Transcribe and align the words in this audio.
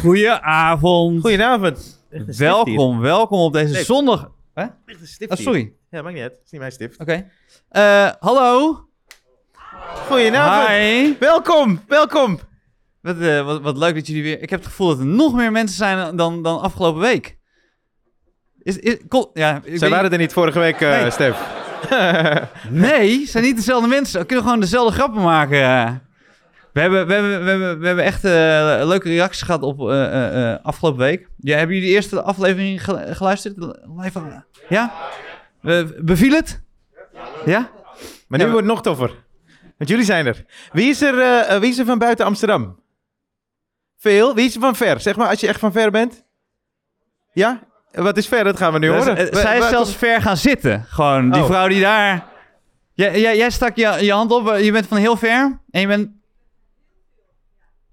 Goedenavond. 0.00 1.20
Goedenavond. 1.20 2.04
Welkom, 2.26 3.00
welkom 3.00 3.38
op 3.40 3.52
deze 3.52 3.84
zondag. 3.84 4.30
Hè? 4.54 4.64
Ligt 4.86 5.00
een 5.00 5.06
stift 5.06 5.30
Oh, 5.30 5.36
hier. 5.36 5.46
sorry. 5.46 5.72
Ja, 5.90 6.02
maakt 6.02 6.14
niet 6.14 6.22
uit. 6.22 6.32
Het 6.32 6.40
is 6.44 6.50
niet 6.50 6.60
mijn 6.60 6.72
stift. 6.72 6.98
Oké. 7.00 7.30
Eh, 7.68 8.10
hallo. 8.18 8.84
Goedenavond. 10.08 10.68
Hi. 10.68 11.14
Welkom, 11.18 11.80
welkom. 11.88 12.38
Wat, 13.00 13.18
eh, 13.20 13.44
wat, 13.44 13.60
wat 13.60 13.76
leuk 13.78 13.94
dat 13.94 14.06
jullie 14.06 14.22
weer... 14.22 14.42
Ik 14.42 14.50
heb 14.50 14.58
het 14.60 14.68
gevoel 14.68 14.88
dat 14.88 14.98
er 14.98 15.06
nog 15.06 15.34
meer 15.34 15.52
mensen 15.52 15.76
zijn 15.76 16.16
dan, 16.16 16.42
dan 16.42 16.60
afgelopen 16.60 17.00
week. 17.00 17.38
Is, 18.62 18.78
is, 18.78 18.96
ja, 19.32 19.56
ik 19.56 19.62
Zij 19.64 19.78
weet- 19.78 19.90
waren 19.90 20.12
er 20.12 20.18
niet 20.18 20.32
vorige 20.32 20.58
week, 20.58 20.80
eh 20.80 21.00
Nee. 21.00 21.10
Stef. 21.10 21.58
Nee, 22.70 23.26
zijn 23.26 23.44
niet 23.44 23.56
dezelfde 23.56 23.88
mensen. 23.88 24.20
We 24.20 24.26
kunnen 24.26 24.44
gewoon 24.44 24.60
dezelfde 24.60 24.92
grappen 24.94 25.22
maken. 25.22 26.02
We 26.72 26.80
hebben, 26.80 27.06
we 27.06 27.12
hebben, 27.12 27.44
we 27.44 27.50
hebben, 27.50 27.78
we 27.80 27.86
hebben 27.86 28.04
echt 28.04 28.24
eh, 28.24 28.30
leuke 28.86 29.08
reacties 29.08 29.42
gehad 29.42 29.62
op 29.62 29.80
eh, 29.90 30.52
eh, 30.52 30.58
afgelopen 30.62 31.00
week. 31.00 31.28
Ja, 31.36 31.56
hebben 31.56 31.74
jullie 31.76 31.90
de 31.90 31.94
eerste 31.96 32.22
aflevering 32.22 32.84
gelu- 32.84 33.14
geluisterd? 33.14 33.56
Live, 33.96 34.42
ja? 34.68 34.92
Beviel 36.00 36.32
het? 36.32 36.62
Ja? 37.44 37.70
Maar 38.28 38.38
nu 38.38 38.44
Ja, 38.44 38.50
wordt 38.50 38.66
het 38.66 38.74
nog 38.74 38.82
toffer. 38.82 39.14
Want 39.78 39.90
jullie 39.90 40.04
zijn 40.04 40.26
er. 40.26 40.44
Wie 40.72 40.88
is 40.90 41.02
er, 41.02 41.60
wie 41.60 41.70
is 41.70 41.78
er 41.78 41.84
van 41.84 41.98
buiten 41.98 42.26
Amsterdam? 42.26 42.80
Veel? 43.98 44.34
Wie 44.34 44.46
is 44.46 44.54
er 44.54 44.60
van 44.60 44.76
ver? 44.76 45.00
Zeg 45.00 45.16
maar, 45.16 45.28
als 45.28 45.40
je 45.40 45.48
echt 45.48 45.60
van 45.60 45.72
ver 45.72 45.90
bent. 45.90 46.24
Ja? 47.32 47.60
Wat 47.92 48.16
is 48.16 48.26
ver? 48.28 48.44
Dat 48.44 48.56
gaan 48.56 48.72
we 48.72 48.78
nu 48.78 48.88
horen. 48.88 49.28
zij 49.36 49.58
is 49.58 49.68
zelfs 49.68 49.96
ver 49.96 50.22
gaan 50.22 50.36
zitten. 50.36 50.84
Gewoon, 50.88 51.30
die 51.30 51.40
Oh. 51.42 51.46
vrouw 51.46 51.68
die 51.68 51.80
daar... 51.80 52.24
Jij, 52.92 53.20
jij, 53.20 53.36
jij 53.36 53.50
stak 53.50 53.76
je, 53.76 53.96
je 54.00 54.12
hand 54.12 54.30
op, 54.30 54.56
je 54.56 54.72
bent 54.72 54.86
van 54.86 54.96
heel 54.98 55.16
ver 55.16 55.60
en 55.70 55.80
je 55.80 55.86
bent... 55.86 56.08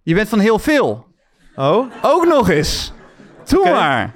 Je 0.08 0.14
bent 0.14 0.30
van 0.30 0.40
heel 0.40 0.60
veel. 0.60 1.06
Oh? 1.56 1.92
Ook 2.02 2.26
nog 2.26 2.50
eens. 2.50 2.94
Doe 3.44 3.70
maar. 3.70 4.14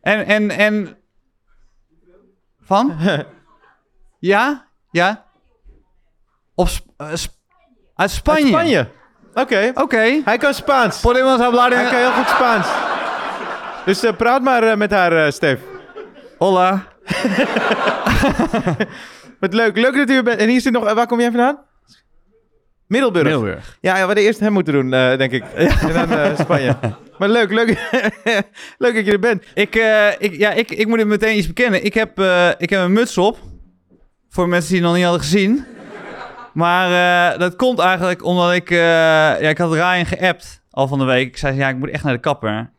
En, 0.00 0.26
en, 0.26 0.50
en... 0.50 0.96
Van? 2.60 2.96
Ja? 4.18 4.66
Ja? 4.90 5.24
Op 6.54 6.68
Sp- 6.68 6.86
eh, 6.96 7.14
Sp- 7.14 7.34
uit 7.94 8.10
Spanje. 8.10 8.42
Uit 8.42 8.52
Spanje. 8.52 8.88
Oké. 9.34 9.70
Oké. 9.74 10.20
Hij 10.24 10.38
kan 10.38 10.54
Spaans. 10.54 11.00
Podemos 11.00 11.40
hablar 11.40 11.70
Hij 11.70 11.84
kan 11.84 11.98
heel 11.98 12.12
goed 12.12 12.28
Spaans. 12.28 12.68
Dus 13.84 14.02
eh, 14.02 14.16
praat 14.16 14.42
maar 14.42 14.62
eh, 14.62 14.76
met 14.76 14.90
haar, 14.90 15.32
Stef. 15.32 15.60
Hola. 16.38 16.82
Wat 19.40 19.54
leuk. 19.54 19.76
Leuk 19.76 19.96
dat 19.96 20.10
u 20.10 20.16
er 20.16 20.22
bent. 20.22 20.40
En 20.40 20.48
hier 20.48 20.60
zit 20.60 20.72
nog... 20.72 20.92
waar 20.92 21.06
kom 21.06 21.20
jij 21.20 21.30
vandaan? 21.30 21.64
Middelburg. 22.92 23.24
Middelburg. 23.24 23.78
Ja, 23.80 23.92
ja, 23.92 24.00
we 24.00 24.06
hadden 24.06 24.24
eerst 24.24 24.40
hem 24.40 24.52
moeten 24.52 24.72
doen, 24.72 24.92
eh, 24.92 25.18
denk 25.18 25.32
ik. 25.32 25.44
En 25.54 25.92
dan 25.92 26.10
eh, 26.10 26.38
Spanje. 26.38 26.76
Maar 27.18 27.28
leuk, 27.28 27.50
leuk. 27.50 27.68
leuk 28.84 28.94
dat 28.94 29.04
je 29.04 29.12
er 29.12 29.18
bent. 29.18 29.44
Ik, 29.54 29.74
eh, 29.74 30.08
ik, 30.18 30.36
ja, 30.36 30.50
ik, 30.50 30.70
ik 30.70 30.86
moet 30.86 30.98
het 30.98 31.08
meteen 31.08 31.36
iets 31.36 31.46
bekennen. 31.46 31.84
Ik 31.84 31.94
heb, 31.94 32.20
ik 32.58 32.70
heb 32.70 32.80
een 32.80 32.92
muts 32.92 33.18
op. 33.18 33.38
Voor 34.28 34.48
mensen 34.48 34.70
die 34.70 34.78
het 34.78 34.86
nog 34.86 34.96
niet 34.96 35.04
hadden 35.04 35.22
gezien. 35.22 35.64
Maar 36.52 37.38
dat 37.38 37.56
komt 37.56 37.78
eigenlijk 37.78 38.24
omdat 38.24 38.52
ik... 38.52 38.68
ja, 38.68 39.36
ik 39.36 39.58
had 39.58 39.72
Ryan 39.72 40.06
geappt 40.06 40.62
al 40.70 40.88
van 40.88 40.98
de 40.98 41.04
week. 41.04 41.26
Ik 41.26 41.36
zei, 41.36 41.56
ja, 41.56 41.68
ik 41.68 41.76
moet 41.76 41.90
echt 41.90 42.04
naar 42.04 42.12
de 42.12 42.20
kapper. 42.20 42.70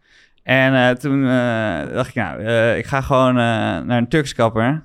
En 0.43 0.99
toen 0.99 1.23
dacht 1.93 2.07
ik, 2.07 2.15
nou, 2.15 2.41
ik 2.77 2.85
ga 2.85 3.01
gewoon 3.01 3.33
naar 3.33 3.97
een 3.97 4.09
Turks 4.09 4.33
kapper. 4.33 4.83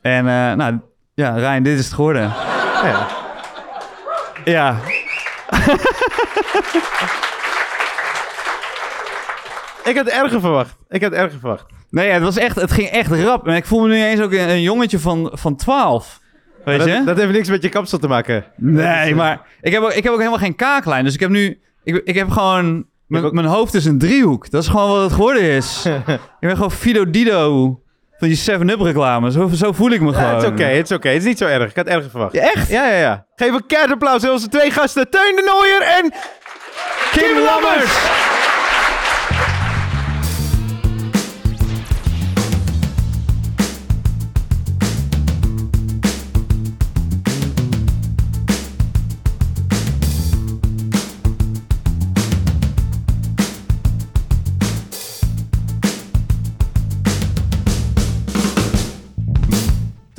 En 0.00 0.24
nou, 0.56 0.78
ja, 1.14 1.34
Ryan, 1.34 1.62
dit 1.62 1.78
is 1.78 1.84
het 1.84 1.94
geworden. 1.94 2.49
Ja. 2.82 3.06
Ja. 4.44 4.76
Ik 9.84 9.96
had 9.96 10.06
erger 10.06 10.40
verwacht. 10.40 10.76
Ik 10.88 11.02
had 11.02 11.12
erger 11.12 11.38
verwacht. 11.38 11.64
Nee, 11.90 12.06
ja, 12.06 12.12
het, 12.14 12.22
was 12.22 12.36
echt, 12.36 12.56
het 12.56 12.72
ging 12.72 12.88
echt 12.88 13.10
rap. 13.12 13.46
En 13.46 13.54
ik 13.54 13.66
voel 13.66 13.80
me 13.80 13.88
nu 13.88 14.02
eens 14.04 14.20
ook 14.20 14.32
een, 14.32 14.48
een 14.48 14.62
jongetje 14.62 14.98
van, 14.98 15.30
van 15.32 15.56
12. 15.56 16.20
Weet 16.64 16.78
dat, 16.78 16.88
je? 16.88 17.02
dat 17.04 17.16
heeft 17.16 17.32
niks 17.32 17.48
met 17.48 17.62
je 17.62 17.68
kapsel 17.68 17.98
te 17.98 18.08
maken. 18.08 18.44
Nee, 18.56 19.14
maar 19.14 19.40
ik 19.60 19.72
heb, 19.72 19.82
ook, 19.82 19.92
ik 19.92 20.02
heb 20.02 20.12
ook 20.12 20.18
helemaal 20.18 20.38
geen 20.38 20.56
kaaklijn. 20.56 21.04
Dus 21.04 21.14
ik 21.14 21.20
heb 21.20 21.30
nu... 21.30 21.60
Ik, 21.84 21.96
ik 22.04 22.14
heb 22.14 22.30
gewoon... 22.30 22.86
Mijn, 23.06 23.24
ook- 23.24 23.32
mijn 23.32 23.46
hoofd 23.46 23.74
is 23.74 23.84
een 23.84 23.98
driehoek. 23.98 24.50
Dat 24.50 24.62
is 24.62 24.68
gewoon 24.68 24.90
wat 24.90 25.02
het 25.02 25.12
geworden 25.12 25.42
is. 25.42 25.86
ik 26.06 26.20
ben 26.40 26.54
gewoon 26.54 26.70
Fido 26.70 27.10
Dido 27.10 27.80
van 28.20 28.28
die 28.28 28.70
7-Up 28.70 28.80
reclame. 28.80 29.30
Zo, 29.30 29.50
zo 29.54 29.72
voel 29.72 29.90
ik 29.90 30.00
me 30.00 30.12
gewoon. 30.12 30.34
het 30.34 30.42
is 30.42 30.48
oké, 30.48 30.64
het 30.64 30.90
is 30.90 30.96
oké. 30.96 31.08
Het 31.08 31.18
is 31.18 31.24
niet 31.24 31.38
zo 31.38 31.46
erg. 31.46 31.70
Ik 31.70 31.76
had 31.76 31.86
erger 31.86 32.10
verwacht. 32.10 32.32
Ja, 32.32 32.42
echt? 32.42 32.68
Ja, 32.68 32.86
ja, 32.86 32.96
ja. 32.96 33.26
Geef 33.36 33.52
een 33.52 33.66
keihard 33.66 33.92
applaus 33.92 34.24
aan 34.24 34.30
onze 34.30 34.48
twee 34.48 34.70
gasten. 34.70 35.10
Teun 35.10 35.36
de 35.36 35.42
Nooier 35.42 35.82
en 35.82 36.12
Kim 37.12 37.38
Lammers. 37.44 38.38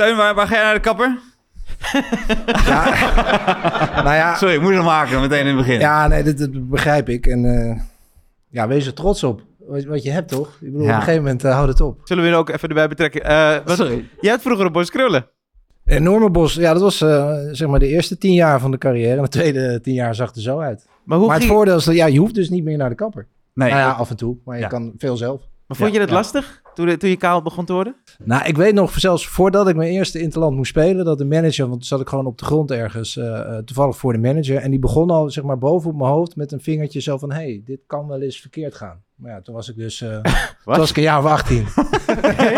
Teun, 0.02 0.18
waar, 0.18 0.36
waar 0.36 0.48
ga 0.48 0.56
jij 0.56 0.64
naar 0.64 0.74
de 0.74 0.80
kapper? 0.80 1.18
Nou 4.04 4.16
ja, 4.16 4.36
Sorry, 4.36 4.54
ik 4.56 4.62
moest 4.62 4.74
hem 4.76 4.84
maken 4.84 5.22
meteen 5.22 5.40
in 5.40 5.46
het 5.48 5.56
begin. 5.56 5.80
ja 5.80 6.08
nee, 6.08 6.24
dat, 6.24 6.38
dat 6.38 6.70
begrijp 6.70 7.10
ik. 7.10 7.28
En 7.28 7.46
eh, 7.70 7.80
ja, 8.50 8.68
wees 8.68 8.86
er 8.86 8.94
trots 8.94 9.24
op. 9.24 9.42
Wat, 9.60 9.84
wat 9.84 10.04
je 10.04 10.12
hebt, 10.12 10.28
toch? 10.30 10.48
Ik 10.62 10.72
bedoel, 10.72 10.82
Ja. 10.82 10.88
op 10.88 10.94
een 10.96 11.00
gegeven 11.02 11.24
moment 11.24 11.46
uh, 11.46 11.54
houd 11.54 11.68
het 11.68 11.82
op. 11.82 12.00
Zullen 12.04 12.24
we 12.24 12.30
er 12.30 12.36
ook 12.36 12.50
even 12.50 12.70
erbij 12.70 12.88
betrekken? 12.88 13.24
Eh, 13.24 13.56
wat, 13.66 13.78
Sorry. 13.78 14.06
Jij 14.20 14.32
had 14.32 14.42
vroeger 14.42 14.66
een 14.66 14.72
bos 14.72 14.90
krullen. 14.90 15.28
Enorme 15.86 16.30
bos, 16.30 16.54
ja, 16.54 16.74
dat 16.74 16.82
was 16.82 17.02
eh, 17.02 17.36
zeg 17.52 17.68
maar 17.68 17.80
de 17.80 17.88
eerste 17.88 18.18
tien 18.18 18.34
jaar 18.34 18.60
van 18.60 18.72
de 18.72 18.78
carrière. 18.78 19.16
En 19.16 19.22
de 19.24 19.30
tweede 19.30 19.82
tien 19.82 19.94
jaar 19.94 20.16
zag 20.16 20.36
er 20.36 20.42
zo 20.42 20.60
uit. 20.60 20.88
Maar, 21.04 21.18
hoe 21.18 21.28
maar 21.28 21.36
het 21.36 21.46
ging- 21.46 21.56
voordeel 21.56 21.78
is 21.78 21.84
dat 21.84 21.96
ja, 21.96 22.06
je 22.06 22.20
hoeft 22.20 22.36
dus 22.36 22.50
niet 22.50 22.64
meer 22.64 22.78
naar 22.78 22.90
de 22.90 22.96
kapper. 22.96 23.28
Nee. 23.54 23.70
Nou 23.70 23.82
ja, 23.82 23.92
af 23.92 24.10
en 24.10 24.16
toe, 24.16 24.38
maar 24.46 24.56
je 24.56 24.62
Ja. 24.62 24.68
kan 24.68 24.94
veel 24.98 25.18
zelf. 25.18 25.42
maar 25.68 25.78
vond 25.78 25.90
Ja, 25.90 25.94
je 25.94 26.00
dat 26.00 26.10
ja. 26.10 26.16
lastig 26.16 26.61
toen, 26.74 26.98
toen 26.98 27.10
je 27.10 27.18
kaal 27.18 27.42
begon 27.42 27.66
te 27.66 27.74
worden? 27.74 27.96
Nou, 28.24 28.46
ik 28.46 28.58
weet 28.58 28.74
nog, 28.74 29.00
zelfs 29.00 29.28
voordat 29.28 29.68
ik 29.68 29.76
mijn 29.76 29.92
eerste 29.92 30.20
interland 30.20 30.56
moest 30.56 30.70
spelen, 30.70 31.06
dat 31.06 31.18
de 31.18 31.26
manager, 31.26 31.68
want 31.68 31.80
toen 31.80 31.88
zat 31.88 32.02
ik 32.02 32.08
gewoon 32.08 32.26
op 32.26 32.38
de 32.38 32.46
grond 32.46 32.72
ergens, 32.72 33.18
eh, 33.18 33.40
eh, 33.40 33.64
toevallig 33.64 33.98
voor 33.98 34.14
de 34.14 34.20
manager, 34.20 34.58
en 34.58 34.70
die 34.70 34.80
begon 34.80 35.10
al, 35.10 35.30
zeg 35.30 35.44
maar, 35.44 35.58
boven 35.58 35.90
op 35.90 35.98
mijn 35.98 36.12
hoofd 36.12 36.36
met 36.36 36.52
een 36.52 36.62
vingertje 36.62 37.02
zo 37.02 37.18
van, 37.18 37.32
hey, 37.32 37.62
dit 37.66 37.80
kan 37.88 38.08
wel 38.08 38.22
eens 38.22 38.40
verkeerd 38.40 38.76
gaan. 38.76 39.04
Maar 39.16 39.32
ja, 39.32 39.42
toen 39.42 39.56
was 39.56 39.70
ik 39.70 39.76
dus, 39.76 40.02
eh, 40.02 40.10
toen 40.64 40.76
was 40.76 40.90
ik 40.90 40.98
een 40.98 41.04
jaar 41.04 41.20
of 41.20 41.26
18. 41.26 41.66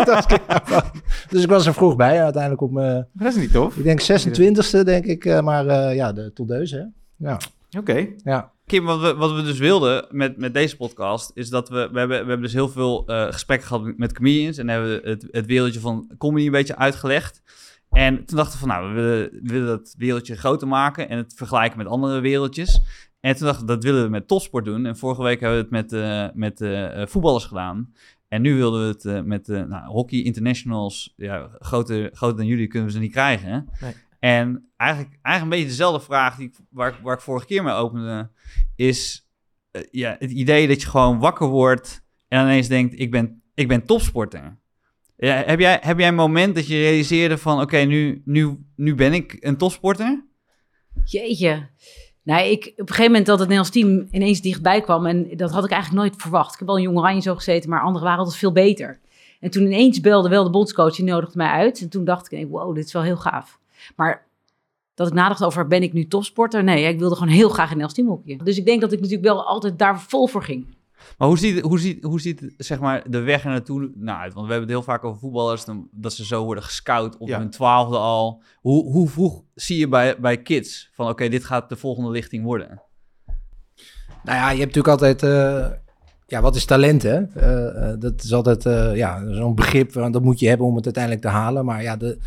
Toen 0.04 0.14
was 0.14 0.24
ik 0.24 0.30
een 0.30 0.40
jaar 0.48 0.62
of 0.62 0.72
18. 0.72 1.02
Dus 1.28 1.42
ik 1.42 1.48
was 1.48 1.66
er 1.66 1.74
vroeg 1.74 1.96
bij, 1.96 2.22
uiteindelijk 2.22 2.62
op 2.62 2.70
mijn, 2.70 3.08
dat 3.12 3.28
is 3.28 3.36
niet 3.36 3.52
tof. 3.52 3.76
ik 3.76 3.84
denk 3.84 4.02
26e, 4.02 4.84
denk 4.84 5.04
ik, 5.04 5.42
maar 5.42 5.94
ja, 5.94 6.12
de 6.12 6.32
toldeus, 6.32 6.70
hè. 6.70 6.82
Ja, 7.16 7.38
Oké. 7.76 8.14
ja. 8.16 8.52
Kim, 8.66 8.84
wat 8.84 9.00
we, 9.00 9.14
wat 9.14 9.34
we 9.34 9.42
dus 9.42 9.58
wilden 9.58 10.06
met, 10.10 10.36
met 10.36 10.54
deze 10.54 10.76
podcast, 10.76 11.30
is 11.34 11.48
dat 11.48 11.68
we, 11.68 11.88
we, 11.92 11.98
hebben, 11.98 12.08
we 12.08 12.14
hebben 12.14 12.40
dus 12.40 12.52
heel 12.52 12.68
veel 12.68 13.06
eh, 13.06 13.32
gesprekken 13.32 13.68
gehad 13.68 13.96
met, 13.96 14.12
comedians 14.12 14.58
en 14.58 14.68
hebben 14.68 15.02
we 15.02 15.08
het, 15.08 15.28
het 15.30 15.46
wereldje 15.46 15.80
van 15.80 16.10
comedy 16.18 16.46
een 16.46 16.52
beetje 16.52 16.76
uitgelegd. 16.76 17.42
En 17.90 18.24
toen 18.24 18.36
dachten 18.36 18.52
we 18.52 18.66
van, 18.66 18.68
nou, 18.68 18.88
we 18.88 19.00
willen, 19.00 19.30
we 19.30 19.52
willen 19.52 19.66
dat 19.66 19.94
wereldje 19.98 20.36
groter 20.36 20.68
maken 20.68 21.08
en 21.08 21.16
het 21.16 21.34
vergelijken 21.36 21.78
met 21.78 21.86
andere 21.86 22.20
wereldjes. 22.20 22.80
En 23.20 23.36
toen 23.36 23.46
dachten 23.46 23.66
we, 23.66 23.72
dat 23.72 23.84
willen 23.84 24.02
we 24.02 24.08
met 24.08 24.28
topsport 24.28 24.64
doen. 24.64 24.86
En 24.86 24.96
vorige 24.96 25.22
week 25.22 25.40
hebben 25.40 25.58
we 25.58 25.76
het 25.76 25.90
met, 25.90 25.92
eh, 25.92 26.26
met 26.34 26.60
eh, 26.60 27.06
voetballers 27.06 27.44
gedaan. 27.44 27.92
En 28.28 28.42
nu 28.42 28.56
wilden 28.56 28.80
we 28.80 28.86
het 28.86 29.26
met 29.26 29.46
nou, 29.46 29.86
hockey 29.86 30.22
internationals. 30.22 31.12
Ja, 31.16 31.48
groter, 31.58 32.10
groter 32.12 32.36
dan 32.36 32.46
jullie 32.46 32.66
kunnen 32.66 32.88
we 32.88 32.94
ze 32.94 33.00
niet 33.00 33.12
krijgen. 33.12 33.48
hè? 33.48 33.86
Nee. 33.86 33.94
En 34.24 34.70
eigenlijk, 34.76 35.18
eigenlijk 35.22 35.42
een 35.42 35.48
beetje 35.48 35.76
dezelfde 35.76 36.00
vraag 36.04 36.36
die, 36.36 36.46
ik- 36.46 36.58
waar, 36.70 36.98
waar 37.02 37.14
ik 37.14 37.20
vorige 37.20 37.46
keer 37.46 37.62
mee 37.62 37.74
opende, 37.74 38.30
is 38.76 39.28
eh, 39.70 39.82
ja, 39.90 40.16
het 40.18 40.30
idee 40.30 40.68
dat 40.68 40.82
je 40.82 40.88
gewoon 40.88 41.18
wakker 41.18 41.46
wordt 41.46 42.04
en 42.28 42.40
ineens 42.44 42.68
denkt, 42.68 42.98
ik 42.98 43.10
ben, 43.10 43.42
ik 43.54 43.68
ben 43.68 43.84
topsporter. 43.86 44.58
Heb, 45.16 45.60
jij, 45.60 45.78
heb 45.82 45.98
jij 45.98 46.08
een 46.08 46.14
moment 46.14 46.54
dat 46.54 46.66
je 46.66 46.74
realiseerde 46.76 47.38
van, 47.38 47.60
oké, 47.60 47.76
nu, 47.78 48.22
nu, 48.24 48.58
nu 48.76 48.94
ben 48.94 49.12
ik 49.12 49.36
een 49.40 49.56
topsporter? 49.56 50.24
Jeetje. 51.04 51.68
Nou, 52.22 52.44
ik, 52.46 52.64
op 52.66 52.78
een 52.78 52.86
gegeven 52.86 53.04
moment 53.10 53.26
dat 53.26 53.38
het 53.38 53.48
Nederlands 53.48 53.70
team 53.78 54.08
ineens 54.10 54.40
dichtbij 54.40 54.80
kwam. 54.80 55.06
En 55.06 55.36
dat 55.36 55.50
had 55.50 55.64
ik 55.64 55.70
eigenlijk 55.70 56.02
nooit 56.02 56.20
verwacht. 56.22 56.52
Ik 56.52 56.58
heb 56.58 56.68
wel 56.68 56.76
een 56.76 56.82
jong 56.82 56.96
oranje 56.98 57.20
zo 57.20 57.34
gezeten, 57.34 57.70
maar 57.70 57.80
anderen 57.80 58.02
waren 58.02 58.18
altijd 58.18 58.38
veel 58.38 58.52
beter. 58.52 59.00
En 59.40 59.50
toen 59.50 59.62
ineens 59.64 60.00
belde 60.00 60.28
wel 60.28 60.44
de 60.44 60.50
bondscoach, 60.50 60.94
die 60.96 61.04
nodigde 61.04 61.36
mij 61.36 61.48
uit. 61.48 61.80
En 61.80 61.88
toen 61.88 62.04
dacht 62.04 62.32
ik, 62.32 62.46
wow, 62.48 62.74
dit 62.74 62.84
is 62.86 62.92
wel 62.92 63.02
heel 63.02 63.16
gaaf. 63.16 63.58
Maar 63.96 64.26
dat 64.94 65.06
ik 65.06 65.12
nadacht 65.14 65.44
over, 65.44 65.66
ben 65.66 65.82
ik 65.82 65.92
nu 65.92 66.06
topsporter? 66.06 66.64
Nee, 66.64 66.84
ik 66.84 66.98
wilde 66.98 67.14
gewoon 67.16 67.32
heel 67.32 67.48
graag 67.48 67.70
in 67.70 67.76
Nederlands 67.76 67.94
team 67.94 68.08
hockeyen. 68.08 68.44
Dus 68.44 68.58
ik 68.58 68.64
denk 68.64 68.80
dat 68.80 68.92
ik 68.92 68.98
natuurlijk 69.00 69.26
wel 69.28 69.46
altijd 69.46 69.78
daar 69.78 70.00
vol 70.00 70.26
voor 70.26 70.42
ging. 70.42 70.76
Maar 71.18 71.28
hoe 71.28 71.38
ziet, 71.38 71.60
hoe 71.60 71.78
ziet, 71.78 72.04
hoe 72.04 72.20
ziet 72.20 72.54
zeg 72.56 72.80
maar, 72.80 73.10
de 73.10 73.20
weg 73.20 73.44
er 73.44 73.50
naartoe 73.50 73.90
nou 73.94 74.18
uit? 74.18 74.34
Want 74.34 74.46
we 74.46 74.52
hebben 74.52 74.70
het 74.70 74.78
heel 74.78 74.92
vaak 74.92 75.04
over 75.04 75.20
voetballers, 75.20 75.64
dan, 75.64 75.88
dat 75.90 76.12
ze 76.12 76.24
zo 76.24 76.44
worden 76.44 76.64
gescout 76.64 77.16
op 77.16 77.28
Ja. 77.28 77.38
hun 77.38 77.50
twaalfde 77.50 77.96
al. 77.96 78.42
Hoe, 78.60 78.92
hoe 78.92 79.08
vroeg 79.08 79.42
zie 79.54 79.78
je 79.78 79.88
bij, 79.88 80.20
bij 80.20 80.42
kids 80.42 80.90
van, 80.92 81.08
oké, 81.08 81.28
dit 81.28 81.44
gaat 81.44 81.68
de 81.68 81.76
volgende 81.76 82.10
lichting 82.10 82.44
worden? 82.44 82.82
Nou 84.24 84.38
ja, 84.38 84.50
je 84.50 84.60
hebt 84.60 84.74
natuurlijk 84.74 84.88
altijd... 85.02 85.22
eh, 85.22 85.70
ja, 86.34 86.40
wat 86.40 86.56
is 86.56 86.64
talent, 86.64 87.02
hè? 87.02 87.22
Eh, 87.34 87.90
eh, 87.90 88.00
dat 88.00 88.22
is 88.22 88.32
altijd 88.32 88.66
eh, 88.66 88.94
ja, 88.94 89.22
zo'n 89.32 89.54
begrip, 89.54 89.92
want 89.92 90.12
dat 90.12 90.22
moet 90.22 90.40
je 90.40 90.48
hebben 90.48 90.66
om 90.66 90.76
het 90.76 90.84
uiteindelijk 90.84 91.22
te 91.22 91.28
halen. 91.28 91.64
Maar 91.64 91.82
ja, 91.82 91.96
de, 91.96 92.18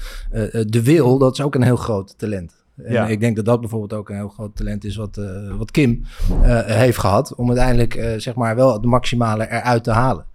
de 0.70 0.84
wil, 0.84 1.18
dat 1.18 1.34
is 1.34 1.42
ook 1.42 1.56
een 1.56 1.64
heel 1.64 1.76
groot 1.76 2.18
talent. 2.18 2.56
En 2.84 2.94
Ja. 2.94 3.08
ik 3.08 3.20
denk 3.20 3.36
dat 3.36 3.46
dat 3.46 3.60
bijvoorbeeld 3.60 3.94
ook 3.94 4.10
een 4.10 4.16
heel 4.16 4.28
groot 4.28 4.56
talent 4.56 4.84
is 4.84 4.96
wat, 4.96 5.20
wat 5.58 5.72
Kim 5.72 6.04
heeft 6.66 6.98
gehad. 6.98 7.36
Om 7.36 7.48
uiteindelijk 7.48 8.16
zeg 8.18 8.36
maar 8.36 8.56
wel 8.56 8.74
het 8.74 8.86
maximale 8.86 9.52
eruit 9.52 9.84
te 9.84 9.92
halen. 9.92 10.26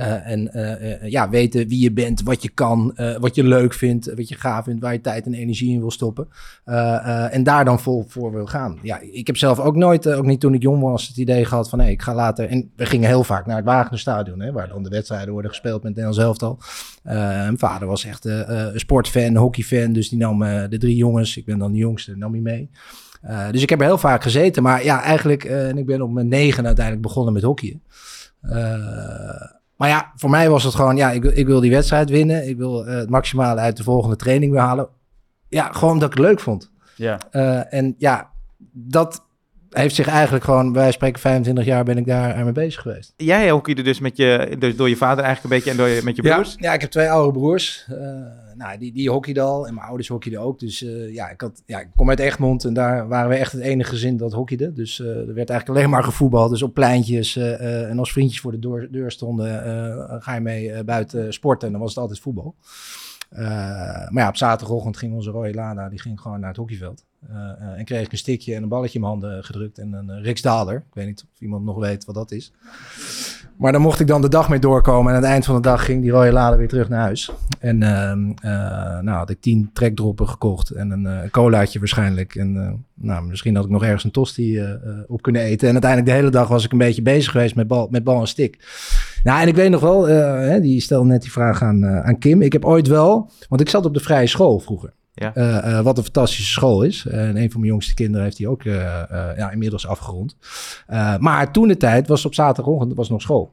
Eh, 0.00 0.30
en 0.30 0.52
eh, 0.52 0.92
eh, 0.92 1.10
ja, 1.10 1.28
weten 1.28 1.68
wie 1.68 1.80
je 1.80 1.92
bent, 1.92 2.22
wat 2.22 2.42
je 2.42 2.48
kan, 2.48 2.94
wat 3.18 3.34
je 3.34 3.44
leuk 3.44 3.74
vindt, 3.74 4.14
wat 4.14 4.28
je 4.28 4.34
gaaf 4.34 4.64
vindt, 4.64 4.80
waar 4.82 4.92
je 4.92 5.00
tijd 5.00 5.26
en 5.26 5.34
energie 5.34 5.72
in 5.72 5.80
wil 5.80 5.90
stoppen. 5.90 6.28
En 7.30 7.42
daar 7.42 7.64
dan 7.64 7.80
vol 7.80 8.04
voor 8.08 8.32
wil 8.32 8.46
gaan. 8.46 8.78
Ja, 8.82 9.00
ik 9.00 9.26
heb 9.26 9.36
zelf 9.36 9.58
ook 9.58 9.76
nooit, 9.76 10.08
ook 10.12 10.24
niet 10.24 10.40
toen 10.40 10.54
ik 10.54 10.62
jong 10.62 10.82
was, 10.82 11.08
het 11.08 11.16
idee 11.16 11.44
gehad 11.44 11.68
van 11.68 11.80
hey, 11.80 11.90
ik 11.90 12.02
ga 12.02 12.14
later. 12.14 12.48
En 12.48 12.70
we 12.76 12.86
gingen 12.86 13.08
heel 13.08 13.24
vaak 13.24 13.46
naar 13.46 13.56
het 13.56 13.64
Wagenerstadion, 13.64 14.40
hè, 14.40 14.52
waar 14.52 14.68
dan 14.68 14.82
de 14.82 14.88
wedstrijden 14.88 15.32
worden 15.32 15.50
gespeeld 15.50 15.82
met 15.82 15.94
Nederlands 15.94 16.18
elftal. 16.18 16.58
Mijn 17.02 17.58
vader 17.58 17.88
was 17.88 18.04
echt 18.04 18.24
een 18.24 18.80
sportfan, 18.80 19.36
hockeyfan, 19.36 19.92
dus 19.92 20.08
die 20.08 20.18
nam 20.18 20.38
de 20.68 20.78
drie 20.78 20.96
jongens, 20.96 21.36
ik 21.36 21.44
ben 21.44 21.58
dan 21.58 21.72
de 21.72 21.78
jongste, 21.78 22.16
nam 22.16 22.32
hij 22.32 22.40
mee. 22.40 22.70
Dus 23.50 23.62
ik 23.62 23.70
heb 23.70 23.80
er 23.80 23.86
heel 23.86 23.98
vaak 23.98 24.22
gezeten, 24.22 24.62
maar 24.62 24.84
ja, 24.84 25.02
eigenlijk, 25.02 25.44
en 25.44 25.78
ik 25.78 25.86
ben 25.86 26.02
op 26.02 26.10
mijn 26.10 26.28
negen 26.28 26.66
uiteindelijk 26.66 27.06
begonnen 27.06 27.32
met 27.32 27.42
hockeyen. 27.42 27.82
Eh, 28.40 29.58
maar 29.80 29.88
ja, 29.88 30.12
voor 30.16 30.30
mij 30.30 30.50
was 30.50 30.64
het 30.64 30.74
gewoon, 30.74 30.96
ja, 30.96 31.10
ik, 31.10 31.22
wil- 31.22 31.32
ik 31.38 31.46
wil 31.46 31.60
die 31.60 31.70
wedstrijd 31.70 32.10
winnen. 32.10 32.48
Ik 32.48 32.56
wil 32.56 32.86
eh, 32.86 32.94
het 32.96 33.10
maximale 33.10 33.60
uit 33.60 33.76
de 33.76 33.82
volgende 33.82 34.16
training 34.16 34.52
weer 34.52 34.60
halen. 34.60 34.88
Ja, 35.48 35.72
gewoon 35.72 35.98
dat 35.98 36.10
ik 36.10 36.16
het 36.18 36.26
leuk 36.26 36.40
vond. 36.40 36.70
Ja. 36.96 37.18
Eh, 37.30 37.72
en 37.74 37.94
ja, 37.98 38.30
dat 38.72 39.24
heeft 39.70 39.94
zich 39.94 40.06
eigenlijk 40.08 40.44
gewoon, 40.44 40.72
wij 40.72 40.92
spreken 40.92 41.20
25 41.20 41.64
jaar 41.64 41.84
ben 41.84 41.98
ik 41.98 42.06
daar 42.06 42.34
aan 42.34 42.44
mee 42.44 42.52
bezig 42.52 42.82
geweest. 42.82 43.12
Jij 43.16 43.50
hockeyde 43.50 43.82
dus 43.82 44.00
met 44.00 44.16
je, 44.16 44.56
dus 44.58 44.76
door 44.76 44.88
je 44.88 44.96
vader 44.96 45.24
eigenlijk 45.24 45.44
een 45.54 45.60
beetje 45.60 45.70
en 45.70 45.76
door 45.86 45.96
je, 45.96 46.04
met 46.04 46.16
je 46.16 46.22
broers? 46.22 46.50
Ja, 46.58 46.68
ja, 46.68 46.72
ik 46.74 46.80
heb 46.80 46.90
twee 46.90 47.10
oude 47.10 47.38
broers. 47.38 47.86
Eh, 47.88 47.96
nou, 48.60 48.78
die, 48.78 48.92
die 48.92 49.10
hockeyden 49.10 49.44
al 49.44 49.66
en 49.66 49.74
mijn 49.74 49.86
ouders 49.86 50.08
hockeyden 50.08 50.40
ook. 50.40 50.58
Dus 50.58 50.82
eh, 50.82 51.14
ja, 51.14 51.28
ik, 51.30 51.40
had, 51.40 51.62
ja, 51.66 51.80
ik 51.80 51.88
kom 51.96 52.08
uit 52.08 52.18
Egmond 52.18 52.64
en 52.64 52.74
daar 52.74 53.08
waren 53.08 53.30
we 53.30 53.36
echt 53.36 53.52
het 53.52 53.60
enige 53.60 53.90
gezin 53.90 54.16
dat 54.16 54.32
hockeyde. 54.32 54.72
Dus 54.72 55.00
eh, 55.00 55.06
er 55.06 55.34
werd 55.34 55.50
eigenlijk 55.50 55.68
alleen 55.68 55.90
maar 55.90 56.04
gevoetbald. 56.04 56.50
Dus 56.50 56.62
op 56.62 56.74
pleintjes 56.74 57.36
eh, 57.36 57.90
en 57.90 57.98
als 57.98 58.12
vriendjes 58.12 58.40
voor 58.40 58.60
de 58.60 58.88
deur, 58.90 59.10
stonden, 59.10 60.22
ga 60.22 60.34
je 60.34 60.40
mee 60.40 60.84
buiten 60.84 61.32
sporten 61.32 61.66
en 61.66 61.72
dan 61.72 61.82
was 61.82 61.90
het 61.90 62.00
altijd 62.00 62.20
voetbal. 62.20 62.54
Maar 63.28 64.10
ja, 64.12 64.28
op 64.28 64.36
zaterdagochtend 64.36 64.96
ging 64.96 65.14
onze 65.14 65.30
rode 65.30 65.54
Lada, 65.54 65.88
die 65.88 66.00
ging 66.00 66.20
gewoon 66.20 66.40
naar 66.40 66.48
het 66.48 66.58
hockeyveld. 66.58 67.04
Eh, 67.28 67.36
eh, 67.36 67.78
en 67.78 67.84
kreeg 67.84 68.04
ik 68.04 68.12
een 68.12 68.18
stikje 68.18 68.54
en 68.54 68.62
een 68.62 68.68
balletje 68.68 68.94
in 68.94 69.00
mijn 69.00 69.12
handen 69.12 69.44
gedrukt 69.44 69.78
en 69.78 69.92
een 69.92 70.10
uh, 70.10 70.24
Riksdaler. 70.24 70.76
Ik 70.76 70.94
weet 70.94 71.06
niet 71.06 71.24
of 71.34 71.40
iemand 71.40 71.64
nog 71.64 71.78
weet 71.78 72.04
wat 72.04 72.14
dat 72.14 72.30
is. 72.32 72.52
Maar 73.56 73.72
daar 73.72 73.80
mocht 73.80 74.00
ik 74.00 74.06
dan 74.06 74.20
de 74.20 74.28
dag 74.28 74.48
mee 74.48 74.58
doorkomen. 74.58 75.10
En 75.10 75.16
aan 75.16 75.22
het 75.22 75.30
eind 75.30 75.44
van 75.44 75.54
de 75.54 75.60
dag 75.60 75.84
ging 75.84 76.02
die 76.02 76.10
rode 76.10 76.32
lader 76.32 76.58
weer 76.58 76.68
terug 76.68 76.88
naar 76.88 77.00
huis. 77.00 77.30
En 77.58 77.82
ehm, 77.82 78.30
eh, 78.30 78.98
nou 79.00 79.18
had 79.18 79.30
ik 79.30 79.40
tien 79.40 79.70
trekdroppen 79.72 80.28
gekocht 80.28 80.70
en 80.70 80.90
een 80.90 81.06
eh, 81.06 81.30
colaatje 81.30 81.78
waarschijnlijk. 81.78 82.34
En 82.34 82.56
eh, 82.56 82.72
nou, 82.94 83.26
misschien 83.26 83.54
had 83.54 83.64
ik 83.64 83.70
nog 83.70 83.82
ergens 83.82 84.04
een 84.04 84.10
tosti 84.10 84.58
eh, 84.58 84.72
eh, 84.72 84.78
op 85.06 85.22
kunnen 85.22 85.42
eten. 85.42 85.66
En 85.66 85.72
uiteindelijk 85.72 86.10
de 86.10 86.18
hele 86.18 86.30
dag 86.30 86.48
was 86.48 86.64
ik 86.64 86.72
een 86.72 86.78
beetje 86.78 87.02
bezig 87.02 87.32
geweest 87.32 87.54
met 87.54 87.66
bal, 87.66 87.88
met 87.90 88.04
bal 88.04 88.20
en 88.20 88.26
stick. 88.26 88.58
Nou, 89.22 89.40
en 89.40 89.48
ik 89.48 89.54
weet 89.54 89.70
nog 89.70 89.80
wel, 89.80 90.08
eh, 90.08 90.62
die 90.62 90.80
stelde 90.80 91.08
net 91.08 91.22
die 91.22 91.32
vraag 91.32 91.62
aan, 91.62 91.84
eh, 91.84 92.00
aan 92.00 92.18
Kim. 92.18 92.42
Ik 92.42 92.52
heb 92.52 92.64
ooit 92.64 92.86
wel, 92.86 93.30
want 93.48 93.60
ik 93.60 93.68
zat 93.68 93.84
op 93.84 93.94
de 93.94 94.00
vrije 94.00 94.26
school 94.26 94.58
vroeger. 94.58 94.92
Ja. 95.20 95.34
Eh, 95.34 95.78
eh, 95.78 95.84
wat 95.84 95.96
een 95.96 96.04
fantastische 96.04 96.52
school 96.52 96.82
is. 96.82 97.06
En 97.06 97.36
een 97.36 97.50
van 97.50 97.60
mijn 97.60 97.72
jongste 97.72 97.94
kinderen 97.94 98.24
heeft 98.24 98.36
die 98.36 98.48
ook 98.48 98.64
eh, 98.64 99.02
eh, 99.02 99.36
ja, 99.36 99.50
inmiddels 99.50 99.86
afgerond. 99.86 100.36
Uh, 100.90 101.18
maar 101.18 101.52
toen 101.52 101.68
de 101.68 101.76
tijd 101.76 102.08
was 102.08 102.24
op 102.24 102.34
zaterdagochtend 102.34 102.94
was 102.94 103.08
nog 103.08 103.20
school. 103.20 103.52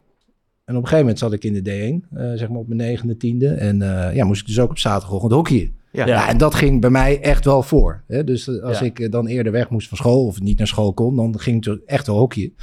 En 0.66 0.76
op 0.76 0.82
een 0.82 0.88
gegeven 0.88 1.00
moment 1.00 1.20
zat 1.20 1.34
ik 1.34 1.44
in 1.44 1.64
de 1.64 2.02
D1, 2.02 2.18
uh, 2.18 2.32
zeg 2.34 2.50
maar 2.50 2.60
op 2.60 2.68
mijn 2.68 2.80
negende, 2.80 3.18
tiende. 3.18 3.48
En 3.48 3.82
uh, 3.82 4.16
ja, 4.16 4.26
moest 4.26 4.42
ik 4.42 4.48
dus 4.48 4.60
ook 4.60 4.70
op 4.70 4.78
zaterdagochtend 4.78 5.32
hockeyen. 5.32 5.76
Ja. 5.92 6.06
ja. 6.06 6.30
en 6.30 6.38
dat 6.38 6.56
ging 6.56 6.82
bij 6.82 6.90
mij 6.90 7.22
echt 7.22 7.46
wel 7.46 7.64
voor. 7.64 8.04
Hè? 8.08 8.24
Dus 8.24 8.62
als 8.62 8.80
ja. 8.80 8.86
ik 8.86 9.12
dan 9.12 9.28
eerder 9.28 9.52
weg 9.52 9.70
moest 9.70 9.88
van 9.88 9.98
school 9.98 10.26
of 10.26 10.42
niet 10.42 10.58
naar 10.58 10.68
school 10.68 10.94
kon, 10.94 11.16
dan 11.16 11.40
ging 11.40 11.66
ik 11.66 11.80
echt 11.86 12.08
wel 12.08 12.18
hockeyen. 12.18 12.54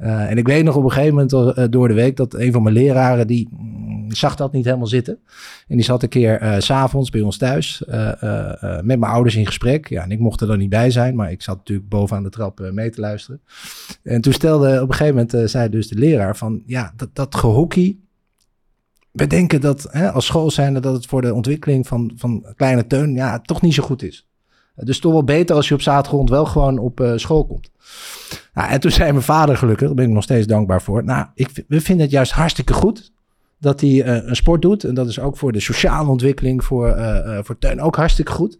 Uh, 0.00 0.30
en 0.30 0.38
ik 0.38 0.46
weet 0.46 0.64
nog 0.64 0.76
op 0.76 0.84
een 0.84 0.90
gegeven 0.90 1.14
moment 1.14 1.32
uh, 1.32 1.64
door 1.70 1.88
de 1.88 1.94
week 1.94 2.16
dat 2.16 2.34
een 2.34 2.52
van 2.52 2.62
mijn 2.62 2.74
leraren, 2.74 3.26
die 3.26 3.48
mm, 4.10 4.16
zag 4.16 4.34
dat 4.34 4.52
niet 4.52 4.64
helemaal 4.64 4.86
zitten. 4.86 5.18
En 5.68 5.76
die 5.76 5.84
zat 5.84 6.02
een 6.02 6.08
keer 6.08 6.42
uh, 6.42 6.54
s'avonds 6.58 7.10
bij 7.10 7.20
ons 7.20 7.36
thuis 7.36 7.82
met 8.82 8.98
mijn 8.98 9.04
ouders 9.04 9.36
in 9.36 9.46
gesprek. 9.46 9.88
Ja, 9.88 10.02
en 10.02 10.10
ik 10.10 10.18
mocht 10.18 10.40
er 10.40 10.46
dan 10.46 10.58
niet 10.58 10.68
bij 10.68 10.90
zijn, 10.90 11.14
maar 11.14 11.30
ik 11.30 11.42
zat 11.42 11.56
natuurlijk 11.56 11.88
bovenaan 11.88 12.22
de 12.22 12.30
trap 12.30 12.70
mee 12.72 12.90
te 12.90 13.00
luisteren. 13.00 13.40
En 14.02 14.20
toen 14.20 14.32
stelde 14.32 14.82
op 14.82 14.88
een 14.88 14.94
gegeven 14.94 15.26
moment, 15.28 15.50
zei 15.50 15.68
dus 15.68 15.88
de 15.88 15.98
leraar 15.98 16.36
van, 16.36 16.62
ja, 16.66 16.92
dat, 16.96 17.08
dat 17.12 17.34
gehockey, 17.34 17.96
we 19.10 19.26
denken 19.26 19.60
dat 19.60 19.86
hè, 19.90 20.10
als 20.10 20.26
school 20.26 20.50
zijnde 20.50 20.80
dat 20.80 20.94
het 20.94 21.06
voor 21.06 21.22
de 21.22 21.34
ontwikkeling 21.34 21.86
van, 21.86 22.12
van 22.16 22.44
kleine 22.56 22.86
Teun 22.86 23.14
ja, 23.14 23.40
toch 23.40 23.62
niet 23.62 23.74
zo 23.74 23.82
goed 23.82 24.02
is. 24.02 24.28
Dus 24.74 24.98
toch 24.98 25.12
wel 25.12 25.24
beter 25.24 25.56
als 25.56 25.68
je 25.68 25.74
op 25.74 25.82
zaterdag 25.82 26.28
wel 26.28 26.46
gewoon 26.46 26.78
op 26.78 27.12
school 27.16 27.46
komt. 27.46 27.70
Nou, 28.54 28.70
en 28.70 28.80
toen 28.80 28.90
zei 28.90 29.12
mijn 29.12 29.24
vader 29.24 29.56
gelukkig, 29.56 29.86
daar 29.86 29.96
ben 29.96 30.06
ik 30.06 30.12
nog 30.12 30.22
steeds 30.22 30.46
dankbaar 30.46 30.82
voor. 30.82 31.04
Nou, 31.04 31.26
ik, 31.34 31.64
we 31.68 31.80
vinden 31.80 32.04
het 32.04 32.14
juist 32.14 32.32
hartstikke 32.32 32.72
goed 32.72 33.12
dat 33.60 33.80
hij 33.80 33.90
uh, 33.90 34.28
een 34.28 34.36
sport 34.36 34.62
doet. 34.62 34.84
En 34.84 34.94
dat 34.94 35.08
is 35.08 35.20
ook 35.20 35.36
voor 35.36 35.52
de 35.52 35.60
sociale 35.60 36.10
ontwikkeling 36.10 36.64
voor, 36.64 36.88
uh, 36.88 37.38
voor 37.42 37.58
Teun 37.58 37.80
ook 37.80 37.96
hartstikke 37.96 38.32
goed. 38.32 38.58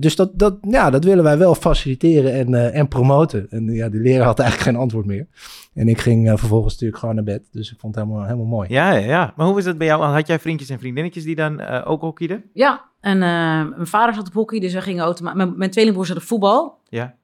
dus 0.00 0.16
dat, 0.16 0.30
dat, 0.38 0.58
ja, 0.60 0.90
dat 0.90 1.04
willen 1.04 1.24
wij 1.24 1.38
wel 1.38 1.54
faciliteren 1.54 2.32
en, 2.32 2.72
en 2.72 2.88
promoten. 2.88 3.46
En 3.50 3.64
ja, 3.64 3.88
die 3.88 4.00
leraar 4.00 4.26
had 4.26 4.38
eigenlijk 4.38 4.70
geen 4.70 4.80
antwoord 4.80 5.06
meer. 5.06 5.26
En 5.74 5.88
ik 5.88 6.00
ging 6.00 6.28
vervolgens 6.28 6.72
natuurlijk 6.72 7.00
gewoon 7.00 7.14
naar 7.14 7.24
bed. 7.24 7.42
Dus 7.50 7.72
ik 7.72 7.78
vond 7.78 7.94
het 7.94 8.04
helemaal, 8.04 8.26
helemaal 8.26 8.46
mooi. 8.46 8.68
Ja, 8.68 8.92
ja, 8.92 9.06
ja. 9.06 9.32
Maar 9.36 9.46
hoe 9.46 9.58
is 9.58 9.64
dat 9.64 9.78
bij 9.78 9.86
jou? 9.86 10.02
Had 10.02 10.26
jij 10.26 10.38
vriendjes 10.38 10.68
en 10.68 10.78
vriendinnetjes 10.78 11.24
die 11.24 11.36
dan 11.36 11.60
ook 11.84 12.00
hockeyden? 12.00 12.44
Ja, 12.52 12.84
en 13.00 13.18
mijn 13.18 13.86
vader 13.86 14.14
zat 14.14 14.26
op 14.26 14.32
hockey, 14.32 14.60
dus 14.60 14.72
we 14.72 14.80
gingen 14.80 15.04
automatisch... 15.04 15.44
Mijn, 15.44 15.58
mijn 15.58 15.70
tweelingbroer 15.70 16.06
zat 16.06 16.16
op 16.16 16.22
voetbal. 16.22 16.78
Ja. 16.88 17.14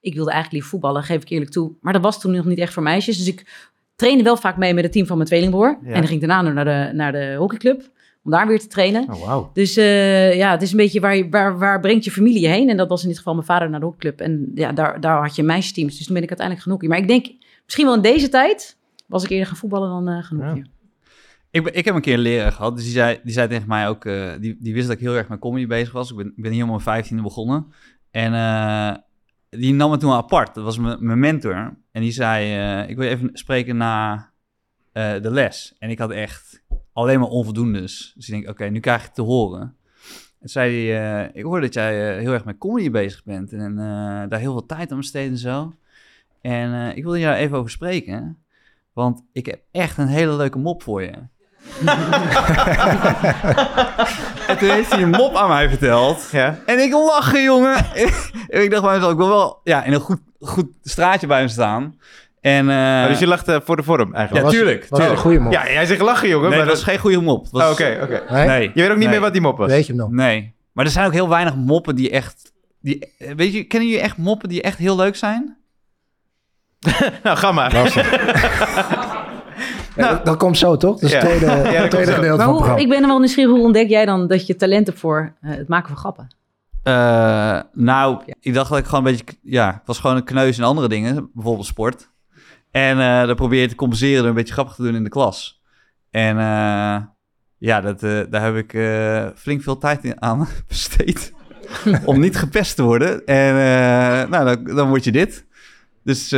Ik 0.00 0.14
wilde 0.14 0.30
eigenlijk 0.30 0.52
liever 0.52 0.70
voetballen, 0.70 1.02
geef 1.02 1.22
ik 1.22 1.28
eerlijk 1.28 1.50
toe. 1.50 1.72
Maar 1.80 1.92
dat 1.92 2.02
was 2.02 2.20
toen 2.20 2.32
nog 2.32 2.44
niet 2.44 2.58
echt 2.58 2.72
voor 2.72 2.82
meisjes. 2.82 3.18
Dus 3.18 3.26
ik 3.26 3.70
trainde 3.94 4.22
wel 4.22 4.36
vaak 4.36 4.56
mee 4.56 4.74
met 4.74 4.84
het 4.84 4.92
team 4.92 5.06
van 5.06 5.16
mijn 5.16 5.28
tweelingbroer. 5.28 5.78
Ja. 5.82 5.86
En 5.86 5.94
dan 5.94 6.06
ging 6.06 6.22
ik 6.22 6.28
daarna 6.28 6.52
naar 6.52 6.64
de, 6.64 6.96
naar 6.96 7.12
de 7.12 7.34
hockeyclub. 7.38 7.90
Om 8.24 8.30
daar 8.30 8.46
weer 8.46 8.60
te 8.60 8.66
trainen. 8.66 9.02
Oh, 9.02 9.28
wow. 9.28 9.54
Dus 9.54 9.78
uh, 9.78 10.34
ja, 10.34 10.50
het 10.50 10.62
is 10.62 10.70
een 10.70 10.76
beetje 10.76 11.00
waar, 11.00 11.16
je, 11.16 11.28
waar, 11.28 11.58
waar 11.58 11.80
brengt 11.80 12.04
je 12.04 12.10
familie 12.10 12.40
je 12.40 12.48
heen? 12.48 12.68
En 12.68 12.76
dat 12.76 12.88
was 12.88 13.02
in 13.02 13.08
dit 13.08 13.16
geval 13.16 13.34
mijn 13.34 13.46
vader 13.46 13.70
naar 13.70 13.80
de 13.80 13.86
hockeyclub. 13.86 14.20
En 14.20 14.50
ja, 14.54 14.72
daar, 14.72 15.00
daar 15.00 15.20
had 15.20 15.36
je 15.36 15.42
meisjesteams. 15.42 15.96
Dus 15.96 16.06
toen 16.06 16.14
ben 16.14 16.22
ik 16.22 16.28
uiteindelijk 16.28 16.66
gaan 16.66 16.76
hockeyen. 16.76 16.94
Maar 16.94 17.10
ik 17.10 17.22
denk, 17.22 17.44
misschien 17.64 17.86
wel 17.86 17.94
in 17.94 18.02
deze 18.02 18.28
tijd 18.28 18.78
was 19.06 19.24
ik 19.24 19.30
eerder 19.30 19.46
gaan 19.46 19.56
voetballen 19.56 19.88
dan 19.88 20.16
uh, 20.16 20.22
gaan. 20.22 20.56
Ja. 20.56 20.62
Ik, 21.50 21.68
ik 21.68 21.84
heb 21.84 21.94
een 21.94 22.00
keer 22.00 22.14
een 22.14 22.20
leraar 22.20 22.52
gehad, 22.52 22.74
dus 22.74 22.84
die 22.84 22.92
zei, 22.92 23.20
die 23.22 23.32
zei 23.32 23.48
tegen 23.48 23.68
mij 23.68 23.88
ook... 23.88 24.04
Uh, 24.04 24.30
die, 24.40 24.56
die 24.60 24.74
wist 24.74 24.86
dat 24.86 24.96
ik 24.96 25.02
heel 25.02 25.16
erg 25.16 25.28
met 25.28 25.38
comedy 25.38 25.66
bezig 25.66 25.92
was. 25.92 26.10
Ik 26.10 26.16
ben, 26.16 26.32
ik 26.36 26.42
ben 26.42 26.52
hier 26.52 26.62
om 26.62 26.68
mijn 26.68 26.80
vijftiende 26.80 27.22
begonnen. 27.22 27.66
En 28.10 28.32
uh, 28.32 28.94
die 29.58 29.74
nam 29.74 29.90
me 29.90 29.96
toen 29.96 30.12
apart. 30.12 30.54
Dat 30.54 30.64
was 30.64 30.78
mijn 30.78 31.18
mentor. 31.18 31.76
En 31.90 32.00
die 32.00 32.12
zei, 32.12 32.58
uh, 32.82 32.90
ik 32.90 32.96
wil 32.96 33.08
even 33.08 33.30
spreken 33.32 33.76
na 33.76 34.14
uh, 34.92 35.12
de 35.22 35.30
les. 35.30 35.74
En 35.78 35.90
ik 35.90 35.98
had 35.98 36.10
echt 36.10 36.62
alleen 36.92 37.20
maar 37.20 37.28
onvoldoendes. 37.28 38.12
Dus 38.16 38.28
ik 38.28 38.34
denk, 38.34 38.48
oké, 38.48 38.64
nu 38.64 38.80
krijg 38.80 39.04
ik 39.04 39.12
te 39.12 39.22
horen. 39.22 39.76
En 40.40 40.48
zei 40.48 40.98
uh, 40.98 41.28
ik 41.32 41.44
hoor 41.44 41.60
dat 41.60 41.74
jij 41.74 42.18
heel 42.18 42.32
erg 42.32 42.44
met 42.44 42.58
comedy 42.58 42.90
bezig 42.90 43.24
bent. 43.24 43.52
En 43.52 43.76
daar 44.28 44.38
heel 44.38 44.52
veel 44.52 44.66
tijd 44.66 44.90
aan 44.90 44.96
besteedt 44.96 45.30
en 45.30 45.38
zo. 45.38 45.74
En 46.40 46.96
ik 46.96 47.04
wil 47.04 47.14
hier 47.14 47.34
even 47.34 47.58
over 47.58 47.70
spreken. 47.70 48.38
Want 48.92 49.24
ik 49.32 49.46
heb 49.46 49.62
echt 49.70 49.98
een 49.98 50.06
hele 50.06 50.36
leuke 50.36 50.58
mop 50.58 50.82
voor 50.82 51.02
je. 51.02 51.18
En 54.46 54.58
toen 54.58 54.68
heeft 54.68 54.92
hij 54.92 55.02
een 55.02 55.10
mop 55.10 55.36
aan 55.36 55.48
mij 55.48 55.68
verteld. 55.68 56.28
Ja. 56.32 56.58
En 56.66 56.78
ik 56.78 56.92
lachen, 56.92 57.42
jongen. 57.42 57.76
en 58.48 58.62
ik 58.62 58.70
dacht 58.70 58.82
bij 58.82 58.94
mezelf, 58.94 59.12
ik 59.12 59.18
wil 59.18 59.28
wel 59.28 59.60
ja, 59.64 59.84
in 59.84 59.92
een 59.92 60.00
goed, 60.00 60.20
goed 60.40 60.66
straatje 60.82 61.26
bij 61.26 61.38
hem 61.38 61.48
staan. 61.48 61.98
En, 62.40 62.68
uh, 62.68 62.74
oh, 63.02 63.06
dus 63.08 63.18
je 63.18 63.26
lacht 63.26 63.48
uh, 63.48 63.56
voor 63.64 63.76
de 63.76 63.82
vorm 63.82 64.14
eigenlijk? 64.14 64.46
Ja, 64.46 64.52
tuurlijk. 64.52 64.86
Was 64.88 64.98
tuurlijk. 64.98 65.18
een 65.18 65.24
goede 65.24 65.38
mop? 65.38 65.52
Ja, 65.52 65.70
jij 65.70 65.86
zegt 65.86 66.00
lachen, 66.00 66.28
jongen. 66.28 66.48
Nee, 66.48 66.58
maar 66.58 66.66
dat 66.66 66.76
was 66.76 66.84
geen 66.84 66.98
goede 66.98 67.20
mop. 67.20 67.46
Oké, 67.52 67.64
oké. 67.64 67.70
Okay, 67.72 68.02
okay. 68.02 68.46
nee? 68.46 68.46
nee? 68.46 68.70
Je 68.74 68.80
weet 68.80 68.84
ook 68.84 68.90
niet 68.90 68.98
nee. 68.98 69.08
meer 69.08 69.20
wat 69.20 69.32
die 69.32 69.42
mop 69.42 69.58
was? 69.58 69.70
Weet 69.70 69.86
je 69.86 69.92
hem 69.92 70.00
nog? 70.00 70.10
Nee. 70.10 70.54
Maar 70.72 70.84
er 70.84 70.90
zijn 70.90 71.06
ook 71.06 71.12
heel 71.12 71.28
weinig 71.28 71.54
moppen 71.56 71.96
die 71.96 72.10
echt... 72.10 72.52
Die, 72.80 73.12
weet 73.18 73.52
je, 73.52 73.64
kennen 73.64 73.88
jullie 73.88 74.04
echt 74.04 74.16
moppen 74.16 74.48
die 74.48 74.62
echt 74.62 74.78
heel 74.78 74.96
leuk 74.96 75.16
zijn? 75.16 75.56
nou, 77.22 77.36
ga 77.36 77.52
maar. 77.52 77.72
Ja, 79.96 80.10
dat, 80.10 80.24
dat, 80.24 80.36
komt 80.36 80.58
zo, 80.58 80.76
toch? 80.76 81.00
Dat 81.00 81.10
is 81.10 81.12
het 81.12 81.20
tweede, 81.20 81.46
ja, 81.72 81.88
tweede 81.88 82.12
gedeelte 82.12 82.36
maar 82.36 82.46
van 82.46 82.62
het 82.62 82.70
hoe, 82.70 82.80
Ik 82.80 82.88
ben 82.88 83.02
er 83.02 83.06
wel 83.06 83.18
nieuwsgierig, 83.18 83.52
hoe 83.52 83.64
ontdek 83.64 83.88
jij 83.88 84.04
dan 84.04 84.26
dat 84.26 84.46
je 84.46 84.56
talent 84.56 84.86
hebt 84.86 84.98
voor 84.98 85.34
uh, 85.42 85.50
het 85.56 85.68
maken 85.68 85.88
van 85.88 85.96
grappen? 85.96 86.26
Uh, 86.84 87.60
nou, 87.72 88.22
ja. 88.26 88.34
ik 88.40 88.54
dacht 88.54 88.70
dat 88.70 88.78
ik 88.78 88.84
gewoon 88.84 89.06
een 89.06 89.12
beetje... 89.12 89.36
Ja, 89.42 89.74
ik 89.74 89.80
was 89.84 89.98
gewoon 89.98 90.16
een 90.16 90.24
kneus 90.24 90.58
in 90.58 90.64
andere 90.64 90.88
dingen, 90.88 91.30
bijvoorbeeld 91.34 91.66
sport. 91.66 92.10
En 92.70 92.98
uh, 92.98 93.26
dan 93.26 93.34
probeer 93.34 93.60
je 93.60 93.68
te 93.68 93.74
compenseren 93.74 94.18
door 94.18 94.28
een 94.28 94.34
beetje 94.34 94.52
grappig 94.52 94.74
te 94.74 94.82
doen 94.82 94.94
in 94.94 95.04
de 95.04 95.10
klas. 95.10 95.62
En 96.10 96.36
uh, 96.36 96.96
ja, 97.58 97.80
dat, 97.80 98.00
daar 98.30 98.42
heb 98.42 98.56
ik 98.56 98.70
flink 99.36 99.62
veel 99.62 99.78
tijd 99.78 100.04
in 100.04 100.22
aan 100.22 100.48
besteed. 100.68 101.32
om 102.04 102.20
niet 102.20 102.36
gepest 102.36 102.76
te 102.76 102.82
worden. 102.82 103.26
En 103.26 103.54
nou, 104.30 104.44
dan, 104.44 104.76
dan 104.76 104.88
word 104.88 105.04
je 105.04 105.12
dit. 105.12 105.46
Dus 106.04 106.28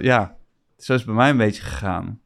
ja, 0.00 0.36
zo 0.78 0.92
is 0.92 0.98
het 0.98 1.04
bij 1.04 1.14
mij 1.14 1.30
een 1.30 1.36
beetje 1.36 1.62
gegaan. 1.62 2.20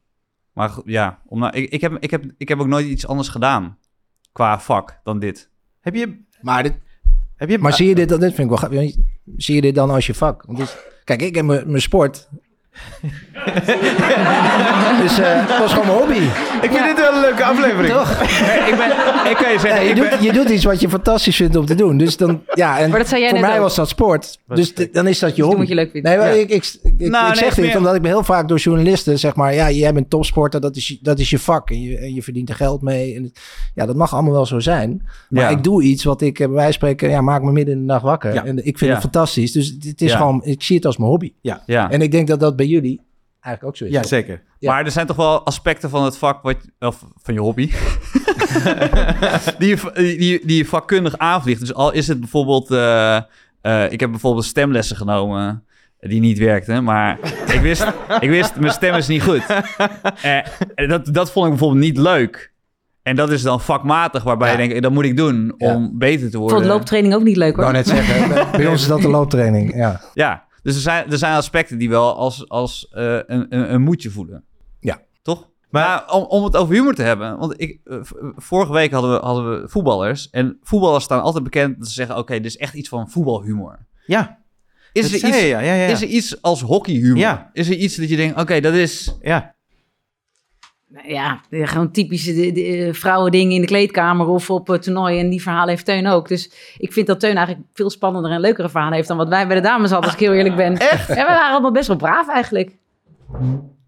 Maar 0.52 0.71
ja, 0.85 1.23
om 1.26 1.38
nou, 1.38 1.57
ik, 1.57 1.71
ik, 1.71 1.80
heb, 1.80 1.97
ik, 2.00 2.11
heb, 2.11 2.25
ik 2.37 2.49
heb 2.49 2.61
ook 2.61 2.66
nooit 2.66 2.87
iets 2.87 3.07
anders 3.07 3.28
gedaan 3.28 3.78
qua 4.33 4.61
vak 4.61 5.00
dan 5.04 5.19
dit. 5.19 5.50
Heb 5.80 5.95
je... 5.95 6.25
Maar, 6.40 6.62
dit, 6.62 6.75
Heb 7.37 7.49
je 7.49 7.59
maar 7.59 7.73
zie 7.73 7.88
je 7.88 7.95
dit, 7.95 8.09
dan- 8.09 8.21
dit 8.21 8.35
vind 8.35 8.50
ik 8.52 8.59
wel 8.61 8.69
grappig. 8.69 8.95
Zie 9.37 9.54
je 9.54 9.61
dit 9.61 9.75
dan 9.75 9.90
als 9.90 10.07
je 10.07 10.14
vak? 10.14 10.42
Want 10.47 10.59
dit- 10.59 10.87
kijk, 11.04 11.23
ik 11.23 11.35
heb 11.35 11.45
mijn 11.45 11.66
mijn 11.66 11.83
sport. 11.83 12.28
dus 15.03 15.19
eh 15.19 15.47
het 15.47 15.59
was 15.59 15.73
gewoon 15.73 15.87
mijn 15.87 15.99
hobby. 15.99 16.21
Ik 16.62 16.71
vind 16.73 16.85
dit 16.85 16.97
wel 16.99 17.15
een 17.15 17.21
leuke 17.21 17.45
aflevering. 17.45 17.95
Toch? 17.95 18.11
ik, 18.11 18.75
ben, 18.77 18.91
ik 19.31 19.37
kan 19.37 19.49
je 19.49 19.53
Ja, 19.55 19.59
zeggen, 19.59 19.83
je, 19.85 19.89
ik 19.91 19.97
doet, 19.97 20.11
ben, 20.11 20.23
je 20.23 20.33
doet 20.33 20.49
iets 20.49 20.65
wat 20.65 20.81
je 20.81 20.89
fantastisch 20.89 21.37
vindt 21.37 21.57
om 21.57 21.67
te 21.67 21.75
doen. 21.75 21.97
Dus 21.97 22.17
dan, 22.17 22.43
ja, 22.55 22.79
en 22.79 22.91
Maar 22.91 22.99
dat 22.99 23.09
zei 23.09 23.21
jij 23.21 23.31
voor 23.31 23.41
mij 23.41 23.55
ook. 23.55 23.61
was 23.61 23.75
dat 23.75 23.89
sport. 23.89 24.39
Dus 24.47 24.75
dan 24.93 25.07
is 25.07 25.19
dat 25.19 25.37
je 25.37 25.43
Dus 25.43 25.50
hobby. 25.53 25.69
je 25.69 25.75
leuk 25.75 25.91
vindt. 25.91 26.07
Nee, 26.09 26.17
maar 26.19 26.27
Ja. 26.35 26.41
ik, 26.41 26.50
ik, 26.50 26.65
ik, 26.83 26.93
Nou, 26.99 27.25
ik 27.27 27.31
nee, 27.31 27.35
zeg 27.45 27.55
het 27.57 27.65
dit 27.65 27.77
omdat 27.77 27.95
ik 27.95 28.03
ben 28.03 28.11
heel 28.11 28.25
vaak 28.25 28.49
door 28.49 28.59
journalisten 28.59 29.19
zeg 29.19 29.35
maar, 29.35 29.55
ja, 29.55 29.71
jij 29.71 29.93
bent 29.93 30.11
topsporter, 30.11 30.61
dat 30.61 30.77
is, 30.77 30.89
je- 30.89 30.99
dat 31.03 31.19
is 31.19 31.31
je 31.31 31.39
vak 31.39 31.71
en 31.71 31.83
je, 31.83 31.99
en 31.99 32.15
je 32.15 32.23
verdient 32.23 32.49
er 32.49 32.55
geld 32.55 32.83
mee. 32.83 33.15
En 33.15 33.23
het- 33.23 33.41
ja, 33.75 33.87
dat 33.87 33.97
mag 33.97 34.12
allemaal 34.12 34.33
wel 34.33 34.47
zo 34.47 34.59
zijn. 34.61 35.03
Maar 35.29 35.43
Ja. 35.43 35.49
ik 35.49 35.62
doe 35.65 35.83
iets 35.83 36.05
wat 36.05 36.21
ik, 36.21 36.39
eh, 36.39 36.47
bij 36.47 36.55
wijze 36.55 36.79
van 36.79 36.89
spreken, 36.89 37.11
ja, 37.11 37.21
maak 37.21 37.43
me 37.43 37.53
midden 37.53 37.75
in 37.75 37.81
de 37.81 37.87
nacht 37.87 38.03
wakker. 38.03 38.35
Ja. 38.35 38.45
En 38.45 38.57
ik 38.57 38.79
vind 38.79 38.81
Ja. 38.81 38.91
het 38.91 39.00
fantastisch. 39.00 39.53
Dus 39.53 39.75
het 39.81 40.00
is 40.03 40.11
Ja. 40.11 40.17
gewoon, 40.17 40.41
ik 40.45 40.62
zie 40.62 40.77
het 40.77 40.87
als 40.87 40.97
mijn 40.97 41.11
hobby. 41.11 41.33
ja. 41.41 41.91
En 41.91 42.03
ik 42.03 42.11
denk 42.11 42.29
dat 42.29 42.41
dat 42.41 42.57
bij 42.61 42.69
jullie 42.69 43.00
eigenlijk 43.40 43.64
ook 43.64 43.76
zo 43.76 43.85
is. 43.85 43.90
Ja, 43.90 44.02
zeker. 44.02 44.43
Ja. 44.59 44.73
Maar 44.73 44.85
er 44.85 44.90
zijn 44.90 45.07
toch 45.07 45.17
wel 45.17 45.45
aspecten 45.47 45.90
van 45.90 46.05
het 46.05 46.17
vak, 46.17 46.43
wat, 46.43 46.57
of 46.79 47.05
van 47.23 47.35
je 47.35 47.40
hobby, 47.40 47.71
die, 49.59 49.69
je, 49.76 49.90
die, 49.95 50.47
die 50.47 50.57
je 50.57 50.64
vakkundig 50.67 51.19
aanvliegt. 51.19 51.61
Dus 51.61 51.75
al 51.75 51.93
is 51.93 52.09
het 52.09 52.21
bijvoorbeeld, 52.21 52.71
eh, 52.71 53.17
eh, 53.61 53.93
ik 53.93 54.00
heb 54.00 54.11
bijvoorbeeld 54.11 54.45
stemlessen 54.45 54.97
genomen 54.97 55.64
die 56.00 56.21
niet 56.21 56.38
werkten, 56.38 56.85
maar 56.85 57.19
ik 57.52 57.61
wist, 57.61 57.87
ik 58.21 58.29
wist 58.29 58.57
mijn 58.57 58.73
stem 58.73 58.95
is 58.95 59.07
niet 59.07 59.23
goed. 59.23 59.43
Eh, 60.23 60.88
dat, 60.88 61.07
dat 61.14 61.33
vond 61.33 61.45
ik 61.47 61.50
bijvoorbeeld 61.50 61.85
niet 61.85 61.99
leuk. 61.99 62.52
En 63.02 63.17
dat 63.17 63.31
is 63.31 63.43
dan 63.43 63.61
vakmatig, 63.61 64.23
waarbij 64.23 64.52
Ja. 64.52 64.59
je 64.61 64.69
denkt, 64.69 64.83
dat 64.83 64.93
moet 64.93 65.05
ik 65.05 65.17
doen 65.17 65.55
Ja. 65.57 65.75
om 65.75 65.99
beter 65.99 66.21
te 66.21 66.26
Ik 66.26 66.33
worden. 66.35 66.57
vond 66.57 66.69
looptraining 66.71 67.14
ook 67.14 67.23
niet 67.23 67.37
leuk 67.37 67.49
Ik 67.49 67.55
hoor. 67.55 67.64
wou 67.64 67.76
net 67.76 67.87
zeggen, 67.88 68.50
bij 68.52 68.67
ons 68.73 68.81
is 68.83 68.88
dat 68.88 69.00
de 69.00 69.09
looptraining. 69.09 69.75
Ja. 69.75 70.00
Ja, 70.14 70.45
dus 70.62 70.75
er 70.75 70.81
zijn, 70.81 71.11
er 71.11 71.19
zijn 71.19 71.37
aspecten 71.37 71.79
die 71.79 71.88
wel 71.88 72.17
als, 72.17 72.49
als 72.49 72.88
eh, 72.88 73.14
een, 73.14 73.47
een, 73.49 73.73
een 73.75 73.83
moedje 73.83 74.11
voelen. 74.11 74.45
Ja. 74.81 75.02
Toch? 75.23 75.49
Maar 75.71 76.12
om, 76.12 76.23
om 76.23 76.45
het 76.45 76.57
over 76.57 76.75
humor 76.75 76.95
te 76.95 77.02
hebben, 77.02 77.38
want 77.38 77.61
ik, 77.61 77.81
eh, 77.85 77.99
vorige 78.37 78.73
week 78.73 78.93
hadden 78.93 79.12
we, 79.12 79.19
hadden 79.26 79.50
we 79.50 79.69
voetballers. 79.69 80.31
En 80.31 80.59
voetballers 80.62 81.05
staan 81.05 81.23
altijd 81.23 81.45
bekend 81.45 81.79
dat 81.79 81.87
ze 81.88 81.93
zeggen, 81.95 82.17
oké, 82.17 82.33
dit 82.33 82.45
is 82.45 82.57
echt 82.57 82.75
iets 82.75 82.88
van 82.88 83.11
voetbalhumor. 83.11 83.79
Ja. 84.07 84.38
Is 84.93 85.09
er, 85.09 85.29
iets, 85.29 85.40
je, 85.40 85.47
ja, 85.47 85.61
ja, 85.61 85.75
ja. 85.75 85.87
is 85.87 86.02
er 86.02 86.09
iets 86.09 86.43
als 86.43 86.61
hockeyhumor? 86.61 87.19
Ja. 87.19 87.50
Is 87.52 87.69
er 87.69 87.76
iets 87.76 87.97
dat 87.97 88.09
je 88.09 88.17
denkt, 88.17 88.40
oké, 88.40 88.61
dat 88.61 88.75
is... 88.75 89.17
ja. 89.23 89.55
Ja, 91.06 91.40
de- 91.50 91.66
gewoon 91.66 91.90
typische 91.90 92.35
de, 92.35 92.52
de, 92.52 92.64
eh, 92.64 92.92
vrouwendingen 92.92 93.54
in 93.54 93.61
de 93.61 93.66
kleedkamer 93.66 94.26
of 94.26 94.50
op 94.50 94.70
uh, 94.70 94.76
toernooien. 94.76 95.20
En 95.20 95.30
die 95.30 95.42
verhalen 95.42 95.68
heeft 95.68 95.85
Teun 95.85 96.06
ook. 96.06 96.28
Dus 96.28 96.50
ik 96.78 96.92
vind 96.92 97.06
dat 97.06 97.20
Teun 97.20 97.37
eigenlijk 97.37 97.66
veel 97.75 97.90
spannender 97.90 98.30
en 98.30 98.40
leukere 98.40 98.68
verhalen 98.68 98.94
heeft 98.94 99.09
dan 99.09 99.16
wat 99.16 99.28
wij 99.28 99.47
bij 99.47 99.56
de 99.56 99.62
dames 99.62 99.90
hadden, 99.90 100.11
als 100.11 100.20
ik 100.20 100.26
heel 100.26 100.37
eerlijk 100.37 100.56
ben. 100.56 100.78
Echt? 100.90 101.09
Ja, 101.09 101.14
we 101.14 101.23
waren 101.23 101.50
allemaal 101.50 101.73
best 101.73 101.88
wel 101.88 101.97
braaf 101.97 102.28
eigenlijk. 102.28 102.70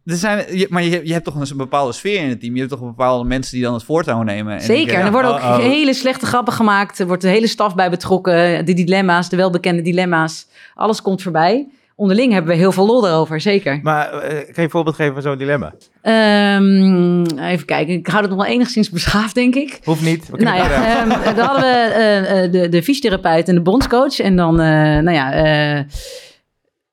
Er 0.04 0.16
zijn, 0.16 0.66
maar 0.68 0.82
je, 0.82 1.06
je 1.06 1.12
hebt 1.12 1.24
toch 1.24 1.50
een 1.50 1.56
bepaalde 1.56 1.92
sfeer 1.92 2.22
in 2.22 2.28
het 2.28 2.40
team. 2.40 2.52
Je 2.52 2.58
hebt 2.58 2.72
toch 2.72 2.80
bepaalde 2.80 3.24
mensen 3.24 3.52
die 3.52 3.62
dan 3.62 3.74
het 3.74 3.84
voortouw 3.84 4.22
nemen. 4.22 4.54
En 4.54 4.60
Zeker. 4.60 4.94
En 4.94 5.06
er 5.06 5.12
worden 5.12 5.30
ook 5.30 5.38
oh, 5.38 5.44
oh. 5.44 5.56
hele 5.56 5.94
slechte 5.94 6.26
grappen 6.26 6.52
gemaakt. 6.52 6.98
Er 6.98 7.06
wordt 7.06 7.22
de 7.22 7.28
hele 7.28 7.46
staf 7.46 7.74
bij 7.74 7.90
betrokken. 7.90 8.64
De 8.64 8.74
dilemma's, 8.74 9.28
de 9.28 9.36
welbekende 9.36 9.82
dilemma's. 9.82 10.46
Alles 10.74 11.02
komt 11.02 11.22
voorbij. 11.22 11.68
Onderling 11.96 12.32
hebben 12.32 12.50
we 12.52 12.58
heel 12.58 12.72
veel 12.72 12.86
lol 12.86 13.06
erover, 13.08 13.40
zeker. 13.40 13.80
Maar 13.82 14.12
eh, 14.12 14.28
kan 14.28 14.38
je 14.54 14.62
een 14.62 14.70
voorbeeld 14.70 14.96
geven 14.96 15.12
van 15.12 15.22
zo'n 15.22 15.36
dilemma? 15.38 15.72
Ehm, 16.02 17.22
even 17.38 17.64
kijken. 17.66 17.94
Ik 17.94 18.06
hou 18.06 18.20
het 18.20 18.30
nog 18.30 18.38
wel 18.44 18.52
enigszins 18.52 18.90
beschaafd, 18.90 19.34
denk 19.34 19.54
ik. 19.54 19.78
Hoeft 19.84 20.02
niet. 20.02 20.28
We 20.30 20.36
kunnen 20.36 20.54
Nou 20.54 20.68
ja, 20.70 20.96
ehm, 21.00 21.08
dan 21.36 21.46
hadden 21.46 21.62
we 21.62 21.76
eh, 21.94 22.44
eh, 22.44 22.52
de, 22.52 22.68
de 22.68 22.82
fysiotherapeut 22.82 23.48
en 23.48 23.54
de 23.54 23.60
bondscoach. 23.62 24.18
En 24.20 24.36
dan, 24.36 24.60
eh, 24.60 24.66
nou 24.98 25.10
ja... 25.12 25.32
eh, 25.32 25.80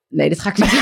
nee, 0.09 0.29
dat 0.29 0.39
ga 0.39 0.49
ik 0.49 0.57
niet 0.57 0.81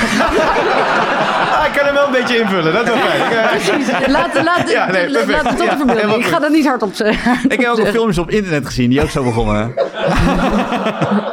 Ah, 1.58 1.66
ik 1.66 1.72
kan 1.72 1.84
hem 1.86 1.94
wel 1.94 2.06
een 2.06 2.12
beetje 2.12 2.38
invullen. 2.38 2.72
Dat 2.72 2.82
is 2.82 2.88
wel 2.88 2.98
fijn. 2.98 3.48
Precies. 3.48 4.06
Laat, 4.06 4.42
laat, 4.44 4.70
Ja, 4.70 4.90
nee, 4.90 5.10
laat, 5.10 5.26
het 5.26 5.56
tot 5.56 5.66
Ja, 5.66 5.76
helemaal 5.94 6.18
Ik 6.18 6.24
ga 6.24 6.38
dat 6.38 6.50
niet 6.50 6.66
hard 6.66 6.82
op 6.82 6.94
ze. 6.94 7.04
Ik 7.48 7.60
heb 7.60 7.70
ook 7.70 7.78
al 7.78 7.86
filmpjes 7.86 8.18
op 8.18 8.30
internet 8.30 8.66
gezien 8.66 8.90
die 8.90 9.02
ook 9.02 9.10
zo 9.10 9.22
begonnen. 9.22 9.74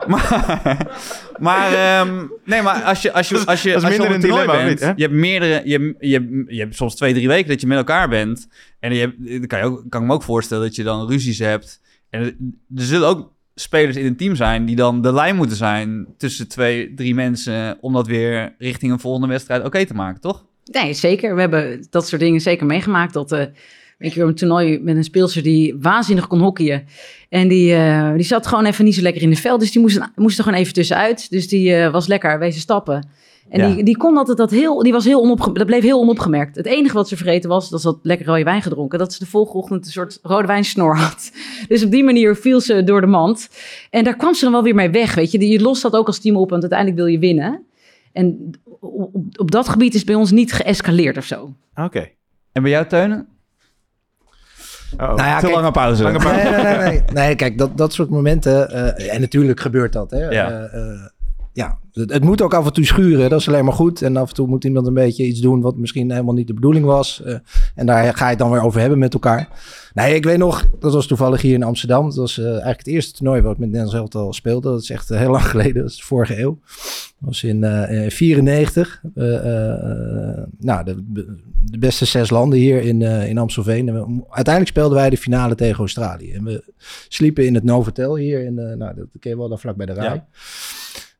maar, 0.12 0.86
maar, 1.38 1.72
ehm, 1.72 2.26
nee, 2.44 2.62
maar 2.62 2.82
als 2.82 3.02
je, 3.02 3.12
als 3.12 3.28
je, 3.28 3.44
als 3.46 3.62
je, 3.62 3.74
als 3.74 3.96
je 3.96 4.02
op 4.02 4.08
een 4.08 4.20
toernooi 4.20 4.46
bent, 4.46 4.68
niet, 4.68 4.92
je 4.96 5.02
hebt 5.02 5.14
meerdere, 5.14 5.62
je, 5.64 5.94
je, 5.98 6.44
je 6.46 6.60
hebt 6.60 6.76
soms 6.76 6.94
twee, 6.94 7.12
drie 7.12 7.28
weken 7.28 7.48
dat 7.48 7.60
je 7.60 7.66
met 7.66 7.78
elkaar 7.78 8.08
bent. 8.08 8.48
En 8.80 8.94
je 8.94 9.00
hebt, 9.00 9.26
dan 9.26 9.46
kan, 9.46 9.58
je 9.58 9.64
ook, 9.64 9.84
kan 9.88 10.00
ik 10.00 10.06
me 10.06 10.14
ook 10.14 10.22
voorstellen 10.22 10.64
dat 10.64 10.76
je 10.76 10.82
dan 10.82 11.08
ruzies 11.08 11.38
hebt. 11.38 11.80
En 12.10 12.20
er, 12.20 12.26
er 12.76 12.82
zullen 12.82 13.08
ook 13.08 13.32
spelers 13.54 13.96
in 13.96 14.06
een 14.06 14.16
team 14.16 14.34
zijn 14.34 14.64
die 14.64 14.76
dan 14.76 15.02
de 15.02 15.12
lijn 15.12 15.36
moeten 15.36 15.56
zijn 15.56 16.06
tussen 16.16 16.48
twee, 16.48 16.94
drie 16.94 17.14
mensen 17.14 17.78
om 17.80 17.92
dat 17.92 18.06
weer 18.06 18.54
richting 18.58 18.92
een 18.92 19.00
volgende 19.00 19.26
wedstrijd 19.26 19.64
oké 19.64 19.86
te 19.86 19.94
maken, 19.94 20.20
toch? 20.20 20.44
Nee, 20.64 20.92
zeker. 20.92 21.34
We 21.34 21.40
hebben 21.40 21.86
dat 21.90 22.08
soort 22.08 22.20
dingen 22.20 22.40
zeker 22.40 22.66
meegemaakt. 22.66 23.12
Dat 23.12 23.50
een 24.00 24.10
keer 24.10 24.22
op 24.22 24.28
een 24.28 24.34
toernooi 24.34 24.78
met 24.82 24.96
een 24.96 25.04
speelster 25.04 25.42
die 25.42 25.76
waanzinnig 25.80 26.26
kon 26.26 26.40
hockeyen. 26.40 26.84
En 27.28 27.48
die, 27.48 27.74
eh, 27.74 28.12
die 28.14 28.24
zat 28.24 28.46
gewoon 28.46 28.64
even 28.64 28.84
niet 28.84 28.94
zo 28.94 29.02
lekker 29.02 29.22
in 29.22 29.30
het 29.30 29.40
veld. 29.40 29.60
Dus 29.60 29.72
die 29.72 29.80
moest, 29.80 30.00
moest 30.14 30.38
er 30.38 30.44
gewoon 30.44 30.58
even 30.58 30.72
tussenuit. 30.72 31.30
Dus 31.30 31.48
die 31.48 31.74
eh, 31.74 31.92
was 31.92 32.06
lekker 32.06 32.38
wezen 32.38 32.60
stappen. 32.60 33.08
En 33.48 33.60
Ja. 33.60 33.74
die, 33.74 33.84
die 33.84 33.96
kon 33.96 34.16
altijd 34.16 34.36
dat 34.36 34.50
heel, 34.50 34.82
die 34.82 34.92
was 34.92 35.04
heel 35.04 35.20
onopge, 35.20 35.52
dat 35.52 35.66
bleef 35.66 35.82
heel 35.82 36.00
onopgemerkt. 36.00 36.56
Het 36.56 36.66
enige 36.66 36.94
wat 36.94 37.08
ze 37.08 37.16
vergeten 37.16 37.50
was, 37.50 37.70
dat 37.70 37.80
ze 37.80 37.86
had 37.88 37.98
lekker 38.02 38.26
rode 38.26 38.44
wijn 38.44 38.62
gedronken. 38.62 38.98
Dat 38.98 39.12
ze 39.12 39.18
de 39.18 39.26
volgende 39.26 39.58
ochtend 39.58 39.86
een 39.86 39.92
soort 39.92 40.18
rode 40.22 40.46
wijnsnor 40.46 40.96
had. 40.96 41.32
Dus 41.68 41.84
op 41.84 41.90
die 41.90 42.04
manier 42.04 42.36
viel 42.36 42.60
ze 42.60 42.84
door 42.84 43.00
de 43.00 43.06
mand. 43.06 43.48
En 43.90 44.04
daar 44.04 44.16
kwam 44.16 44.34
ze 44.34 44.42
dan 44.44 44.52
wel 44.52 44.62
weer 44.62 44.74
mee 44.74 44.90
weg, 44.90 45.14
weet 45.14 45.30
je. 45.30 45.48
Je 45.48 45.60
lost 45.60 45.82
dat 45.82 45.94
ook 45.96 46.06
als 46.06 46.20
team 46.20 46.36
op, 46.36 46.50
want 46.50 46.60
uiteindelijk 46.62 47.00
wil 47.00 47.08
je 47.08 47.18
winnen. 47.18 47.64
En 48.12 48.50
op, 48.80 49.14
op, 49.14 49.24
op 49.36 49.50
dat 49.50 49.68
gebied 49.68 49.94
is 49.94 50.04
bij 50.04 50.14
ons 50.14 50.30
niet 50.30 50.52
geëscaleerd 50.52 51.16
of 51.16 51.24
zo. 51.24 51.54
Oké. 51.74 52.08
En 52.52 52.62
bij 52.62 52.70
jou, 52.70 52.86
Teunen? 52.86 53.28
Oh. 54.98 54.98
Nou 54.98 55.16
ja, 55.16 55.38
Te 55.38 55.44
kijk, 55.46 55.56
lange 55.56 55.70
pauze. 55.70 56.02
Lange 56.02 56.18
pauze. 56.18 56.42
Nee, 56.42 56.52
nee, 56.52 56.76
nee, 56.76 56.88
nee. 56.88 57.02
Nee, 57.12 57.34
kijk, 57.34 57.58
dat, 57.58 57.76
dat 57.76 57.92
soort 57.92 58.10
momenten. 58.10 58.70
eh, 58.70 59.14
en 59.14 59.20
natuurlijk 59.20 59.60
gebeurt 59.60 59.92
dat. 59.92 60.10
Hè. 60.10 60.28
Ja. 60.28 60.50
Eh, 60.50 60.64
eh, 60.64 61.00
ja, 61.52 61.78
het, 61.92 62.12
het 62.12 62.24
moet 62.24 62.42
ook 62.42 62.54
af 62.54 62.66
en 62.66 62.72
toe 62.72 62.84
schuren. 62.84 63.30
Dat 63.30 63.40
is 63.40 63.48
alleen 63.48 63.64
maar 63.64 63.74
goed. 63.74 64.02
En 64.02 64.16
af 64.16 64.28
en 64.28 64.34
toe 64.34 64.46
moet 64.46 64.64
iemand 64.64 64.86
een 64.86 64.94
beetje 64.94 65.26
iets 65.26 65.40
doen 65.40 65.60
wat 65.60 65.76
misschien 65.76 66.10
helemaal 66.10 66.34
niet 66.34 66.46
de 66.46 66.54
bedoeling 66.54 66.84
was. 66.84 67.22
Eh, 67.22 67.34
en 67.74 67.86
daar 67.86 68.14
ga 68.14 68.24
je 68.24 68.30
het 68.30 68.38
dan 68.38 68.50
weer 68.50 68.62
over 68.62 68.80
hebben 68.80 68.98
met 68.98 69.14
elkaar. 69.14 69.48
Nee, 69.94 70.14
ik 70.14 70.24
weet 70.24 70.38
nog, 70.38 70.70
dat 70.78 70.92
was 70.92 71.06
toevallig 71.06 71.42
hier 71.42 71.54
in 71.54 71.62
Amsterdam. 71.62 72.04
Dat 72.04 72.14
was 72.14 72.38
eh, 72.38 72.46
eigenlijk 72.46 72.78
het 72.78 72.86
eerste 72.86 73.12
toernooi 73.12 73.40
wat 73.40 73.52
ik 73.52 73.58
met 73.58 73.68
Nederlands 73.68 73.98
elftal 73.98 74.32
speelde. 74.32 74.70
Dat 74.70 74.82
is 74.82 74.90
echt 74.90 75.10
eh, 75.10 75.18
heel 75.18 75.30
lang 75.36 75.46
geleden. 75.46 75.82
Dat 75.82 75.90
is 75.90 75.96
de 75.96 76.04
vorige 76.04 76.40
eeuw. 76.40 76.58
Dat 76.60 77.28
was 77.28 77.42
in 77.42 77.60
1994. 77.60 79.00
nou, 80.58 80.84
de, 80.84 81.04
de 81.64 81.78
beste 81.78 82.04
zes 82.04 82.30
landen 82.30 82.58
hier 82.58 82.82
in, 82.82 83.02
in 83.02 83.38
Amstelveen. 83.38 83.88
Uiteindelijk 84.28 84.76
speelden 84.76 84.98
wij 84.98 85.10
de 85.10 85.16
finale 85.16 85.54
tegen 85.54 85.78
Australië. 85.78 86.32
En 86.32 86.44
we 86.44 86.72
sliepen 87.08 87.46
in 87.46 87.54
het 87.54 87.64
Novotel 87.64 88.16
hier. 88.16 88.44
In, 88.44 88.54
nou, 88.54 88.78
dat 88.78 89.06
ken 89.20 89.30
je 89.30 89.36
wel, 89.36 89.48
daar 89.48 89.58
vlak 89.58 89.76
bij 89.76 89.86
de 89.86 89.92
rij. 89.92 90.24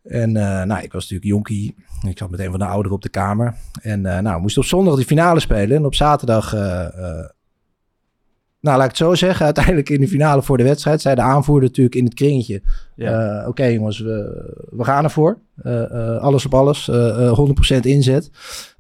En 0.03 0.37
eh, 0.37 0.63
nou, 0.63 0.83
ik 0.83 0.93
was 0.93 1.03
natuurlijk 1.03 1.25
jonkie. 1.31 1.75
Ik 2.09 2.19
zat 2.19 2.31
met 2.31 2.41
een 2.41 2.51
van 2.51 2.59
de 2.59 2.65
ouderen 2.65 2.97
op 2.97 3.03
de 3.03 3.09
kamer. 3.09 3.55
En 3.83 4.07
eh, 4.07 4.19
nou, 4.19 4.35
we 4.37 4.41
moesten 4.41 4.63
op 4.63 4.69
zondag 4.69 4.97
die 4.97 5.05
finale 5.05 5.41
spelen. 5.41 5.77
En 5.77 5.85
op 5.85 5.95
zaterdag... 5.95 6.55
eh, 6.55 7.25
nou, 8.61 8.77
laat 8.77 8.85
ik 8.85 8.89
het 8.89 8.97
zo 8.97 9.15
zeggen. 9.15 9.45
Uiteindelijk 9.55 9.89
in 9.89 10.01
de 10.01 10.09
finale 10.09 10.43
voor 10.43 10.57
de 10.57 10.63
wedstrijd... 10.65 11.01
zei 11.01 11.15
de 11.15 11.21
aanvoerder 11.21 11.69
natuurlijk 11.69 11.97
in 11.97 12.05
het 12.05 12.15
kringetje... 12.15 12.63
Ja. 12.97 13.45
Oké 13.49 13.65
jongens, 13.65 13.99
we, 13.99 14.45
we 14.71 14.85
gaan 14.85 15.05
ervoor. 15.05 15.39
Alles 16.21 16.47
op 16.47 16.55
alles. 16.55 16.89
eh, 16.89 17.27
eh, 17.27 17.39
100% 17.77 17.81
inzet. 17.81 18.31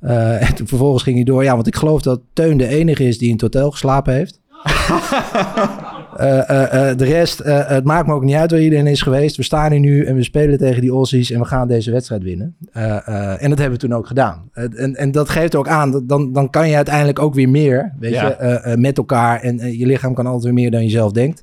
En 0.00 0.54
toen 0.54 0.66
vervolgens 0.66 1.02
ging 1.02 1.16
hij 1.16 1.24
door. 1.24 1.44
Ja, 1.44 1.54
want 1.54 1.66
ik 1.66 1.76
geloof 1.76 2.02
dat 2.02 2.20
Teun 2.32 2.56
de 2.56 2.66
enige 2.66 3.04
is 3.04 3.18
die 3.18 3.26
in 3.26 3.32
het 3.32 3.42
hotel 3.42 3.70
geslapen 3.70 4.14
heeft. 4.14 4.40
Eh, 6.20 6.50
eh, 6.50 6.90
eh, 6.90 6.96
de 6.96 7.04
rest, 7.04 7.38
het 7.44 7.84
maakt 7.84 8.06
me 8.06 8.14
ook 8.14 8.24
niet 8.24 8.34
uit 8.34 8.50
waar 8.50 8.60
iedereen 8.60 8.86
is 8.86 9.02
geweest. 9.02 9.36
We 9.36 9.42
staan 9.42 9.70
hier 9.70 9.80
nu 9.80 10.04
en 10.04 10.14
we 10.14 10.22
spelen 10.22 10.58
tegen 10.58 10.80
die 10.80 10.90
Aussies 10.90 11.30
en 11.30 11.38
we 11.38 11.44
gaan 11.44 11.68
deze 11.68 11.90
wedstrijd 11.90 12.22
winnen. 12.22 12.56
En 12.72 13.48
dat 13.50 13.58
hebben 13.58 13.70
we 13.70 13.86
toen 13.86 13.94
ook 13.94 14.06
gedaan. 14.06 14.50
En, 14.52 14.96
en 14.96 15.10
dat 15.12 15.28
geeft 15.28 15.54
ook 15.54 15.68
aan, 15.68 15.90
dat 15.90 16.08
dan, 16.08 16.32
dan 16.32 16.50
kan 16.50 16.68
je 16.68 16.76
uiteindelijk 16.76 17.18
ook 17.18 17.34
weer 17.34 17.48
meer, 17.48 17.92
weet 17.98 18.12
Ja. 18.12 18.60
je, 18.64 18.76
met 18.76 18.98
elkaar. 18.98 19.40
En 19.40 19.78
je 19.78 19.86
lichaam 19.86 20.14
kan 20.14 20.26
altijd 20.26 20.44
weer 20.44 20.54
meer 20.54 20.70
dan 20.70 20.82
je 20.82 20.90
zelf 20.90 21.12
denkt. 21.12 21.42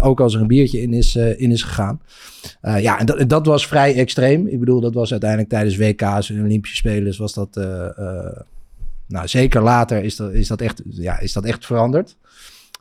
Ook 0.00 0.20
als 0.20 0.34
er 0.34 0.40
een 0.40 0.46
biertje 0.46 0.82
in 0.82 0.92
is, 0.92 1.16
in 1.16 1.50
is 1.50 1.62
gegaan. 1.62 2.00
Ja, 2.60 2.98
en 2.98 3.06
dat, 3.06 3.28
dat 3.28 3.46
was 3.46 3.66
vrij 3.66 3.94
extreem. 3.94 4.46
Ik 4.46 4.58
bedoel, 4.58 4.80
dat 4.80 4.94
was 4.94 5.10
uiteindelijk 5.10 5.50
tijdens 5.50 5.76
WK's 5.76 6.30
en 6.30 6.44
Olympische 6.44 6.76
Spelen 6.76 7.14
was 7.18 7.34
dat... 7.34 7.60
nou, 9.06 9.28
zeker 9.28 9.62
later 9.62 10.04
is 10.04 10.16
dat, 10.16 10.32
is 10.32 10.48
dat, 10.48 10.60
echt, 10.60 10.82
ja, 10.84 11.18
is 11.18 11.32
dat 11.32 11.44
echt 11.44 11.66
veranderd. 11.66 12.16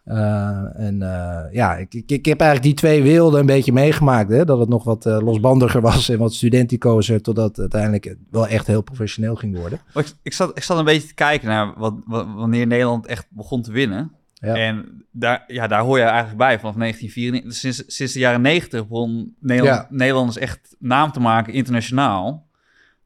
Eh, 0.06 0.80
en 0.80 1.02
eh, 1.02 1.54
ja, 1.54 1.76
ik, 1.76 1.94
ik, 1.94 2.12
ik 2.12 2.26
heb 2.26 2.40
eigenlijk 2.40 2.70
die 2.70 2.74
twee 2.86 3.04
werelden 3.04 3.40
een 3.40 3.46
beetje 3.46 3.72
meegemaakt. 3.74 4.30
Hè? 4.32 4.46
Dat 4.46 4.60
het 4.60 4.70
nog 4.70 4.84
wat 4.84 5.06
eh, 5.06 5.18
losbandiger 5.22 5.82
was 5.92 6.10
en 6.10 6.18
wat 6.18 6.34
studenticozer, 6.34 7.22
totdat 7.22 7.48
het 7.48 7.60
uiteindelijk 7.60 8.16
wel 8.32 8.48
echt 8.48 8.68
heel 8.68 8.82
professioneel 8.82 9.36
ging 9.36 9.58
worden. 9.58 9.80
Ik, 9.94 10.12
ik, 10.24 10.34
zat, 10.34 10.58
ik 10.58 10.64
zat 10.64 10.78
een 10.78 10.86
beetje 10.86 11.08
te 11.08 11.14
kijken 11.14 11.48
naar 11.48 11.74
wat, 11.78 11.94
wat- 12.06 12.28
wanneer 12.36 12.68
Nederland 12.68 13.06
echt 13.06 13.26
begon 13.30 13.62
te 13.62 13.72
winnen. 13.72 14.12
Ja. 14.34 14.56
En 14.56 15.06
daar, 15.12 15.44
ja, 15.48 15.68
daar 15.68 15.82
hoor 15.82 15.98
je 15.98 16.04
eigenlijk 16.04 16.38
bij. 16.38 16.60
Vanaf 16.60 16.76
1994, 16.76 17.54
sinds, 17.74 17.96
sinds 17.96 18.14
de 18.14 18.20
jaren 18.20 18.42
90 18.42 18.88
begon 18.88 19.36
Nederland, 19.40 19.78
Ja. 19.90 19.96
Nederlanders 19.98 20.38
echt 20.38 20.76
naam 20.80 21.12
te 21.12 21.20
maken 21.20 21.54
internationaal. 21.54 22.48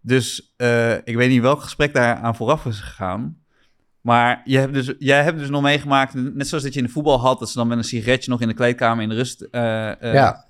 Dus 0.01 0.53
ik 1.03 1.15
weet 1.15 1.29
niet 1.29 1.41
welk 1.41 1.61
gesprek 1.61 1.93
daar 1.93 2.15
aan 2.15 2.35
vooraf 2.35 2.65
is 2.65 2.79
gegaan. 2.79 3.37
Maar 4.01 4.41
je 4.45 4.57
hebt 4.57 4.73
dus, 4.73 4.93
jij 4.99 5.23
hebt 5.23 5.39
dus 5.39 5.49
nog 5.49 5.61
meegemaakt, 5.61 6.13
net 6.13 6.47
zoals 6.47 6.63
dat 6.63 6.73
je 6.73 6.79
in 6.79 6.85
de 6.85 6.91
voetbal 6.91 7.19
had, 7.19 7.39
dat 7.39 7.49
ze 7.49 7.57
dan 7.57 7.67
met 7.67 7.77
een 7.77 7.83
sigaretje 7.83 8.31
nog 8.31 8.41
in 8.41 8.47
de 8.47 8.53
kleedkamer 8.53 9.03
in 9.03 9.09
de 9.09 9.15
rust. 9.15 9.41
eh, 9.41 9.89
eh, 10.03 10.13
ja. 10.13 10.45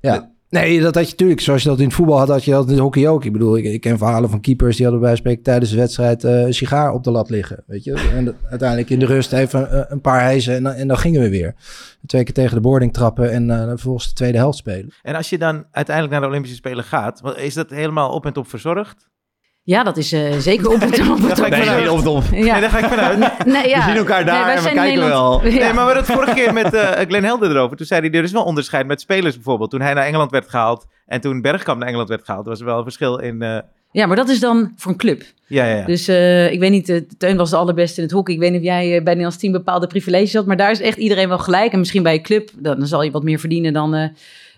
ja. 0.00 0.32
Nee, 0.48 0.80
dat 0.80 0.94
had 0.94 1.04
je 1.04 1.10
natuurlijk. 1.10 1.40
Zoals 1.40 1.62
je 1.62 1.68
dat 1.68 1.78
in 1.78 1.84
het 1.84 1.94
voetbal 1.94 2.18
had, 2.18 2.28
had 2.28 2.44
je 2.44 2.50
dat 2.50 2.64
in 2.66 2.70
het 2.72 2.80
hockey 2.80 3.08
ook. 3.08 3.24
Ik 3.24 3.32
bedoel, 3.32 3.56
ik, 3.56 3.64
ik 3.64 3.80
ken 3.80 3.98
verhalen 3.98 4.30
van 4.30 4.40
keepers 4.40 4.76
die 4.76 4.84
hadden 4.86 5.02
bij 5.04 5.16
spreken 5.16 5.42
tijdens 5.42 5.70
de 5.70 5.76
wedstrijd 5.76 6.24
eh, 6.24 6.40
een 6.42 6.54
sigaar 6.54 6.92
op 6.92 7.04
de 7.04 7.10
lat 7.10 7.30
liggen. 7.30 7.62
Weet 7.66 7.84
je? 7.84 8.10
En 8.14 8.24
dat- 8.24 8.34
uiteindelijk 8.50 8.90
in 8.90 8.98
de 8.98 9.06
rust 9.06 9.32
even 9.32 9.76
een, 9.78 9.86
een 9.88 10.00
paar 10.00 10.20
hijzen 10.20 10.54
en, 10.54 10.62
dan- 10.62 10.72
en 10.72 10.88
dan 10.88 10.98
gingen 10.98 11.20
we 11.20 11.28
weer. 11.30 11.54
Twee 12.06 12.24
keer 12.24 12.34
tegen 12.34 12.54
de 12.54 12.60
boarding 12.60 12.92
trappen 12.92 13.32
en 13.32 13.50
eh, 13.50 13.68
vervolgens 13.68 14.08
de 14.08 14.14
tweede 14.14 14.38
helft 14.38 14.58
spelen. 14.58 14.92
En 15.02 15.14
als 15.14 15.30
je 15.30 15.38
dan 15.38 15.64
uiteindelijk 15.70 16.10
naar 16.14 16.22
de 16.22 16.28
Olympische 16.30 16.56
Spelen 16.56 16.84
gaat, 16.84 17.22
is 17.36 17.54
dat 17.54 17.70
helemaal 17.70 18.10
op 18.10 18.26
en 18.26 18.32
top 18.32 18.48
verzorgd? 18.48 19.08
Ja, 19.66 19.82
dat 19.82 19.96
is 19.96 20.12
eh, 20.12 20.32
zeker 20.38 20.68
op 20.72 20.80
het 20.80 21.00
op 21.10 21.22
het- 21.22 21.38
ga 21.38 21.44
ik 21.46 21.50
Nee, 21.52 21.60
vanuit. 21.62 21.80
nee, 21.80 21.92
of 21.92 21.98
het 21.98 22.06
om. 22.06 22.22
Ja. 22.32 22.52
Nee, 22.52 22.60
daar 22.60 22.70
ga 22.70 22.78
ik 22.78 22.84
vanuit. 22.84 23.18
Nee, 23.46 23.68
ja. 23.68 23.76
We 23.78 23.82
zien 23.84 23.96
elkaar 23.96 24.24
daar 24.24 24.46
Nee, 24.46 24.54
en 24.56 24.62
we 24.62 24.68
kijken 24.68 24.82
Nederland- 24.82 25.12
wel. 25.42 25.44
Ja. 25.52 25.58
Nee, 25.58 25.58
maar 25.60 25.72
we 25.72 25.78
hadden 25.80 25.96
het 25.96 26.06
vorige 26.12 26.34
keer 26.34 26.52
met 26.52 26.74
eh 26.74 27.06
Glenn 27.08 27.24
Helder 27.24 27.50
erover. 27.50 27.76
Toen 27.76 27.86
zei 27.86 28.00
hij, 28.08 28.18
er 28.18 28.24
is 28.24 28.32
wel 28.32 28.44
onderscheid 28.44 28.86
met 28.86 29.00
spelers 29.00 29.34
bijvoorbeeld. 29.34 29.70
Toen 29.70 29.80
hij 29.80 29.94
naar 29.94 30.06
Engeland 30.06 30.30
werd 30.30 30.48
gehaald 30.48 30.86
en 31.06 31.20
toen 31.20 31.40
Bergkamp 31.40 31.78
naar 31.78 31.86
Engeland 31.88 32.08
werd 32.08 32.24
gehaald, 32.24 32.46
was 32.46 32.58
er 32.60 32.66
wel 32.66 32.76
een 32.76 32.82
verschil 32.82 33.18
in... 33.18 33.42
eh, 33.42 33.58
Ja, 33.90 34.06
maar 34.06 34.16
dat 34.16 34.28
is 34.28 34.40
dan 34.40 34.72
voor 34.76 34.92
een 34.92 34.98
club. 34.98 35.22
ja, 35.46 35.64
ja, 35.66 35.76
ja. 35.76 35.84
Dus 35.84 36.08
eh, 36.08 36.52
ik 36.52 36.60
weet 36.60 36.70
niet, 36.70 36.88
eh, 36.88 37.00
Teun 37.18 37.36
was 37.36 37.50
de 37.50 37.56
allerbeste 37.56 37.96
in 37.96 38.02
het 38.06 38.12
hockey. 38.12 38.34
Ik 38.34 38.40
weet 38.40 38.50
niet 38.50 38.60
of 38.60 38.66
jij 38.66 38.88
bij 38.90 39.00
Nederlands 39.04 39.36
team 39.38 39.52
bepaalde 39.52 39.86
privileges 39.86 40.34
had. 40.34 40.46
Maar 40.46 40.56
daar 40.56 40.70
is 40.70 40.80
echt 40.80 40.98
iedereen 40.98 41.28
wel 41.28 41.38
gelijk. 41.38 41.72
En 41.72 41.78
misschien 41.78 42.02
bij 42.02 42.12
je 42.12 42.20
club, 42.20 42.50
dan, 42.58 42.78
dan 42.78 42.86
zal 42.86 43.02
je 43.02 43.10
wat 43.10 43.22
meer 43.22 43.38
verdienen 43.38 43.72
dan, 43.72 43.94
eh, 43.94 44.08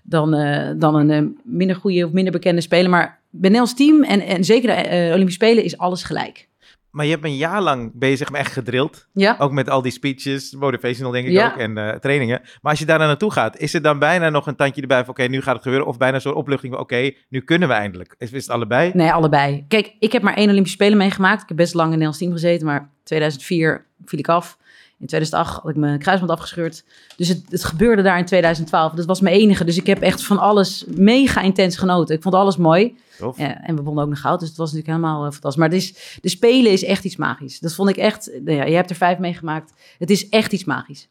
dan, 0.02 0.34
eh, 0.34 0.70
dan 0.76 1.10
een 1.10 1.38
minder 1.44 1.76
goede 1.76 2.04
of 2.06 2.12
minder 2.12 2.32
bekende 2.32 2.60
speler. 2.60 2.90
Maar 2.90 3.18
bij 3.40 3.50
Nederlands 3.50 3.74
team 3.74 4.02
en, 4.02 4.20
en 4.20 4.44
zeker 4.44 4.68
de 4.68 4.74
eh, 4.74 5.12
Olympische 5.12 5.44
Spelen 5.44 5.64
is 5.64 5.78
alles 5.78 6.02
gelijk. 6.02 6.48
Maar 6.90 7.04
je 7.04 7.10
hebt 7.10 7.24
een 7.24 7.36
jaar 7.36 7.62
lang 7.62 7.90
bezig 7.94 8.30
me 8.30 8.38
echt 8.38 8.52
gedrild. 8.52 9.08
Ja, 9.12 9.36
Ook 9.38 9.52
met 9.52 9.70
al 9.70 9.82
die 9.82 9.92
speeches, 9.92 10.54
motivational 10.54 11.12
denk 11.12 11.26
ik 11.26 11.32
Ja. 11.32 11.46
ook, 11.50 11.56
en 11.56 11.78
eh, 11.78 11.98
trainingen. 11.98 12.40
Maar 12.62 12.70
als 12.70 12.78
je 12.78 12.86
daar 12.86 12.98
naartoe 12.98 13.32
gaat, 13.32 13.58
is 13.58 13.74
er 13.74 13.82
dan 13.82 13.98
bijna 13.98 14.30
nog 14.30 14.46
een 14.46 14.56
tandje 14.56 14.80
erbij 14.80 15.00
van... 15.00 15.08
oké, 15.08 15.22
nu 15.22 15.42
gaat 15.42 15.54
het 15.54 15.62
gebeuren. 15.62 15.86
Of 15.88 15.96
bijna 15.96 16.18
soort 16.18 16.34
opluchting 16.34 16.72
van... 16.72 16.82
oké, 16.82 17.10
nu 17.28 17.40
kunnen 17.40 17.68
we 17.68 17.74
eindelijk. 17.74 18.14
Is, 18.18 18.30
is 18.30 18.42
het 18.42 18.50
allebei? 18.50 18.90
nee, 18.94 19.12
allebei. 19.12 19.64
Kijk, 19.68 19.94
ik 19.98 20.12
heb 20.12 20.22
maar 20.22 20.34
één 20.34 20.48
Olympische 20.48 20.76
Spelen 20.76 20.98
meegemaakt. 20.98 21.42
Ik 21.42 21.48
heb 21.48 21.56
best 21.56 21.74
lang 21.74 21.86
in 21.86 21.98
Nederlands 21.98 22.18
team 22.18 22.32
gezeten, 22.32 22.66
maar 22.66 22.90
2004 23.04 23.86
viel 24.04 24.18
ik 24.18 24.28
af. 24.28 24.58
In 24.98 25.06
2008 25.06 25.62
had 25.62 25.70
ik 25.70 25.76
mijn 25.76 25.98
kruisband 25.98 26.30
afgescheurd. 26.30 26.84
Dus 27.16 27.28
het, 27.28 27.42
het 27.48 27.64
gebeurde 27.64 28.02
daar 28.02 28.18
in 28.18 28.24
2012. 28.24 28.92
Dat 28.92 29.06
was 29.06 29.20
mijn 29.20 29.36
enige. 29.36 29.64
Dus 29.64 29.76
ik 29.76 29.86
heb 29.86 30.00
echt 30.00 30.22
van 30.22 30.38
alles 30.38 30.84
mega 30.86 31.40
intens 31.40 31.76
genoten. 31.76 32.14
Ik 32.14 32.22
vond 32.22 32.34
alles 32.34 32.56
mooi. 32.56 32.96
Tof. 33.18 33.38
Ja, 33.38 33.62
en 33.62 33.76
we 33.76 33.82
wonnen 33.82 34.04
ook 34.04 34.10
nog 34.10 34.20
goud, 34.20 34.40
dus 34.40 34.48
het 34.48 34.58
was 34.58 34.72
natuurlijk 34.72 34.98
helemaal 34.98 35.24
eh, 35.24 35.32
fantastisch. 35.32 35.60
Maar 35.60 35.68
het 35.68 35.78
is, 35.78 36.18
de 36.20 36.28
Spelen 36.28 36.72
is 36.72 36.84
echt 36.84 37.04
iets 37.04 37.16
magisch. 37.16 37.60
Dat 37.60 37.74
vond 37.74 37.88
ik 37.88 37.96
echt... 37.96 38.30
Nou 38.44 38.56
ja, 38.56 38.64
je 38.64 38.74
hebt 38.74 38.90
er 38.90 38.96
vijf 38.96 39.18
meegemaakt. 39.18 39.72
Het 39.98 40.10
is 40.10 40.28
echt 40.28 40.52
iets 40.52 40.64
magisch. 40.64 41.08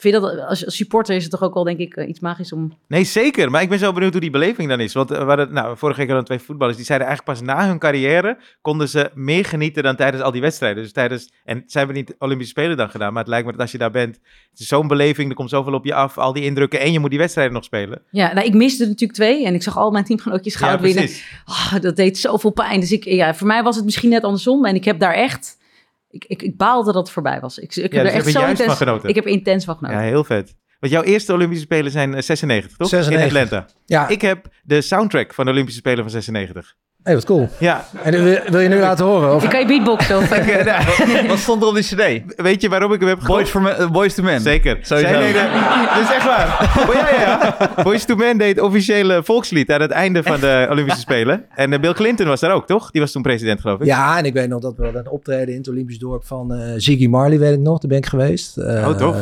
Vind 0.00 0.14
je 0.14 0.20
dat, 0.20 0.38
als, 0.38 0.64
als 0.64 0.76
supporter 0.76 1.14
is 1.16 1.22
het 1.22 1.32
toch 1.32 1.42
ook 1.42 1.54
wel, 1.54 1.64
denk 1.64 1.78
ik, 1.78 1.96
eh, 1.96 2.08
iets 2.08 2.20
magisch 2.20 2.52
om... 2.52 2.72
Nee, 2.86 3.04
zeker. 3.04 3.50
Maar 3.50 3.62
ik 3.62 3.68
ben 3.68 3.78
zo 3.78 3.92
benieuwd 3.92 4.12
hoe 4.12 4.20
die 4.20 4.30
beleving 4.30 4.68
dan 4.68 4.80
is. 4.80 4.92
Want 4.92 5.10
eh, 5.10 5.18
we 5.18 5.24
hadden, 5.24 5.52
nou, 5.52 5.76
vorige 5.76 5.98
week 5.98 6.08
hadden 6.08 6.26
we 6.26 6.34
twee 6.34 6.46
voetballers. 6.46 6.76
Die 6.76 6.86
zeiden 6.86 7.08
eigenlijk 7.08 7.38
pas 7.38 7.46
na 7.46 7.66
hun 7.66 7.78
carrière 7.78 8.38
konden 8.60 8.88
ze 8.88 9.10
meer 9.14 9.44
genieten 9.44 9.82
dan 9.82 9.96
tijdens 9.96 10.22
al 10.22 10.30
die 10.30 10.40
wedstrijden. 10.40 10.82
Dus 10.82 10.92
tijdens, 10.92 11.32
en 11.44 11.62
ze 11.66 11.78
hebben 11.78 11.96
niet 11.96 12.14
Olympische 12.18 12.52
Spelen 12.52 12.76
dan 12.76 12.90
gedaan. 12.90 13.12
Maar 13.12 13.22
het 13.22 13.30
lijkt 13.30 13.46
me 13.46 13.52
dat 13.52 13.60
als 13.60 13.72
je 13.72 13.78
daar 13.78 13.90
bent, 13.90 14.18
het 14.50 14.60
is 14.60 14.66
zo'n 14.66 14.88
beleving. 14.88 15.28
Er 15.28 15.36
komt 15.36 15.50
zoveel 15.50 15.74
op 15.74 15.84
je 15.84 15.94
af, 15.94 16.18
al 16.18 16.32
die 16.32 16.44
indrukken. 16.44 16.80
En 16.80 16.92
je 16.92 16.98
moet 16.98 17.10
die 17.10 17.18
wedstrijden 17.18 17.54
nog 17.54 17.64
spelen. 17.64 18.02
Ja, 18.10 18.32
nou, 18.32 18.46
ik 18.46 18.54
miste 18.54 18.82
er 18.82 18.88
natuurlijk 18.88 19.18
twee. 19.18 19.44
En 19.44 19.54
ik 19.54 19.62
zag 19.62 19.76
al 19.76 19.90
mijn 19.90 20.04
teamgenootjes 20.04 20.54
goud 20.54 20.80
winnen. 20.80 21.04
precies. 21.04 21.42
Ah, 21.44 21.80
dat 21.80 21.96
deed 21.96 22.18
zoveel 22.18 22.50
pijn. 22.50 22.80
Dus 22.80 22.92
ik, 22.92 23.04
ja, 23.04 23.34
voor 23.34 23.46
mij 23.46 23.62
was 23.62 23.76
het 23.76 23.84
misschien 23.84 24.10
net 24.10 24.24
andersom. 24.24 24.64
En 24.64 24.74
ik 24.74 24.84
heb 24.84 24.98
daar 24.98 25.14
echt... 25.14 25.58
Ik, 26.10 26.24
ik, 26.24 26.42
ik 26.42 26.56
baalde 26.56 26.92
dat 26.92 27.02
het 27.02 27.10
voorbij 27.10 27.40
was. 27.40 27.58
Ik, 27.58 27.76
ik 27.76 27.82
heb 27.82 27.90
dus 27.90 28.00
er 28.00 28.06
je 28.06 28.12
echt 28.12 28.30
zo 28.30 28.40
intens... 28.40 28.62
van 28.68 28.76
genoten. 28.76 29.08
Ik 29.08 29.14
heb 29.14 29.26
intens 29.26 29.64
van 29.64 29.76
genoten. 29.76 29.98
Ja, 29.98 30.04
heel 30.04 30.24
vet. 30.24 30.54
Want 30.80 30.92
jouw 30.92 31.02
eerste 31.02 31.32
Olympische 31.32 31.64
Spelen 31.64 31.90
zijn 31.90 32.14
eh, 32.14 32.22
96, 32.22 32.76
toch? 32.76 32.88
96. 32.88 33.36
In 33.36 33.42
Atlanta. 33.42 33.66
Ja, 33.86 34.08
Ik 34.08 34.20
heb 34.20 34.48
de 34.62 34.80
soundtrack 34.80 35.34
van 35.34 35.44
de 35.44 35.50
Olympische 35.50 35.80
Spelen 35.80 36.02
van 36.02 36.10
96. 36.10 36.76
Hey, 37.02 37.14
wat 37.14 37.24
cool. 37.24 37.48
Ja, 37.58 37.84
En 38.02 38.24
wil, 38.24 38.38
wil 38.46 38.60
je 38.60 38.68
nu 38.68 38.78
laten 38.78 39.04
horen? 39.04 39.34
Of? 39.34 39.44
Ik 39.44 39.50
kan 39.50 39.60
je 39.60 39.66
beatboxen. 39.66 40.16
Of, 40.16 40.28
Wat 41.28 41.38
stond 41.38 41.62
er 41.62 41.68
op 41.68 41.74
die 41.74 41.82
cd? 41.84 42.22
weet 42.42 42.60
je 42.60 42.68
waarom 42.68 42.92
ik 42.92 43.00
hem 43.00 43.08
heb 43.08 43.18
Boys, 43.26 43.50
gekocht? 43.50 43.74
for 43.74 43.78
men, 43.78 43.92
boys 43.92 44.14
to 44.14 44.22
Men. 44.22 44.40
Zeker. 44.40 44.78
Sowieso. 44.80 45.08
Zij 45.12 45.20
deden, 45.22 45.42
dit 45.94 46.02
is 46.08 46.14
echt 46.14 46.24
waar. 46.24 46.70
Oh, 46.88 46.94
ja, 46.94 47.10
ja, 47.20 47.56
ja. 47.76 47.82
Boys 47.82 48.04
to 48.04 48.14
Men 48.16 48.38
deed 48.38 48.60
officiële 48.60 49.22
volkslied 49.24 49.70
aan 49.70 49.80
het 49.80 49.90
einde 49.90 50.22
van 50.22 50.40
de 50.40 50.66
Olympische 50.70 51.00
Spelen. 51.00 51.44
En 51.54 51.72
eh, 51.72 51.80
Bill 51.80 51.92
Clinton 51.92 52.26
was 52.26 52.40
daar 52.40 52.52
ook, 52.52 52.66
toch? 52.66 52.90
Die 52.90 53.00
was 53.00 53.12
toen 53.12 53.22
president, 53.22 53.60
geloof 53.60 53.80
ik. 53.80 53.86
Ja, 53.86 54.18
en 54.18 54.24
ik 54.24 54.32
weet 54.32 54.48
nog 54.48 54.60
dat 54.60 54.74
we 54.76 54.86
een 54.94 55.10
optreden 55.10 55.48
in 55.48 55.56
het 55.58 55.68
Olympisch 55.68 55.98
dorp 55.98 56.24
van 56.26 56.52
eh 56.54 56.58
Ziggy 56.76 57.06
Marley, 57.06 57.38
weet 57.38 57.52
ik 57.52 57.58
nog. 57.60 57.78
Daar 57.78 57.88
ben 57.88 57.98
ik 57.98 58.06
geweest. 58.06 58.56
Eh, 58.56 58.88
Oh, 59.00 59.16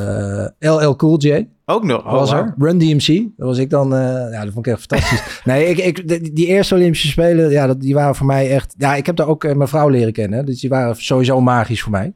eh, 0.60 0.72
LL 0.86 0.96
Cool 0.96 1.18
J 1.20 1.46
Ook 1.70 1.84
nog. 1.84 2.04
Oh, 2.04 2.12
was 2.12 2.30
wauw. 2.30 2.42
er. 2.42 2.54
Run 2.58 2.78
DMC. 2.78 3.06
Dat 3.36 3.46
was 3.48 3.58
ik 3.58 3.70
dan. 3.70 3.94
eh, 3.94 4.00
ja, 4.32 4.44
dat 4.44 4.52
vond 4.52 4.66
ik 4.66 4.72
echt 4.72 4.84
fantastisch. 4.88 5.22
nee, 5.44 5.66
ik, 5.68 5.78
ik, 5.78 6.08
die, 6.08 6.32
die 6.32 6.46
eerste 6.46 6.74
Olympische 6.74 7.08
Spelen, 7.08 7.50
ja, 7.50 7.66
dat, 7.66 7.80
die 7.80 7.94
waren 7.94 8.14
voor 8.14 8.26
mij 8.26 8.50
echt... 8.50 8.74
Ja, 8.78 8.94
ik 8.94 9.06
heb 9.06 9.16
daar 9.16 9.26
ook 9.26 9.44
eh, 9.44 9.54
mijn 9.54 9.68
vrouw 9.68 9.88
leren 9.88 10.12
kennen. 10.12 10.46
Dus 10.46 10.60
die 10.60 10.70
waren 10.70 10.96
sowieso 10.96 11.40
magisch 11.40 11.82
voor 11.82 11.92
mij. 11.92 12.12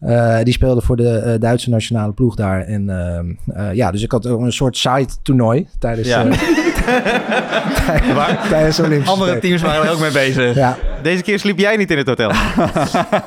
Eh, 0.00 0.38
die 0.42 0.52
speelde 0.52 0.80
voor 0.80 0.96
de 0.96 1.08
eh, 1.18 1.40
Duitse 1.40 1.70
nationale 1.70 2.12
ploeg 2.12 2.34
daar. 2.34 2.60
En 2.60 2.90
ehm, 2.90 3.58
eh, 3.58 3.74
ja, 3.74 3.90
dus 3.90 4.02
ik 4.02 4.12
had 4.12 4.26
ook 4.26 4.40
een 4.40 4.52
soort 4.52 4.76
side 4.76 5.08
toernooi 5.22 5.66
tijdens, 5.78 6.08
Ja. 6.08 6.26
eh, 6.26 6.32
tijdens 8.50 8.76
de 8.76 8.82
Olympische 8.82 9.12
Andere 9.12 9.30
Spelen. 9.36 9.40
teams 9.40 9.62
waren 9.62 9.86
er 9.86 9.92
ook 9.92 10.00
mee 10.00 10.12
bezig. 10.12 10.54
Ja, 10.54 10.76
Deze 11.02 11.22
keer 11.22 11.38
sliep 11.38 11.58
jij 11.58 11.76
niet 11.76 11.90
in 11.90 11.98
het 11.98 12.06
hotel. 12.06 12.30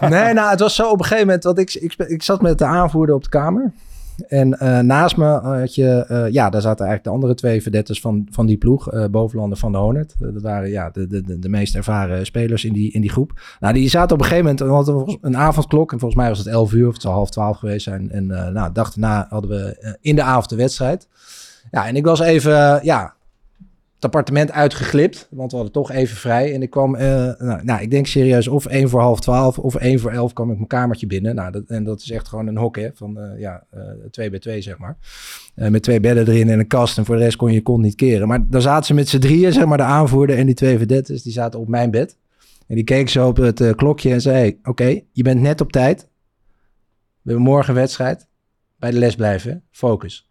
Nee, 0.09 0.33
nou, 0.33 0.49
het 0.49 0.59
was 0.59 0.75
zo 0.75 0.89
op 0.89 0.99
een 0.99 1.05
gegeven 1.05 1.25
moment. 1.25 1.43
Want 1.43 1.59
ik, 1.59 1.73
ik, 1.73 1.93
ik 1.97 2.23
zat 2.23 2.41
met 2.41 2.57
de 2.57 2.65
aanvoerder 2.65 3.15
op 3.15 3.23
de 3.23 3.29
kamer. 3.29 3.71
En 4.27 4.59
eh, 4.59 4.79
naast 4.79 5.17
me 5.17 5.25
had 5.25 5.75
je, 5.75 6.05
eh, 6.07 6.31
ja, 6.31 6.49
daar 6.49 6.61
zaten 6.61 6.85
eigenlijk 6.85 7.03
de 7.03 7.09
andere 7.09 7.33
twee 7.33 7.61
verdetters 7.61 8.01
van, 8.01 8.27
van 8.31 8.45
die 8.45 8.57
ploeg, 8.57 8.91
eh 8.91 9.05
bovenlanden 9.05 9.57
van 9.57 9.71
de 9.71 9.77
Honert. 9.77 10.15
Dat 10.19 10.41
waren 10.41 10.69
ja, 10.69 10.89
de, 10.89 11.07
de, 11.07 11.39
de, 11.39 11.49
meest 11.49 11.75
ervaren 11.75 12.25
spelers 12.25 12.65
in 12.65 12.73
die, 12.73 12.91
in 12.91 13.01
die 13.01 13.09
groep. 13.09 13.41
Nou, 13.59 13.73
die 13.73 13.89
zaten 13.89 14.15
op 14.15 14.21
een 14.21 14.27
gegeven 14.27 14.45
moment, 14.45 14.87
we 14.87 14.93
hadden 14.93 15.17
een 15.21 15.37
avondklok 15.37 15.91
en 15.91 15.99
volgens 15.99 16.19
mij 16.19 16.29
was 16.29 16.37
het 16.37 16.47
11 16.47 16.73
uur 16.73 16.87
of 16.87 16.93
het 16.93 17.01
zou 17.01 17.13
half 17.13 17.29
12 17.29 17.57
geweest 17.57 17.83
zijn. 17.83 18.11
En 18.11 18.27
nou, 18.27 18.71
dag 18.73 18.93
daarna 18.93 19.25
hadden 19.29 19.49
we 19.49 19.95
in 20.01 20.15
de 20.15 20.23
avond 20.23 20.49
de 20.49 20.55
wedstrijd. 20.55 21.07
Ja, 21.71 21.87
en 21.87 21.95
ik 21.95 22.05
was 22.05 22.19
even, 22.19 22.79
ja, 22.83 23.13
appartement 24.03 24.51
uitgeglipt, 24.51 25.27
want 25.31 25.51
we 25.51 25.55
hadden 25.55 25.73
toch 25.73 25.91
even 25.91 26.17
vrij. 26.17 26.53
En 26.53 26.61
ik 26.61 26.69
kwam, 26.69 26.95
eh, 26.95 27.07
nou, 27.37 27.63
nou, 27.63 27.81
ik 27.81 27.91
denk 27.91 28.07
serieus, 28.07 28.47
of 28.47 28.65
één 28.65 28.89
voor 28.89 29.01
half 29.01 29.19
twaalf 29.19 29.59
of 29.59 29.75
één 29.75 29.99
voor 29.99 30.11
elf 30.11 30.33
kwam 30.33 30.49
ik 30.49 30.55
mijn 30.55 30.67
kamertje 30.67 31.07
binnen. 31.07 31.35
Nou, 31.35 31.51
dat, 31.51 31.63
en 31.67 31.83
dat 31.83 32.01
is 32.01 32.11
echt 32.11 32.27
gewoon 32.27 32.47
een 32.47 32.57
hok, 32.57 32.75
hè, 32.75 32.89
van 32.93 33.19
eh, 33.19 33.39
ja, 33.39 33.63
eh, 33.69 33.81
twee 34.11 34.29
bij 34.29 34.39
twee, 34.39 34.61
zeg 34.61 34.77
maar. 34.77 34.97
Met 35.55 35.83
twee 35.83 35.99
bedden 35.99 36.27
erin 36.27 36.49
en 36.49 36.59
een 36.59 36.67
kast 36.67 36.97
en 36.97 37.05
voor 37.05 37.15
de 37.15 37.23
rest 37.23 37.35
kon 37.35 37.49
je 37.49 37.53
je 37.53 37.61
kont 37.61 37.81
niet 37.81 37.95
keren. 37.95 38.27
Maar 38.27 38.49
daar 38.49 38.61
zaten 38.61 38.85
ze 38.85 38.93
met 38.93 39.09
z'n 39.09 39.19
drieën, 39.19 39.53
zeg 39.53 39.65
maar, 39.65 39.77
de 39.77 39.83
aanvoerder 39.83 40.37
en 40.37 40.45
die 40.45 40.55
twee 40.55 40.77
verdetters, 40.77 41.23
die 41.23 41.33
zaten 41.33 41.59
op 41.59 41.67
mijn 41.67 41.91
bed. 41.91 42.17
En 42.67 42.75
die 42.75 42.83
keek 42.83 43.09
zo 43.09 43.27
op 43.27 43.37
het 43.37 43.75
klokje 43.75 44.11
en 44.11 44.21
zei, 44.21 44.59
oké, 44.63 45.01
je 45.11 45.23
bent 45.23 45.41
net 45.41 45.61
op 45.61 45.71
tijd. 45.71 46.01
We 47.21 47.31
hebben 47.31 47.43
morgen 47.43 47.73
wedstrijd. 47.73 48.27
Bij 48.79 48.91
de 48.91 48.97
les 48.97 49.15
blijven, 49.15 49.63
focus. 49.71 50.27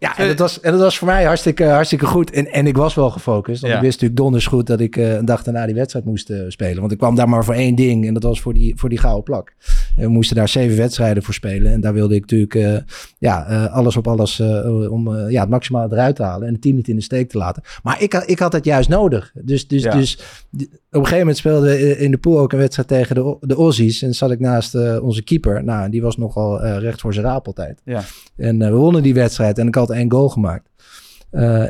Ja, 0.00 0.18
en 0.18 0.28
dat, 0.28 0.38
was, 0.38 0.60
en 0.60 0.72
dat 0.72 0.80
was 0.80 0.98
voor 0.98 1.06
mij 1.08 1.24
hartstikke, 1.24 1.64
hartstikke 1.64 2.06
goed. 2.06 2.30
En, 2.30 2.46
en 2.52 2.66
ik 2.66 2.76
was 2.76 2.94
wel 2.94 3.10
gefocust. 3.10 3.60
Want 3.60 3.72
Ja. 3.72 3.78
ik 3.78 3.84
wist 3.84 3.94
natuurlijk 4.00 4.20
donders 4.20 4.46
goed 4.46 4.66
dat 4.66 4.80
ik 4.80 4.96
eh, 4.96 5.14
een 5.14 5.24
dag 5.24 5.42
daarna 5.42 5.66
die 5.66 5.74
wedstrijd 5.74 6.04
moest 6.04 6.30
eh, 6.30 6.38
spelen. 6.48 6.80
Want 6.80 6.92
ik 6.92 6.98
kwam 6.98 7.14
daar 7.14 7.28
maar 7.28 7.44
voor 7.44 7.54
één 7.54 7.74
ding. 7.74 8.06
En 8.06 8.14
dat 8.14 8.22
was 8.22 8.40
voor 8.40 8.54
die, 8.54 8.72
voor 8.76 8.88
die 8.88 8.98
gouden 8.98 9.22
plak. 9.24 9.54
En 9.96 10.02
we 10.02 10.08
moesten 10.08 10.36
daar 10.36 10.48
zeven 10.48 10.76
wedstrijden 10.76 11.22
voor 11.22 11.34
spelen. 11.34 11.72
En 11.72 11.80
daar 11.80 11.92
wilde 11.92 12.14
ik 12.14 12.20
natuurlijk 12.20 12.54
eh, 12.54 12.76
ja, 13.18 13.46
eh, 13.46 13.74
alles 13.74 13.96
op 13.96 14.08
alles 14.08 14.38
eh, 14.40 14.92
om 14.92 15.28
ja, 15.28 15.40
het 15.40 15.50
maximaal 15.50 15.92
eruit 15.92 16.16
te 16.16 16.22
halen. 16.22 16.46
En 16.46 16.52
het 16.52 16.62
team 16.62 16.76
niet 16.76 16.88
in 16.88 16.96
de 16.96 17.02
steek 17.02 17.28
te 17.28 17.38
laten. 17.38 17.62
Maar 17.82 18.02
ik, 18.02 18.12
had- 18.12 18.30
ik 18.30 18.38
had 18.38 18.52
het 18.52 18.64
juist 18.64 18.88
nodig. 18.88 19.32
Dus, 19.34 19.68
dus, 19.68 19.82
Ja. 19.82 19.90
dus 19.90 20.14
op 20.50 20.60
een 20.90 20.98
gegeven 21.00 21.18
moment 21.18 21.36
speelden 21.36 21.62
we 21.70 21.98
in 21.98 22.10
de 22.10 22.18
pool 22.18 22.38
ook 22.38 22.52
een 22.52 22.58
wedstrijd 22.58 22.88
tegen 22.88 23.14
de, 23.14 23.36
de 23.40 23.54
Aussies. 23.54 24.02
En 24.02 24.14
zat 24.14 24.30
ik 24.30 24.40
naast 24.40 25.00
onze 25.00 25.22
keeper. 25.22 25.64
Nou, 25.64 25.90
die 25.90 26.02
was 26.02 26.16
nogal 26.16 26.64
recht 26.66 27.00
voor 27.00 27.14
zijn 27.14 27.26
raap 27.26 27.46
altijd. 27.46 27.80
Ja. 27.84 28.02
En 28.36 28.58
we 28.58 28.70
wonnen 28.70 29.02
die 29.02 29.14
wedstrijd 29.14 29.58
en 29.58 29.66
ik 29.66 29.74
had 29.74 29.90
één 29.90 30.10
goal 30.10 30.28
gemaakt. 30.28 30.68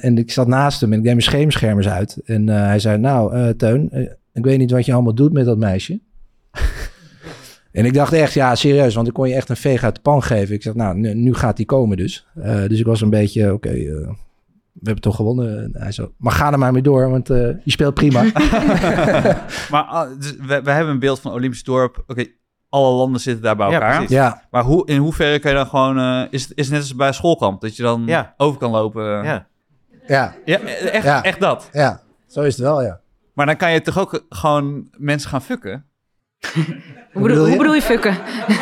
En 0.00 0.18
ik 0.18 0.30
zat 0.30 0.46
naast 0.46 0.80
hem 0.80 0.92
en 0.92 0.98
ik 0.98 1.04
deed 1.04 1.12
mijn 1.12 1.24
scheemschermers 1.24 1.88
uit. 1.88 2.18
En 2.24 2.48
hij 2.48 2.78
zei, 2.78 2.98
nou 2.98 3.34
eh, 3.34 3.48
Teun, 3.48 4.08
ik 4.32 4.44
weet 4.44 4.58
niet 4.58 4.70
wat 4.70 4.86
je 4.86 4.92
allemaal 4.92 5.14
doet 5.14 5.32
met 5.32 5.44
dat 5.44 5.58
meisje. 5.58 6.00
En 7.72 7.84
ik 7.84 7.94
dacht 7.94 8.12
echt, 8.12 8.32
ja, 8.32 8.54
serieus, 8.54 8.94
want 8.94 9.06
ik 9.08 9.12
kon 9.12 9.28
je 9.28 9.34
echt 9.34 9.48
een 9.48 9.56
veeg 9.56 9.84
uit 9.84 9.94
de 9.94 10.00
pan 10.00 10.22
geven. 10.22 10.54
Ik 10.54 10.62
zeg, 10.62 10.74
nou, 10.74 10.96
nu, 10.96 11.14
nu 11.14 11.34
gaat 11.34 11.56
die 11.56 11.66
komen 11.66 11.96
dus. 11.96 12.26
Eh, 12.34 12.66
dus 12.66 12.78
ik 12.78 12.86
was 12.86 13.00
een 13.00 13.10
beetje, 13.10 13.52
oké, 13.52 13.68
eh, 13.68 14.08
we 14.72 14.86
hebben 14.86 15.02
toch 15.02 15.16
gewonnen. 15.16 15.62
En 15.62 15.70
hij 15.82 15.92
zo, 15.92 16.12
maar 16.18 16.32
ga 16.32 16.52
er 16.52 16.58
maar 16.58 16.72
mee 16.72 16.82
door, 16.82 17.10
want 17.10 17.30
eh, 17.30 17.36
je 17.38 17.70
speelt 17.70 17.94
prima. 17.94 18.22
Maar 19.70 19.82
ah, 19.82 20.08
dus 20.18 20.36
we, 20.36 20.62
we 20.62 20.70
hebben 20.70 20.92
een 20.92 20.98
beeld 20.98 21.20
van 21.20 21.32
Olympisch 21.32 21.62
dorp. 21.64 22.04
Oké, 22.06 22.24
alle 22.68 22.94
landen 22.96 23.20
zitten 23.20 23.42
daar 23.42 23.56
bij 23.56 23.66
Ja, 23.68 23.72
elkaar. 23.74 23.96
precies. 23.96 24.10
ja, 24.16 24.42
maar 24.50 24.62
hoe, 24.64 24.86
in 24.86 24.96
hoeverre 24.98 25.38
kan 25.38 25.50
je 25.50 25.56
dan 25.56 25.66
gewoon... 25.66 25.98
eh, 25.98 26.22
is, 26.30 26.42
het, 26.42 26.52
is 26.54 26.64
het 26.64 26.72
net 26.74 26.80
als 26.80 26.94
bij 26.94 27.06
een 27.08 27.14
schoolkamp, 27.14 27.60
dat 27.60 27.76
je 27.76 27.82
dan 27.82 28.02
Ja. 28.06 28.34
over 28.36 28.58
kan 28.58 28.70
lopen? 28.70 29.02
Ja. 29.04 29.46
ja, 30.06 30.34
Ja, 30.44 30.58
echt, 30.60 31.04
Ja. 31.04 31.22
echt 31.22 31.40
dat. 31.40 31.68
ja, 31.72 32.00
zo 32.26 32.40
is 32.40 32.56
het 32.56 32.62
wel, 32.64 32.82
ja. 32.82 33.00
Maar 33.34 33.46
dan 33.46 33.56
kan 33.56 33.72
je 33.72 33.80
toch 33.80 33.98
ook 33.98 34.26
gewoon 34.28 34.88
mensen 34.98 35.30
gaan 35.30 35.42
fucken? 35.42 35.84
Hoe 37.12 37.22
bedoel 37.22 37.42
je? 37.44 37.48
hoe 37.48 37.58
bedoel 37.58 37.74
je 37.74 37.82
fucken? 37.82 38.16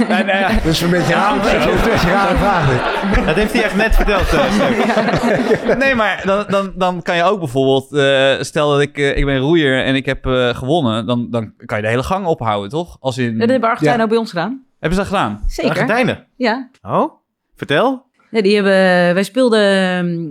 Nee, 0.09 0.25
nee, 0.25 0.37
ja. 0.39 0.49
Dus 0.63 0.81
een 0.81 0.91
beetje 0.91 1.15
raar, 1.15 1.33
een 1.33 1.41
beetje 1.41 2.11
rare 2.11 2.37
vraag 2.37 2.69
dit. 3.15 3.27
Dat 3.27 3.35
heeft 3.35 3.53
hij 3.53 3.63
echt 3.65 3.77
net 3.77 3.95
verteld. 3.95 4.33
eh. 4.33 5.77
Nee, 5.77 5.95
maar 5.95 6.23
dan, 6.25 6.45
dan, 6.49 6.73
dan 6.77 7.03
kan 7.03 7.17
je 7.17 7.23
ook 7.23 7.39
bijvoorbeeld... 7.39 7.93
eh, 7.93 8.43
stel 8.45 8.71
dat 8.71 8.81
ik, 8.81 8.99
eh, 8.99 9.17
ik 9.17 9.25
ben 9.25 9.39
roeier 9.39 9.85
en 9.85 9.95
ik 9.95 10.07
heb 10.07 10.27
eh, 10.27 10.49
gewonnen... 10.49 11.07
Dan, 11.07 11.27
dan 11.31 11.53
kan 11.67 11.77
je 11.77 11.83
de 11.83 11.89
hele 11.91 12.03
gang 12.03 12.27
ophouden, 12.27 12.71
toch? 12.71 12.97
Als 13.01 13.19
in... 13.19 13.39
Dat 13.39 13.49
hebben 13.49 13.69
Argentijnen 13.69 13.99
Ja. 13.99 14.05
ook 14.05 14.11
bij 14.11 14.19
ons 14.19 14.31
gedaan. 14.31 14.65
Hebben 14.81 14.99
ze 14.99 15.05
dat 15.11 15.15
gedaan? 15.19 15.43
Zeker. 15.47 15.71
Argentijnen. 15.71 16.27
Ja. 16.37 16.71
Oh, 16.83 17.13
vertel. 17.57 18.07
Nee, 18.31 18.43
die 18.43 18.55
hebben, 18.55 19.15
wij 19.15 19.23
speelden 19.23 19.61
ehm, 19.61 20.09
eh, 20.09 20.27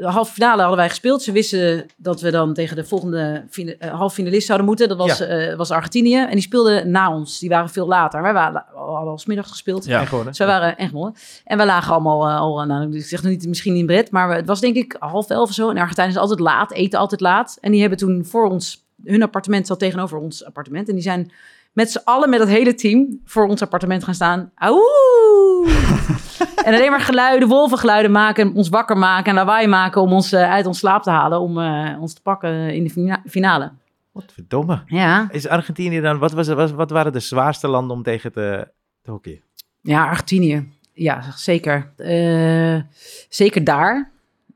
de 0.00 0.06
halve 0.06 0.32
finale 0.32 0.58
hadden 0.60 0.76
wij 0.78 0.88
gespeeld. 0.88 1.22
Ze 1.22 1.32
wisten 1.32 1.86
dat 1.96 2.20
we 2.20 2.30
dan 2.30 2.54
tegen 2.54 2.76
de 2.76 2.84
volgende 2.84 3.44
fina- 3.50 3.72
eh, 3.78 3.90
halve 3.94 4.14
finalist 4.14 4.46
zouden 4.46 4.66
moeten. 4.66 4.88
Dat 4.88 4.98
was, 4.98 5.18
Ja. 5.18 5.24
eh, 5.26 5.56
was 5.56 5.70
Argentinië. 5.70 6.16
En 6.22 6.30
die 6.30 6.40
speelden 6.40 6.90
na 6.90 7.12
ons. 7.14 7.38
Die 7.38 7.48
waren 7.48 7.68
veel 7.68 7.86
later. 7.86 8.22
Wij 8.22 8.32
waren, 8.32 8.64
hadden 8.74 9.10
al 9.10 9.18
's 9.18 9.26
middags 9.26 9.50
gespeeld. 9.50 9.84
Ja. 9.84 10.04
Gewoon? 10.04 10.24
Dus 10.24 10.38
wij 10.38 10.46
waren 10.46 10.76
echt 10.76 10.88
gewonnen. 10.88 11.14
En 11.44 11.58
we 11.58 11.64
lagen 11.64 11.92
allemaal 11.92 12.26
eh, 12.28 12.38
al, 12.38 12.64
nou, 12.64 12.96
ik 12.96 13.04
zeg 13.04 13.22
nog 13.22 13.30
niet 13.32 13.46
misschien 13.48 13.76
in 13.76 13.86
bed, 13.86 14.10
maar 14.10 14.28
we- 14.28 14.34
het 14.34 14.46
was 14.46 14.60
denk 14.60 14.76
ik 14.76 14.96
half 14.98 15.30
elf 15.30 15.48
of 15.48 15.54
zo. 15.54 15.70
En 15.70 15.76
Argentijnen 15.78 16.14
is 16.14 16.20
altijd 16.20 16.40
laat, 16.40 16.72
eten 16.72 16.98
altijd 16.98 17.20
laat. 17.20 17.58
En 17.60 17.70
die 17.70 17.80
hebben 17.80 17.98
toen 17.98 18.24
voor 18.24 18.48
ons, 18.50 18.84
hun 19.04 19.22
appartement 19.22 19.66
zat 19.66 19.78
tegenover 19.78 20.18
ons 20.18 20.44
appartement. 20.44 20.88
En 20.88 20.94
die 20.94 21.02
zijn 21.02 21.30
met 21.74 21.90
z'n 21.90 22.00
allen, 22.04 22.30
met 22.30 22.40
het 22.40 22.48
hele 22.48 22.74
team, 22.74 23.20
voor 23.24 23.46
ons 23.46 23.62
appartement 23.62 24.04
gaan 24.04 24.14
staan. 24.14 24.50
Auwoe! 24.54 25.68
en 26.64 26.74
alleen 26.74 26.90
maar 26.90 27.00
geluiden, 27.00 27.48
wolvengeluiden 27.48 28.10
maken, 28.10 28.54
ons 28.54 28.68
wakker 28.68 28.96
maken 28.98 29.26
en 29.30 29.34
lawaai 29.34 29.66
maken 29.66 30.00
om 30.02 30.12
ons 30.12 30.32
eh, 30.32 30.50
uit 30.52 30.66
ons 30.66 30.78
slaap 30.78 31.02
te 31.02 31.10
halen, 31.10 31.40
om 31.40 31.58
eh, 31.60 32.00
ons 32.00 32.14
te 32.14 32.22
pakken 32.22 32.74
in 32.74 32.84
de 32.84 32.90
fina- 32.90 33.22
finale. 33.26 33.72
Wat 34.12 34.32
verdomme. 34.32 34.82
Ja, 34.86 35.28
Is 35.30 35.48
Argentinië 35.48 36.00
dan, 36.00 36.18
wat, 36.18 36.32
was, 36.32 36.48
was, 36.48 36.70
wat 36.72 36.90
waren 36.90 37.12
de 37.12 37.20
zwaarste 37.20 37.68
landen 37.68 37.96
om 37.96 38.02
tegen 38.02 38.32
te, 38.32 38.68
te 39.02 39.10
hockeyen? 39.10 39.42
Ja, 39.80 40.08
Argentinië. 40.08 40.68
Ja, 40.92 41.22
zeker. 41.36 41.92
Eh, 41.96 42.80
zeker 43.28 43.64
daar. 43.64 44.10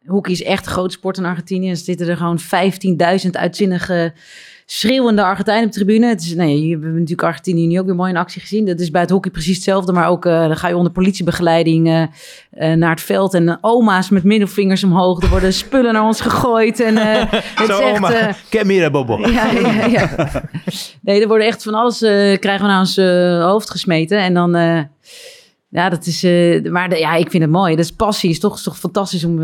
Hockey 0.07 0.33
is 0.33 0.42
echt 0.42 0.66
een 0.66 0.72
groot 0.72 0.92
sport 0.92 1.16
in 1.18 1.24
Argentinië. 1.24 1.70
Er 1.70 1.76
zitten 1.76 2.09
er 2.09 2.16
gewoon 2.16 2.38
15.000 3.24 3.31
uitzinnige, 3.31 4.12
schreeuwende 4.70 5.22
Argentijnen 5.22 5.64
op 5.66 5.72
de 5.72 5.78
tribune. 5.78 6.07
Het 6.07 6.20
is, 6.22 6.35
nee, 6.35 6.66
je 6.66 6.70
hebt 6.70 6.85
natuurlijk 6.85 7.22
Argentinië 7.22 7.66
nu 7.66 7.78
ook 7.78 7.87
weer 7.87 7.94
mooi 7.94 8.11
in 8.11 8.16
actie 8.16 8.40
gezien. 8.40 8.66
Dat 8.66 8.81
is 8.81 8.90
bij 8.90 9.00
het 9.00 9.11
hockey 9.11 9.31
precies 9.31 9.54
hetzelfde. 9.54 9.92
Maar 9.92 10.09
ook 10.09 10.26
eh, 10.26 10.40
dan 10.46 10.57
ga 10.57 10.68
je 10.68 10.76
onder 10.76 10.92
politiebegeleiding 10.92 11.88
eh, 12.50 12.72
naar 12.72 12.90
het 12.90 13.00
veld. 13.00 13.35
En 13.35 13.59
oma's 13.61 14.09
met 14.09 14.24
middelvingers 14.24 14.85
omhoog. 14.85 15.22
Er 15.22 15.28
worden 15.28 15.52
spullen 15.52 15.92
naar 15.92 16.02
ons 16.04 16.20
gegooid. 16.20 16.81
En, 16.81 16.96
eh, 16.96 17.22
het 17.33 17.66
Zo, 17.66 17.78
is 17.78 18.00
echt... 18.00 18.11
eh, 18.12 18.28
Camera, 18.50 18.90
Bobo. 18.90 19.18
ja, 19.28 19.50
ja, 19.50 19.85
ja. 19.87 20.11
Nee, 21.02 21.20
er 21.22 21.28
worden 21.28 21.46
echt 21.46 21.62
van 21.62 21.74
alles 21.74 21.98
krijgen 21.98 22.61
we 22.61 22.66
naar 22.66 22.78
ons 22.78 22.96
hoofd 23.44 23.70
gesmeten. 23.70 24.18
En 24.18 24.35
dan, 24.35 24.50
ja, 25.68 25.88
dat 25.88 26.07
is, 26.07 26.22
maar 26.70 26.88
de- 26.88 26.98
ja, 26.98 27.14
ik 27.14 27.31
vind 27.31 27.42
het 27.42 27.52
mooi. 27.52 27.76
Dat 27.76 27.85
is 27.85 27.92
passie, 27.92 28.31
is 28.31 28.40
toch, 28.40 28.54
is 28.57 28.62
toch 28.62 28.78
fantastisch 28.78 29.24
om, 29.24 29.35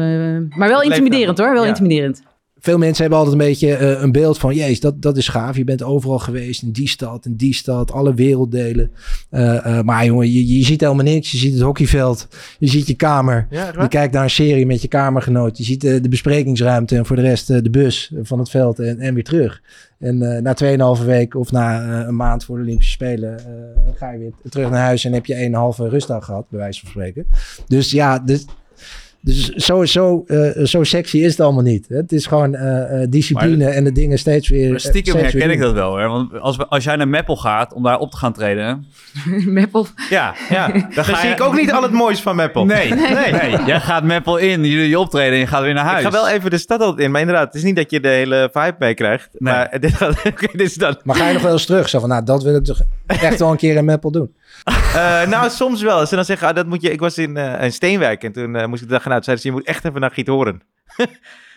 maar 0.56 0.68
wel 0.68 0.82
intimiderend 0.82 1.38
hoor, 1.38 1.52
wel 1.52 1.62
Ja. 1.62 1.68
intimiderend. 1.68 2.22
Veel 2.64 2.78
mensen 2.78 3.00
hebben 3.00 3.18
altijd 3.18 3.36
een 3.38 3.46
beetje 3.46 3.74
eh, 3.74 4.02
een 4.02 4.12
beeld 4.12 4.38
van, 4.38 4.54
jezus, 4.54 4.80
dat, 4.80 5.02
dat 5.02 5.16
is 5.16 5.28
gaaf. 5.28 5.56
Je 5.56 5.64
bent 5.64 5.82
overal 5.82 6.18
geweest, 6.18 6.62
in 6.62 6.72
die 6.72 6.88
stad, 6.88 7.26
in 7.26 7.36
die 7.36 7.54
stad, 7.54 7.92
alle 7.92 8.14
werelddelen. 8.14 8.90
Eh, 9.30 9.78
eh, 9.78 9.84
maar 9.84 10.04
jongen, 10.04 10.32
je, 10.32 10.56
je 10.58 10.64
ziet 10.64 10.80
helemaal 10.80 11.04
niks. 11.04 11.30
Je 11.30 11.36
ziet 11.36 11.52
het 11.52 11.62
hockeyveld, 11.62 12.28
je 12.58 12.66
ziet 12.66 12.86
je 12.86 12.94
kamer. 12.94 13.46
Ja, 13.50 13.72
Je 13.80 13.88
kijkt 13.88 14.14
naar 14.14 14.22
een 14.22 14.30
serie 14.30 14.66
met 14.66 14.82
je 14.82 14.88
kamergenoot. 14.88 15.58
Je 15.58 15.64
ziet 15.64 15.80
de 15.80 16.08
besprekingsruimte 16.08 16.96
en 16.96 17.06
voor 17.06 17.16
de 17.16 17.22
rest 17.22 17.46
de 17.46 17.70
bus 17.70 18.12
van 18.22 18.38
het 18.38 18.50
veld 18.50 18.78
en, 18.78 18.98
en 18.98 19.14
weer 19.14 19.24
terug. 19.24 19.62
En 19.98 20.36
eh, 20.36 20.42
na 20.42 20.96
2,5 20.98 21.04
week 21.04 21.34
of 21.34 21.52
na 21.52 21.82
een 22.06 22.16
maand 22.16 22.44
voor 22.44 22.56
de 22.56 22.62
Olympische 22.62 22.92
Spelen 22.92 23.40
ga 23.94 24.10
je 24.10 24.18
weer 24.18 24.32
terug 24.48 24.70
naar 24.70 24.84
huis 24.84 25.04
en 25.04 25.12
heb 25.12 25.26
je 25.26 25.50
1,5 25.78 25.90
rustdag 25.90 26.24
gehad, 26.24 26.48
bij 26.48 26.58
wijze 26.58 26.80
van 26.80 26.90
spreken. 26.90 27.26
Dus 27.66 27.90
ja, 27.90 28.18
dus, 28.18 28.46
dus 29.24 29.48
zo, 29.48 29.84
zo, 29.84 30.24
eh, 30.26 30.64
zo 30.64 30.82
sexy 30.82 31.18
is 31.18 31.30
het 31.30 31.40
allemaal 31.40 31.62
niet. 31.62 31.88
Het 31.88 32.12
is 32.12 32.26
gewoon 32.26 32.54
eh, 32.54 33.02
eh, 33.02 33.10
discipline 33.10 33.68
en 33.68 33.84
de 33.84 33.92
dingen 33.92 34.18
steeds 34.18 34.48
weer. 34.48 34.70
Maar 34.70 34.80
stiekem 34.80 35.18
steeds 35.18 35.32
weer 35.32 35.42
herken 35.42 35.58
ik 35.58 35.64
dat 35.64 35.74
wel, 35.74 35.96
hè. 35.96 36.08
Want 36.08 36.40
als, 36.40 36.56
we, 36.56 36.66
als 36.66 36.84
jij 36.84 36.96
naar 36.96 37.08
Meppel 37.08 37.36
gaat 37.36 37.72
om 37.72 37.82
daar 37.82 37.98
op 37.98 38.10
te 38.10 38.16
gaan 38.16 38.32
treden... 38.32 38.86
Meppel. 39.44 39.86
Ja, 40.10 40.34
ja. 40.50 40.68
Dan, 40.94 41.04
ga 41.04 41.16
zie 41.16 41.28
je- 41.28 41.34
ik 41.34 41.40
ook 41.40 41.54
niet 41.54 41.72
al 41.72 41.82
het 41.82 41.92
moois 41.92 42.20
van 42.20 42.36
Meppel. 42.36 42.64
Nee, 42.64 42.94
nee. 43.40 43.64
Jij 43.66 43.80
gaat 43.80 44.04
Meppel 44.04 44.36
in, 44.36 44.64
jullie 44.64 44.88
je 44.88 44.98
optreden 44.98 45.32
en 45.32 45.38
je 45.38 45.46
gaat 45.46 45.62
weer 45.62 45.74
naar 45.74 45.84
huis. 45.84 46.04
Ik 46.04 46.04
ga 46.04 46.12
wel 46.12 46.28
even 46.28 46.50
de 46.50 46.58
stad 46.58 46.80
altijd 46.80 47.00
in, 47.00 47.10
maar 47.10 47.20
inderdaad, 47.20 47.46
het 47.46 47.54
is 47.54 47.62
niet 47.62 47.76
dat 47.76 47.90
je 47.90 48.00
de 48.00 48.08
hele 48.08 48.48
vibe 48.52 48.76
meekrijgt. 48.78 49.28
Nee. 49.32 49.52
Maar 49.54 49.80
dit, 49.80 49.92
gaat, 49.94 50.24
oké, 50.24 50.46
dit 50.52 50.60
is 50.60 50.74
dan... 50.74 50.96
Maar 51.04 51.16
ga 51.16 51.26
je 51.26 51.32
nog 51.32 51.42
wel 51.42 51.52
eens 51.52 51.66
terug? 51.66 51.88
Zo 51.88 52.00
van, 52.00 52.08
nou, 52.08 52.24
dat 52.24 52.42
wil 52.42 52.56
ik 52.56 52.64
toch 52.64 52.80
echt 53.06 53.38
wel 53.38 53.50
een 53.50 53.56
keer 53.56 53.76
in 53.76 53.84
Meppel 53.84 54.10
doen. 54.10 54.34
Eh, 54.64 55.26
nou, 55.26 55.50
soms 55.50 55.82
wel. 55.82 55.98
Als 55.98 56.08
ze 56.08 56.14
dan 56.14 56.24
zeggen, 56.24 56.48
ah, 56.48 56.54
dat 56.54 56.66
moet 56.66 56.82
je... 56.82 56.90
Ik 56.90 57.00
was 57.00 57.18
in, 57.18 57.36
eh 57.36 57.64
in 57.64 57.72
Steenwijk 57.72 58.22
en 58.24 58.32
toen 58.32 58.56
eh, 58.56 58.66
moest 58.66 58.82
ik 58.82 58.88
de 58.88 58.94
dag 58.94 59.02
gaan 59.02 59.12
uit. 59.12 59.24
Zeiden 59.24 59.44
ze, 59.44 59.50
je 59.50 59.56
moet 59.58 59.66
echt 59.66 59.84
even 59.84 60.00
naar 60.00 60.10
Giethoorn. 60.10 60.62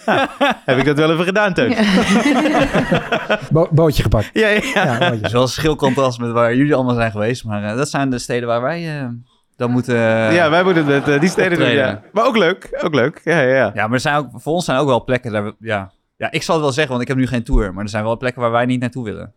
Nou, 0.05 0.27
heb 0.65 0.77
ik 0.77 0.85
dat 0.85 0.97
wel 0.97 1.11
even 1.11 1.25
gedaan, 1.25 1.53
Teun? 1.53 1.69
Ja, 1.69 1.79
Bo- 3.51 3.67
bootje 3.71 4.03
gepakt. 4.03 4.29
ja, 4.33 4.47
ja. 4.47 4.59
Ja, 4.73 4.97
Dat 4.99 5.09
bootje. 5.09 5.25
is 5.25 5.31
wel 5.31 5.41
een 5.41 5.47
schil 5.47 5.75
contrast 5.75 6.19
met 6.19 6.31
waar 6.31 6.55
jullie 6.55 6.75
allemaal 6.75 6.95
zijn 6.95 7.11
geweest. 7.11 7.43
Maar 7.43 7.63
eh, 7.63 7.75
dat 7.77 7.89
zijn 7.89 8.09
de 8.09 8.17
steden 8.19 8.47
waar 8.47 8.61
wij 8.61 8.99
eh, 8.99 9.07
dan 9.55 9.71
moeten... 9.71 9.95
Ja, 10.33 10.49
wij 10.49 10.63
moeten 10.63 10.85
het 10.85 11.05
met 11.05 11.19
die 11.21 11.29
steden 11.29 11.57
doen, 11.59 11.69
ja. 11.69 12.01
Maar 12.11 12.25
ook 12.25 12.37
leuk, 12.37 12.77
ook 12.81 12.93
leuk. 12.95 13.21
Ja, 13.23 13.39
ja, 13.39 13.55
ja. 13.55 13.71
Ja, 13.73 13.83
maar 13.85 13.93
er 13.93 13.99
zijn 13.99 14.15
ook, 14.15 14.27
voor 14.33 14.53
ons 14.53 14.65
zijn 14.65 14.77
ook 14.77 14.87
wel 14.87 15.03
plekken 15.03 15.31
daar... 15.31 15.43
we- 15.43 15.55
Ja. 15.59 15.91
ja, 16.17 16.31
ik 16.31 16.43
zal 16.43 16.55
het 16.55 16.63
wel 16.63 16.73
zeggen, 16.73 16.91
want 16.91 17.01
ik 17.01 17.07
heb 17.07 17.17
nu 17.17 17.27
geen 17.27 17.43
tour. 17.43 17.73
Maar 17.73 17.83
er 17.83 17.89
zijn 17.89 18.03
wel 18.03 18.17
plekken 18.17 18.41
waar 18.41 18.51
wij 18.51 18.65
niet 18.65 18.79
naartoe 18.79 19.03
willen. 19.03 19.33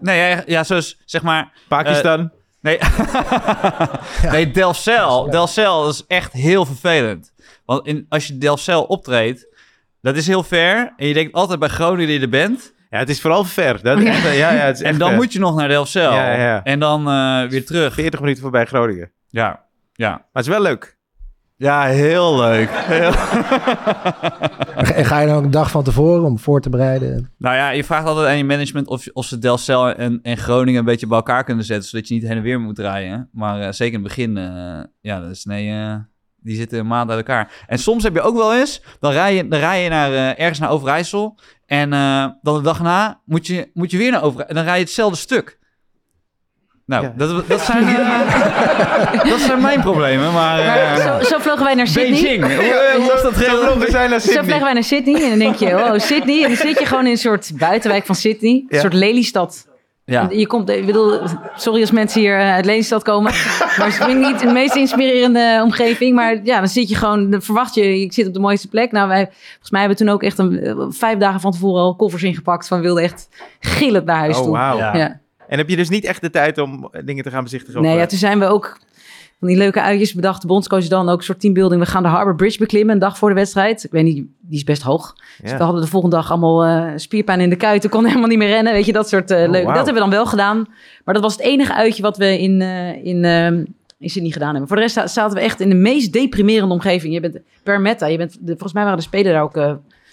Nee, 0.00 0.28
ja, 0.28 0.42
ja 0.46 0.64
zoals 0.64 1.00
zeg 1.04 1.22
maar... 1.22 1.52
Pakistan. 1.68 2.30
Nee, 2.60 2.78
nee 4.32 4.50
Delfzijl. 4.50 5.30
Delfzijl 5.30 5.82
dat 5.84 5.94
is 5.94 6.04
echt 6.06 6.32
heel 6.32 6.64
vervelend. 6.64 7.32
Want 7.64 7.86
in, 7.86 8.06
als 8.08 8.26
je 8.26 8.38
Delfzijl 8.38 8.82
optreedt, 8.84 9.46
dat 10.00 10.16
is 10.16 10.26
heel 10.26 10.42
ver. 10.42 10.92
En 10.96 11.06
je 11.06 11.14
denkt 11.14 11.32
altijd 11.32 11.58
bij 11.58 11.68
Groningen 11.68 12.06
dat 12.06 12.16
je 12.16 12.22
er 12.22 12.28
bent. 12.28 12.72
ja, 12.90 12.98
het 12.98 13.08
is 13.08 13.20
vooral 13.20 13.44
ver. 13.44 13.82
Dat, 13.82 13.98
Ja. 14.02 14.08
echt, 14.08 14.24
eh, 14.24 14.38
ja, 14.38 14.52
ja, 14.52 14.58
het 14.58 14.76
is 14.76 14.82
echt 14.82 14.92
En 14.92 14.98
dan 14.98 15.08
ver. 15.08 15.16
moet 15.16 15.32
je 15.32 15.38
nog 15.38 15.56
naar 15.56 15.68
Delfzijl. 15.68 16.12
Ja, 16.12 16.32
ja, 16.32 16.42
ja. 16.44 16.62
En 16.64 16.78
dan 16.78 17.08
eh, 17.08 17.42
weer 17.50 17.64
terug. 17.66 17.94
40 17.94 18.20
minuten 18.20 18.42
voorbij 18.42 18.64
Groningen. 18.66 19.12
Ja, 19.28 19.64
ja. 19.92 20.10
Maar 20.10 20.20
het 20.32 20.42
is 20.46 20.50
wel 20.52 20.62
leuk. 20.62 20.97
Ja, 21.58 21.84
heel 21.84 22.36
leuk. 22.36 22.68
Heel- 22.72 23.12
En 24.98 25.04
ga 25.04 25.20
je 25.20 25.26
dan 25.26 25.36
ook 25.36 25.44
een 25.44 25.50
dag 25.50 25.70
van 25.70 25.84
tevoren 25.84 26.24
om 26.24 26.38
voor 26.38 26.60
te 26.60 26.70
bereiden? 26.70 27.30
Nou 27.38 27.56
ja, 27.56 27.70
je 27.70 27.84
vraagt 27.84 28.06
altijd 28.06 28.26
aan 28.26 28.36
je 28.36 28.44
management 28.44 28.86
of, 28.88 29.06
of 29.12 29.24
ze 29.26 29.38
Delfzijl 29.38 29.88
en, 29.94 30.18
en 30.22 30.36
Groningen 30.36 30.78
een 30.80 30.84
beetje 30.84 31.06
bij 31.06 31.16
elkaar 31.16 31.44
kunnen 31.44 31.64
zetten, 31.64 31.88
zodat 31.88 32.08
je 32.08 32.14
niet 32.14 32.22
heen 32.22 32.36
en 32.36 32.42
weer 32.42 32.60
moet 32.60 32.78
rijden. 32.78 33.28
Maar 33.32 33.60
eh, 33.60 33.72
zeker 33.72 33.98
in 33.98 34.04
het 34.04 34.08
begin, 34.08 34.36
eh, 34.36 34.80
ja, 35.00 35.20
dat 35.20 35.30
is 35.30 35.44
nee, 35.44 35.70
eh, 35.70 35.94
die 36.40 36.56
zitten 36.56 36.78
een 36.78 36.86
maand 36.86 37.10
uit 37.10 37.18
elkaar. 37.18 37.64
En 37.66 37.78
soms 37.78 38.02
heb 38.02 38.14
je 38.14 38.20
ook 38.20 38.36
wel 38.36 38.54
eens, 38.54 38.82
dan 39.00 39.12
rij 39.12 39.34
je, 39.34 39.48
dan 39.48 39.58
rij 39.58 39.82
je 39.82 39.88
naar, 39.88 40.12
eh, 40.12 40.28
ergens 40.40 40.58
naar 40.58 40.70
Overijssel 40.70 41.38
en 41.66 41.92
eh, 41.92 42.26
dan 42.42 42.56
de 42.56 42.62
dag 42.62 42.82
na 42.82 43.20
moet 43.24 43.46
je, 43.46 43.70
moet 43.74 43.90
je 43.90 43.96
weer 43.98 44.10
naar 44.10 44.22
Overijssel 44.22 44.48
en 44.48 44.54
dan 44.54 44.64
rij 44.64 44.78
je 44.78 44.84
hetzelfde 44.84 45.16
stuk. 45.18 45.57
Nou, 46.88 47.02
Ja. 47.04 47.12
dat, 47.16 47.48
dat, 47.48 47.60
zijn, 47.60 47.86
eh, 47.88 49.24
dat 49.30 49.40
zijn 49.40 49.60
mijn 49.62 49.80
problemen, 49.80 50.32
maar... 50.32 50.58
Eh, 50.60 50.96
zo, 50.96 51.24
zo 51.24 51.38
vlogen 51.38 51.64
wij 51.64 51.74
naar 51.74 51.86
Sydney. 51.86 52.20
Beijing, 52.20 52.44
hoe, 52.44 52.52
eh, 52.64 52.94
hoe 52.96 53.06
was 53.12 53.22
dat 53.22 53.34
Zo 53.34 53.60
vlogen 53.60 53.90
zijn 53.90 54.10
naar 54.10 54.20
Zo 54.20 54.24
vliegen 54.26 54.44
Sydney. 54.44 54.60
wij 54.64 54.72
naar 54.72 54.84
Sydney 54.84 55.22
en 55.22 55.28
dan 55.28 55.38
denk 55.38 55.54
je, 55.54 55.72
wow, 55.72 56.00
Sydney. 56.00 56.42
En 56.42 56.48
dan 56.48 56.56
zit 56.56 56.78
je 56.78 56.86
gewoon 56.86 57.04
in 57.04 57.10
een 57.10 57.16
soort 57.18 57.50
buitenwijk 57.54 58.06
van 58.06 58.14
Sydney. 58.14 58.50
Een 58.52 58.66
Ja. 58.68 58.80
soort 58.80 58.92
Lelystad. 58.92 59.66
Ja. 60.04 60.30
En 60.30 60.38
Je 60.38 60.46
komt, 60.46 60.68
ik 60.70 60.86
bedoel, 60.86 61.20
sorry 61.56 61.80
als 61.80 61.90
mensen 61.90 62.20
hier 62.20 62.38
uit 62.38 62.64
Lelystad 62.64 63.02
komen. 63.02 63.32
Maar 63.78 63.98
het 63.98 64.08
ik 64.08 64.16
niet 64.16 64.40
de 64.40 64.46
meest 64.52 64.74
inspirerende 64.74 65.60
omgeving. 65.64 66.14
Maar 66.14 66.40
ja, 66.44 66.58
dan 66.58 66.68
zit 66.68 66.88
je 66.88 66.94
gewoon, 66.94 67.30
dan 67.30 67.42
verwacht 67.42 67.74
je, 67.74 68.00
ik 68.00 68.12
zit 68.12 68.26
op 68.26 68.34
de 68.34 68.40
mooiste 68.40 68.68
plek. 68.68 68.92
Nou, 68.92 69.08
wij, 69.08 69.28
volgens 69.50 69.70
mij 69.70 69.80
hebben 69.80 69.98
we 69.98 70.04
toen 70.04 70.12
ook 70.14 70.22
echt 70.22 70.38
een, 70.38 70.92
vijf 70.92 71.18
dagen 71.18 71.40
van 71.40 71.52
tevoren 71.52 71.82
al 71.82 71.96
koffers 71.96 72.22
ingepakt. 72.22 72.68
Van 72.68 72.76
we 72.78 72.84
wilden 72.84 73.02
echt 73.04 73.28
gillend 73.60 74.04
naar 74.04 74.18
huis 74.18 74.36
Oh, 74.36 74.42
toe. 74.42 74.52
wauw. 74.52 74.76
Ja. 74.78 74.96
Ja. 74.96 75.20
En 75.48 75.58
heb 75.58 75.68
je 75.68 75.76
dus 75.76 75.88
niet 75.88 76.04
echt 76.04 76.20
de 76.20 76.30
tijd 76.30 76.58
om 76.58 76.90
dingen 77.04 77.24
te 77.24 77.30
gaan 77.30 77.42
bezichtigen? 77.42 77.82
Nee, 77.82 77.94
ja, 77.94 78.02
eh, 78.02 78.06
toen 78.06 78.18
zijn 78.18 78.38
we 78.38 78.46
ook 78.46 78.78
van 79.38 79.48
die 79.48 79.56
leuke 79.56 79.80
uitjes 79.80 80.14
bedacht. 80.14 80.40
De 80.40 80.46
bondscoach 80.46 80.88
dan 80.88 81.08
ook 81.08 81.18
een 81.18 81.24
soort 81.24 81.40
teambuilding. 81.40 81.80
We 81.80 81.86
gaan 81.86 82.02
de 82.02 82.08
Harbour 82.08 82.34
Bridge 82.36 82.58
beklimmen 82.58 82.94
een 82.94 83.00
dag 83.00 83.18
voor 83.18 83.28
de 83.28 83.34
wedstrijd. 83.34 83.84
Ik 83.84 83.90
weet 83.90 84.04
niet, 84.04 84.26
die 84.40 84.58
is 84.58 84.64
best 84.64 84.82
hoog. 84.82 85.14
Dus 85.42 85.52
we 85.52 85.62
hadden 85.62 85.82
de 85.82 85.88
volgende 85.88 86.16
dag 86.16 86.30
allemaal 86.30 86.64
eh, 86.64 86.92
spierpijn 86.96 87.40
in 87.40 87.50
de 87.50 87.56
kuiten. 87.56 87.90
Kon 87.90 88.04
helemaal 88.06 88.28
niet 88.28 88.38
meer 88.38 88.48
rennen. 88.48 88.72
Weet 88.72 88.86
je, 88.86 88.92
dat 88.92 89.08
soort 89.08 89.30
uh, 89.30 89.42
Oh, 89.42 89.50
leuke. 89.50 89.66
Dat 89.66 89.74
hebben 89.74 89.94
we 89.94 90.00
dan 90.00 90.10
wel 90.10 90.26
gedaan. 90.26 90.66
Maar 91.04 91.14
dat 91.14 91.22
was 91.22 91.32
het 91.32 91.42
enige 91.42 91.74
uitje 91.74 92.02
wat 92.02 92.16
we 92.16 92.38
in, 92.38 92.60
eh 92.60 93.04
in, 93.04 93.24
ehm, 93.24 93.64
in 93.98 94.08
Sydney 94.10 94.30
gedaan 94.30 94.50
hebben. 94.50 94.68
Voor 94.68 94.76
de 94.76 94.82
rest 94.82 95.14
zaten 95.14 95.36
we 95.36 95.40
echt 95.40 95.60
in 95.60 95.68
de 95.68 95.74
meest 95.74 96.12
deprimerende 96.12 96.74
omgeving. 96.74 97.14
Je 97.14 97.20
bent 97.20 97.38
per 97.62 97.80
meta. 97.80 98.06
Je 98.06 98.16
bent, 98.16 98.32
de, 98.40 98.50
volgens 98.52 98.72
mij 98.72 98.82
waren 98.82 98.98
de 98.98 99.04
spelen 99.04 99.32
daar 99.32 99.42
ook 99.42 99.56
eh, 99.56 99.72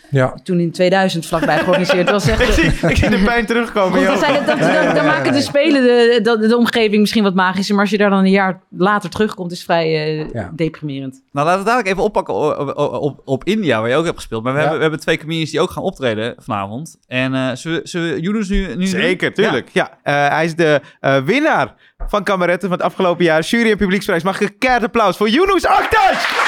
Ja. 0.09 0.33
toen 0.43 0.59
in 0.59 0.71
2000 0.71 1.25
vlakbij 1.25 1.57
georganiseerd. 1.57 1.97
Het 1.99 2.09
was 2.11 2.27
echt... 2.27 2.41
ik, 2.47 2.53
zie, 2.53 2.89
ik 2.89 2.95
zie 2.97 3.09
de 3.09 3.23
pijn 3.23 3.45
terugkomen. 3.45 3.97
Goed, 3.97 4.07
dat 4.07 4.19
zijn, 4.19 4.33
dat, 4.45 4.59
dat- 4.59 4.95
dan 4.95 5.05
maken 5.05 5.33
de 5.33 5.41
spelen 5.41 5.81
de, 5.83 6.19
de, 6.23 6.47
de 6.47 6.57
omgeving 6.57 6.99
misschien 6.99 7.23
wat 7.23 7.33
magischer. 7.33 7.73
Maar 7.75 7.83
als 7.83 7.91
je 7.93 7.97
daar 7.97 8.09
dan 8.09 8.19
een 8.19 8.29
jaar 8.29 8.59
later 8.69 9.09
terugkomt, 9.09 9.51
is 9.51 9.57
het 9.57 9.65
vrij 9.65 9.85
eh, 9.85 10.29
Ja. 10.33 10.51
deprimerend. 10.55 11.21
Nou, 11.31 11.45
laten 11.45 11.59
we 11.59 11.65
dadelijk 11.67 11.89
even 11.91 12.03
oppakken 12.03 12.33
op, 12.33 12.77
op, 12.77 12.93
op, 13.01 13.21
op 13.25 13.43
India, 13.43 13.79
waar 13.79 13.89
je 13.89 13.95
ook 13.95 14.05
hebt 14.05 14.17
gespeeld. 14.17 14.43
Maar 14.43 14.53
we, 14.53 14.57
Ja. 14.59 14.63
hebben, 14.63 14.77
we 14.83 14.87
hebben 14.89 15.05
twee 15.05 15.17
comedians 15.17 15.51
die 15.51 15.59
ook 15.61 15.71
gaan 15.71 15.83
optreden 15.83 16.35
vanavond. 16.37 16.97
En 17.07 17.33
eh 17.33 17.49
zullen, 17.53 17.81
we- 17.81 17.87
zullen 17.87 18.13
we 18.13 18.19
Yunus 18.21 18.49
nu, 18.49 18.75
nu 18.75 18.85
Zeker, 18.87 19.33
doen? 19.33 19.43
tuurlijk. 19.43 19.69
Ja. 19.71 19.89
Eh, 20.03 20.27
hij 20.27 20.45
is 20.45 20.55
de 20.55 20.81
eh, 20.99 21.17
winnaar 21.23 21.73
van 22.07 22.23
Kameretten 22.23 22.69
van 22.69 22.77
het 22.77 22.87
afgelopen 22.87 23.25
jaar. 23.25 23.41
Jury 23.41 23.71
en 23.71 23.77
publieksprijs. 23.77 24.23
Mag 24.23 24.39
ik 24.41 24.49
een 24.49 24.57
keihard 24.57 24.85
applaus 24.85 25.17
voor 25.17 25.29
Yunus 25.29 25.65
Aktaş! 25.67 26.44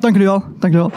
Dank 0.00 0.12
jullie 0.12 0.28
wel, 0.28 0.44
dank 0.58 0.72
jullie 0.74 0.78
wel. 0.78 0.92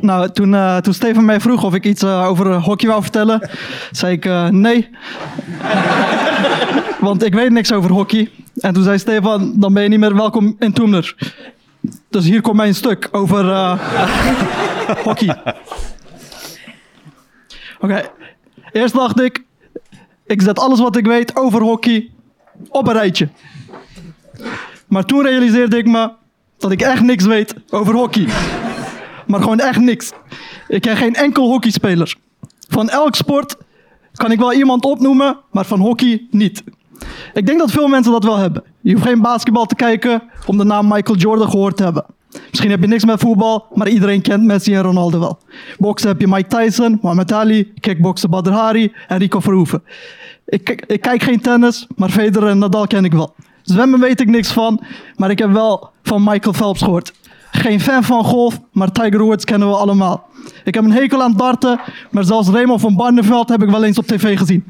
Nou, 0.00 0.30
toen, 0.30 0.54
eh, 0.54 0.76
toen 0.76 0.94
Steven 0.94 1.24
mij 1.24 1.40
vroeg 1.40 1.64
of 1.64 1.74
ik 1.74 1.84
iets 1.84 2.02
eh, 2.02 2.28
over 2.28 2.54
hockey 2.54 2.88
wou 2.88 3.02
vertellen, 3.02 3.50
zei 3.90 4.12
ik 4.12 4.24
eh, 4.24 4.48
nee. 4.48 4.88
Want 7.00 7.24
ik 7.24 7.34
weet 7.34 7.50
niks 7.50 7.72
over 7.72 7.90
hockey. 7.90 8.30
En 8.60 8.72
toen 8.72 8.82
zei 8.82 8.98
Stefan, 8.98 9.52
dan 9.56 9.72
ben 9.72 9.82
je 9.82 9.88
niet 9.88 9.98
meer 9.98 10.16
welkom 10.16 10.56
in 10.58 10.72
Toemler. 10.72 11.34
Dus 12.08 12.24
hier 12.24 12.40
komt 12.40 12.56
mijn 12.56 12.74
stuk 12.74 13.08
over 13.12 13.44
hockey. 15.04 15.42
Oké, 17.80 18.10
eerst 18.72 18.94
dacht 18.94 19.20
ik, 19.20 19.44
ik 20.26 20.42
zet 20.42 20.58
alles 20.58 20.80
wat 20.80 20.96
ik 20.96 21.06
weet 21.06 21.36
over 21.36 21.62
hockey 21.62 22.10
op 22.68 22.86
een 22.86 22.92
rijtje. 22.92 23.28
Maar 24.88 25.04
toen 25.04 25.22
realiseerde 25.22 25.76
ik 25.76 25.86
me 25.86 26.10
dat 26.62 26.70
ik 26.70 26.80
echt 26.80 27.02
niks 27.02 27.24
weet 27.24 27.54
over 27.70 27.94
hockey. 27.94 28.26
Maar 29.26 29.40
gewoon 29.40 29.60
echt 29.60 29.80
niks. 29.80 30.12
Ik 30.68 30.80
ken 30.80 30.96
geen 30.96 31.14
enkel 31.14 31.48
hockeyspeler. 31.48 32.14
Van 32.68 32.88
elk 32.88 33.14
sport 33.14 33.56
kan 34.12 34.30
ik 34.30 34.38
wel 34.38 34.52
iemand 34.52 34.84
opnoemen, 34.84 35.38
maar 35.50 35.64
van 35.64 35.80
hockey 35.80 36.26
niet. 36.30 36.62
Ik 37.34 37.46
denk 37.46 37.58
dat 37.58 37.70
veel 37.70 37.88
mensen 37.88 38.12
dat 38.12 38.24
wel 38.24 38.36
hebben. 38.36 38.62
Je 38.80 38.92
hoeft 38.92 39.06
geen 39.06 39.20
basketbal 39.20 39.66
te 39.66 39.74
kijken 39.74 40.22
om 40.46 40.58
de 40.58 40.64
naam 40.64 40.88
Michael 40.88 41.18
Jordan 41.18 41.50
gehoord 41.50 41.76
te 41.76 41.82
hebben. 41.82 42.04
Misschien 42.48 42.70
heb 42.70 42.80
je 42.80 42.86
niks 42.86 43.04
met 43.04 43.20
voetbal, 43.20 43.66
maar 43.74 43.88
iedereen 43.88 44.22
kent 44.22 44.42
Messi 44.42 44.74
en 44.74 44.82
Ronaldo 44.82 45.18
wel. 45.18 45.38
Boksen 45.78 46.08
heb 46.08 46.20
je 46.20 46.28
Mike 46.28 46.56
Tyson, 46.56 46.98
Muhammad 47.02 47.32
Ali, 47.32 47.72
kickboksen 47.80 48.30
Badr 48.30 48.50
Hari 48.50 48.92
en 49.08 49.18
Rico 49.18 49.40
Verhoeven. 49.40 49.82
Ik, 50.46 50.84
ik, 50.86 51.00
kijk 51.00 51.22
geen 51.22 51.40
tennis, 51.40 51.86
maar 51.96 52.10
Federer 52.10 52.48
en 52.48 52.58
Nadal 52.58 52.86
ken 52.86 53.04
ik 53.04 53.12
wel. 53.12 53.34
Zwemmen 53.62 54.00
weet 54.00 54.20
ik 54.20 54.28
niks 54.28 54.52
van, 54.52 54.80
maar 55.16 55.30
ik 55.30 55.38
heb 55.38 55.50
wel 55.50 55.90
van 56.02 56.22
Michael 56.24 56.54
Phelps 56.54 56.82
gehoord. 56.82 57.12
Geen 57.50 57.80
fan 57.80 58.04
van 58.04 58.24
golf, 58.24 58.60
maar 58.72 58.92
Tiger 58.92 59.22
Woods 59.22 59.44
kennen 59.44 59.68
we 59.68 59.74
allemaal. 59.74 60.28
Ik 60.64 60.74
heb 60.74 60.84
een 60.84 60.92
hekel 60.92 61.22
aan 61.22 61.36
darten, 61.36 61.80
maar 62.10 62.24
zelfs 62.24 62.48
Raymond 62.48 62.80
van 62.80 62.96
Barneveld 62.96 63.48
heb 63.48 63.62
ik 63.62 63.70
wel 63.70 63.84
eens 63.84 63.98
op 63.98 64.06
tv 64.06 64.38
gezien. 64.38 64.64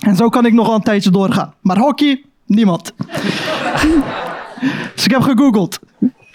En 0.00 0.16
zo 0.16 0.28
kan 0.28 0.46
ik 0.46 0.52
nog 0.52 0.66
wel 0.66 0.74
een 0.74 0.82
tijdje 0.82 1.10
doorgaan. 1.10 1.54
Maar 1.60 1.78
hockey, 1.78 2.24
niemand. 2.46 2.92
dus 4.94 5.04
ik 5.04 5.10
heb 5.10 5.22
gegoogeld. 5.22 5.78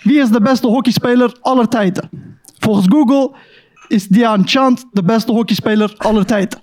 Wie 0.04 0.20
is 0.20 0.30
de 0.30 0.42
beste 0.42 0.68
hockeyspeler 0.68 1.38
aller 1.42 1.68
tijden? 1.68 2.10
Volgens 2.60 2.86
Google 2.90 3.32
is 3.88 4.08
Dhyan 4.08 4.48
Chand 4.48 4.86
de 4.92 5.04
beste 5.04 5.32
hockeyspeler 5.32 5.94
aller 5.98 6.26
tijden. 6.26 6.62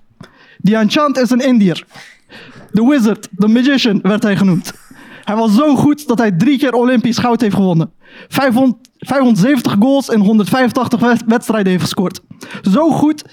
Dhyan 0.61 0.89
Chand 0.91 1.17
is 1.17 1.29
een 1.29 1.45
Indiër. 1.45 1.85
The 2.71 2.87
Wizard, 2.87 3.29
The 3.37 3.47
Magician 3.47 3.99
werd 4.01 4.23
hij 4.23 4.37
genoemd. 4.37 4.73
Hij 5.23 5.35
was 5.35 5.55
zo 5.55 5.75
goed 5.75 6.07
dat 6.07 6.17
hij 6.17 6.31
drie 6.31 6.57
keer 6.57 6.73
Olympisch 6.73 7.17
goud 7.17 7.41
heeft 7.41 7.55
gewonnen. 7.55 7.91
500 8.27 8.89
570 8.99 9.75
goals 9.79 10.09
in 10.09 10.19
185 10.19 10.99
wed- 10.99 11.23
wedstrijden 11.25 11.71
heeft 11.71 11.83
gescoord. 11.83 12.21
Zo 12.71 12.89
goed, 12.91 13.23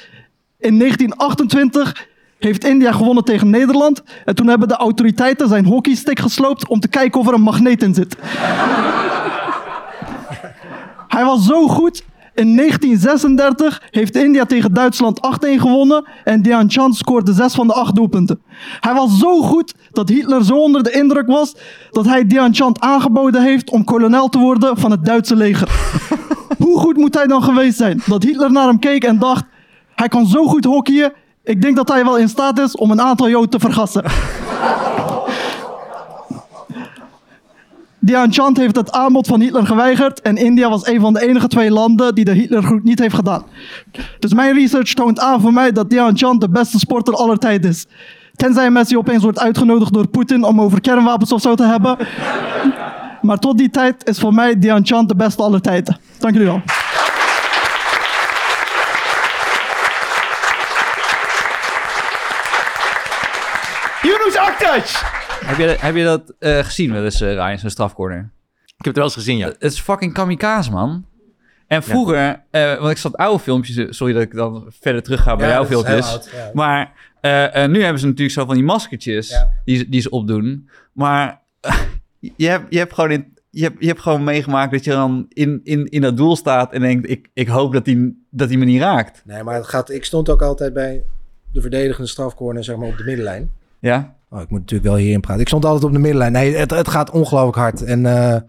in 0.58 0.78
1928 0.78 2.06
heeft 2.38 2.64
India 2.64 2.92
gewonnen 2.92 3.24
tegen 3.24 3.50
Nederland. 3.50 4.02
En 4.24 4.34
toen 4.34 4.46
hebben 4.46 4.68
de 4.68 4.74
autoriteiten 4.76 5.48
zijn 5.48 5.64
hockeystick 5.64 6.18
gesloopt 6.18 6.68
om 6.68 6.80
te 6.80 6.88
kijken 6.88 7.20
of 7.20 7.26
er 7.26 7.34
een 7.34 7.40
magneet 7.40 7.82
in 7.82 7.94
zit. 7.94 8.16
Hij 11.08 11.24
was 11.24 11.44
zo 11.46 11.68
goed. 11.68 12.04
In 12.34 12.56
1936 12.56 13.82
heeft 13.90 14.16
India 14.16 14.44
tegen 14.44 14.74
Duitsland 14.74 15.20
8-1 15.46 15.48
gewonnen 15.48 16.08
en 16.24 16.42
Dhyan 16.42 16.70
Chand 16.70 16.96
scoorde 16.96 17.32
6 17.32 17.54
van 17.54 17.66
de 17.66 17.72
8 17.72 17.94
doelpunten. 17.94 18.42
Hij 18.80 18.94
was 18.94 19.18
zo 19.18 19.42
goed 19.42 19.74
dat 19.90 20.08
Hitler 20.08 20.44
zo 20.44 20.54
onder 20.54 20.82
de 20.82 20.90
indruk 20.90 21.26
was 21.26 21.56
dat 21.90 22.06
hij 22.06 22.24
Dhyan 22.24 22.54
Chand 22.54 22.80
aangeboden 22.80 23.42
heeft 23.42 23.70
om 23.70 23.84
kolonel 23.84 24.28
te 24.28 24.38
worden 24.38 24.76
van 24.76 24.90
het 24.90 25.04
Duitse 25.04 25.36
leger. 25.36 25.68
Hoe 26.58 26.78
goed 26.78 26.96
moet 26.96 27.14
hij 27.14 27.26
dan 27.26 27.42
geweest 27.42 27.76
zijn 27.76 28.02
dat 28.06 28.22
Hitler 28.22 28.52
naar 28.52 28.66
hem 28.66 28.78
keek 28.78 29.04
en 29.04 29.18
dacht: 29.18 29.44
hij 29.94 30.08
kan 30.08 30.26
zo 30.26 30.46
goed 30.46 30.64
hockeyen, 30.64 31.12
ik 31.44 31.62
denk 31.62 31.76
dat 31.76 31.88
hij 31.88 32.04
wel 32.04 32.18
in 32.18 32.28
staat 32.28 32.58
is 32.58 32.76
om 32.76 32.90
een 32.90 33.00
aantal 33.00 33.28
Joden 33.28 33.50
te 33.50 33.58
vergassen. 33.58 34.04
Dhyan 38.00 38.32
Chand 38.32 38.56
heeft 38.56 38.76
het 38.76 38.92
aanbod 38.92 39.26
van 39.26 39.40
Hitler 39.40 39.66
geweigerd 39.66 40.20
en 40.20 40.36
India 40.36 40.68
was 40.68 40.86
een 40.86 41.00
van 41.00 41.12
de 41.12 41.20
enige 41.28 41.48
twee 41.48 41.70
landen 41.70 42.14
die 42.14 42.24
de 42.24 42.32
Hitlergroet 42.32 42.84
niet 42.84 42.98
heeft 42.98 43.14
gedaan. 43.14 43.44
Dus 44.18 44.34
mijn 44.34 44.54
research 44.54 44.94
toont 44.94 45.20
aan 45.20 45.40
voor 45.40 45.52
mij 45.52 45.72
dat 45.72 45.90
Dhyan 45.90 46.16
Chand 46.18 46.40
de 46.40 46.50
beste 46.50 46.78
sporter 46.78 47.14
aller 47.14 47.38
tijden 47.38 47.70
is. 47.70 47.86
Tenzij 48.34 48.70
Messi 48.70 48.96
opeens 48.96 49.22
wordt 49.22 49.38
uitgenodigd 49.38 49.92
door 49.92 50.08
Poetin 50.08 50.44
om 50.44 50.60
over 50.60 50.80
kernwapens 50.80 51.32
of 51.32 51.40
zo 51.40 51.54
te 51.54 51.64
hebben. 51.64 51.96
Maar 53.22 53.38
tot 53.38 53.58
die 53.58 53.70
tijd 53.70 54.08
is 54.08 54.18
voor 54.18 54.34
mij 54.34 54.54
Dhyan 54.54 54.86
Chand 54.86 55.08
de 55.08 55.16
beste 55.16 55.42
aller 55.42 55.60
tijden. 55.60 55.98
Dank 56.18 56.34
jullie 56.34 56.48
wel. 56.48 56.62
Yunus 64.02 64.36
Aktaş! 64.36 65.18
Heb 65.44 65.56
je, 65.58 65.76
heb 65.80 65.94
je 65.96 66.04
dat 66.04 66.34
eh, 66.38 66.58
gezien 66.58 66.92
wel 66.92 67.04
eens, 67.04 67.20
eh, 67.20 67.32
Ryan, 67.32 67.58
zo'n 67.58 67.70
strafcorner? 67.70 68.30
Ik 68.64 68.84
heb 68.84 68.86
het 68.86 68.94
wel 68.96 69.04
eens 69.04 69.14
gezien, 69.14 69.36
ja. 69.36 69.46
Het 69.46 69.62
is 69.62 69.80
fucking 69.80 70.12
kamikaze, 70.12 70.70
man. 70.70 71.04
En 71.66 71.82
vroeger, 71.82 72.42
eh, 72.50 72.78
want 72.78 72.90
ik 72.90 72.96
zat 72.96 73.16
oude 73.16 73.42
filmpjes, 73.42 73.96
sorry 73.96 74.12
dat 74.12 74.22
ik 74.22 74.34
dan 74.34 74.66
verder 74.80 75.02
terug 75.02 75.22
ga 75.22 75.36
bij 75.36 75.48
jouw 75.48 75.64
filmpjes. 75.64 76.18
Maar 76.52 76.92
eh, 77.20 77.64
eh, 77.64 77.70
nu 77.70 77.82
hebben 77.82 78.00
ze 78.00 78.06
natuurlijk 78.06 78.38
zo 78.38 78.44
van 78.44 78.54
die 78.54 78.64
maskertjes 78.64 79.28
Ja. 79.28 79.50
die, 79.64 79.76
ze- 79.76 79.88
die 79.88 80.00
ze 80.00 80.10
opdoen. 80.10 80.68
Maar 80.92 81.40
je, 82.36 82.46
hebt, 82.48 82.66
je, 82.68 82.78
hebt 82.78 82.94
gewoon 82.94 83.10
in, 83.10 83.34
je, 83.50 83.62
hebt, 83.62 83.76
je 83.78 83.86
hebt 83.86 84.00
gewoon 84.00 84.24
meegemaakt 84.24 84.72
dat 84.72 84.84
je 84.84 84.90
dan 84.90 85.26
in, 85.28 85.60
in, 85.64 85.86
in 85.86 86.00
dat 86.00 86.16
doel 86.16 86.36
staat 86.36 86.72
en 86.72 86.80
denkt, 86.80 87.10
ik, 87.10 87.28
ik 87.32 87.48
hoop 87.48 87.72
dat 87.72 87.84
die, 87.84 88.26
dat 88.30 88.48
die 88.48 88.58
me 88.58 88.64
niet 88.64 88.80
raakt. 88.80 89.22
Nee, 89.24 89.42
maar 89.42 89.54
het 89.54 89.66
gaat, 89.66 89.90
ik 89.90 90.04
stond 90.04 90.28
ook 90.28 90.42
altijd 90.42 90.72
bij 90.72 91.02
de 91.52 91.60
verdedigende 91.60 92.08
strafcorner, 92.08 92.64
zeg 92.64 92.76
maar, 92.76 92.88
op 92.88 92.96
de 92.96 93.04
middenlijn. 93.04 93.50
Ja? 93.78 94.14
Oh, 94.30 94.40
ik 94.40 94.50
moet 94.50 94.60
natuurlijk 94.60 94.90
wel 94.90 94.98
hierin 94.98 95.20
praten. 95.20 95.40
Ik 95.40 95.48
stond 95.48 95.64
altijd 95.64 95.84
op 95.84 95.92
de 95.92 95.98
middenlijn. 95.98 96.32
Nee, 96.32 96.56
het, 96.56 96.70
het 96.70 96.88
gaat 96.88 97.10
ongelooflijk 97.10 97.56
hard. 97.56 97.82
En 97.82 98.06
eh, 98.06 98.40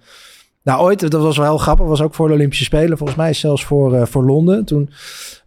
nou, 0.63 0.81
ooit, 0.81 0.99
dat 1.11 1.21
was 1.21 1.37
wel 1.37 1.45
heel 1.45 1.57
grappig, 1.57 1.85
was 1.85 2.01
ook 2.01 2.13
voor 2.13 2.27
de 2.27 2.33
Olympische 2.33 2.63
Spelen. 2.63 2.97
Volgens 2.97 3.17
mij 3.17 3.33
zelfs 3.33 3.65
voor, 3.65 3.95
eh, 3.95 4.05
voor 4.05 4.23
Londen. 4.25 4.65
Toen 4.65 4.89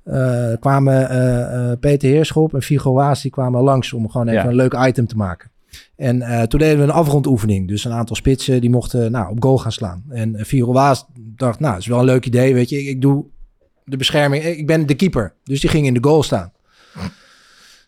eh, 0.05 0.53
kwamen 0.61 1.79
Peter 1.81 2.09
Heerschop 2.09 2.55
en 2.55 2.63
Figo 2.63 2.93
Waas, 2.93 3.23
die 3.23 3.31
kwamen 3.31 3.63
langs 3.63 3.93
om 3.93 4.11
gewoon 4.11 4.29
even 4.29 4.43
Ja. 4.43 4.49
een 4.49 4.55
leuk 4.55 4.77
item 4.87 5.07
te 5.07 5.17
maken. 5.17 5.51
En 5.97 6.49
toen 6.49 6.59
deden 6.61 6.77
we 6.79 6.83
een 6.83 6.91
afrondoefening. 6.91 7.69
Dus 7.69 7.85
een 7.85 7.93
aantal 7.93 8.17
spitsen 8.17 8.61
die 8.61 8.71
mochten 8.71 9.11
nou, 9.11 9.31
op 9.31 9.43
goal 9.43 9.59
gaan 9.59 9.73
slaan. 9.73 10.05
En 10.09 10.35
uh, 10.35 10.43
Figo 10.45 10.73
Waas 10.73 11.07
dacht, 11.37 11.61
nou, 11.61 11.73
dat 11.73 11.81
is 11.81 11.87
wel 11.89 11.99
een 11.99 12.05
leuk 12.05 12.27
idee, 12.27 12.55
weet 12.55 12.69
je. 12.69 12.79
Ik, 12.81 12.87
ik 12.87 13.01
doe 13.01 13.25
de 13.85 13.97
bescherming. 13.97 14.45
Ik 14.45 14.67
ben 14.67 14.87
de 14.87 14.95
keeper. 14.95 15.35
Dus 15.45 15.61
die 15.61 15.71
ging 15.71 15.87
in 15.87 15.95
de 15.95 16.03
goal 16.05 16.23
staan. 16.23 16.53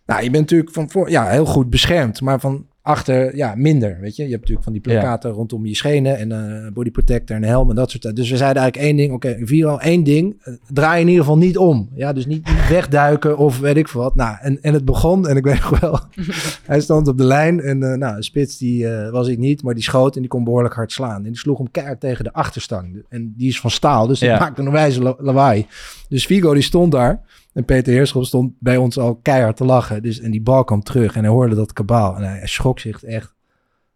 Nou, 0.07 0.23
je 0.23 0.31
bent 0.31 0.43
natuurlijk 0.43 0.73
van 0.73 0.91
voor, 0.91 1.11
ja, 1.11 1.29
heel 1.29 1.47
goed 1.47 1.71
beschermd, 1.71 2.21
maar 2.21 2.41
van 2.41 2.67
achter, 2.83 3.37
ja, 3.37 3.55
minder, 3.57 3.99
weet 4.01 4.17
je. 4.17 4.23
Je 4.23 4.29
hebt 4.29 4.41
natuurlijk 4.41 4.65
van 4.65 4.73
die 4.73 4.83
plakaten 4.83 5.31
rondom 5.31 5.67
je 5.67 5.75
schenen 5.75 6.19
en 6.19 6.31
een 6.31 6.73
body 6.73 6.91
protector 6.91 7.37
en 7.37 7.43
een 7.43 7.49
helm 7.49 7.71
en 7.71 7.77
dat 7.77 7.91
soort 7.91 8.03
dingen. 8.03 8.17
Dus 8.17 8.31
we 8.31 8.37
zeiden 8.37 8.63
eigenlijk 8.63 8.91
één 8.91 8.97
ding, 8.97 9.13
oké, 9.13 9.37
Viro, 9.47 9.77
één 9.77 10.05
ding, 10.05 10.37
eh, 10.43 10.55
draai 10.73 11.01
in 11.01 11.07
ieder 11.09 11.23
geval 11.25 11.39
niet 11.39 11.57
om. 11.59 11.89
Ja, 11.95 12.13
dus 12.13 12.27
niet, 12.27 12.47
niet 12.49 12.69
wegduiken 12.69 13.39
of 13.39 13.59
weet 13.59 13.77
ik 13.77 13.89
veel 13.89 14.01
wat. 14.01 14.15
Nou, 14.15 14.37
en, 14.41 14.63
en 14.63 14.73
het 14.75 14.85
begon, 14.85 15.29
en 15.29 15.37
ik 15.37 15.45
weet 15.45 15.61
nog 15.71 15.81
wel, 15.81 16.01
hij 16.67 16.81
stond 16.81 17.09
op 17.09 17.19
de 17.19 17.25
lijn 17.25 17.61
en 17.61 17.83
uh, 17.83 17.93
nou, 17.95 18.17
een 18.17 18.23
spits 18.23 18.59
die 18.59 18.85
uh, 18.85 19.11
was 19.11 19.29
ik 19.29 19.39
niet, 19.39 19.63
maar 19.63 19.75
die 19.75 19.83
schoot 19.83 20.15
en 20.15 20.21
die 20.21 20.31
kon 20.31 20.45
behoorlijk 20.45 20.75
hard 20.75 20.93
slaan. 20.93 21.17
En 21.17 21.23
die 21.31 21.37
sloeg 21.39 21.59
hem 21.59 21.71
keihard 21.71 22.01
tegen 22.01 22.25
de 22.25 22.33
achterstang. 22.33 23.05
En 23.09 23.35
die 23.37 23.49
is 23.49 23.61
van 23.61 23.71
staal, 23.71 24.07
dus 24.07 24.19
die 24.19 24.29
Ja. 24.29 24.39
maakte 24.39 24.63
een 24.63 24.71
wijze 24.71 25.03
la- 25.03 25.17
lawaai. 25.19 25.67
Dus 26.09 26.27
Vigo 26.27 26.53
die 26.55 26.63
stond 26.63 26.93
daar. 26.93 27.21
En 27.57 27.65
Peter 27.65 27.93
Heerschop 27.93 28.25
stond 28.25 28.53
bij 28.59 28.77
ons 28.77 28.99
al 28.99 29.15
keihard 29.15 29.57
te 29.57 29.65
lachen. 29.65 30.03
Dus, 30.03 30.21
en 30.21 30.31
die 30.31 30.43
bal 30.43 30.65
kwam 30.65 30.83
terug 30.83 31.15
en 31.17 31.21
hij 31.23 31.33
hoorde 31.33 31.55
dat 31.55 31.73
kabaal. 31.73 32.17
En 32.17 32.23
hij, 32.23 32.47
schrok 32.47 32.79
zich 32.79 33.05
echt. 33.05 33.35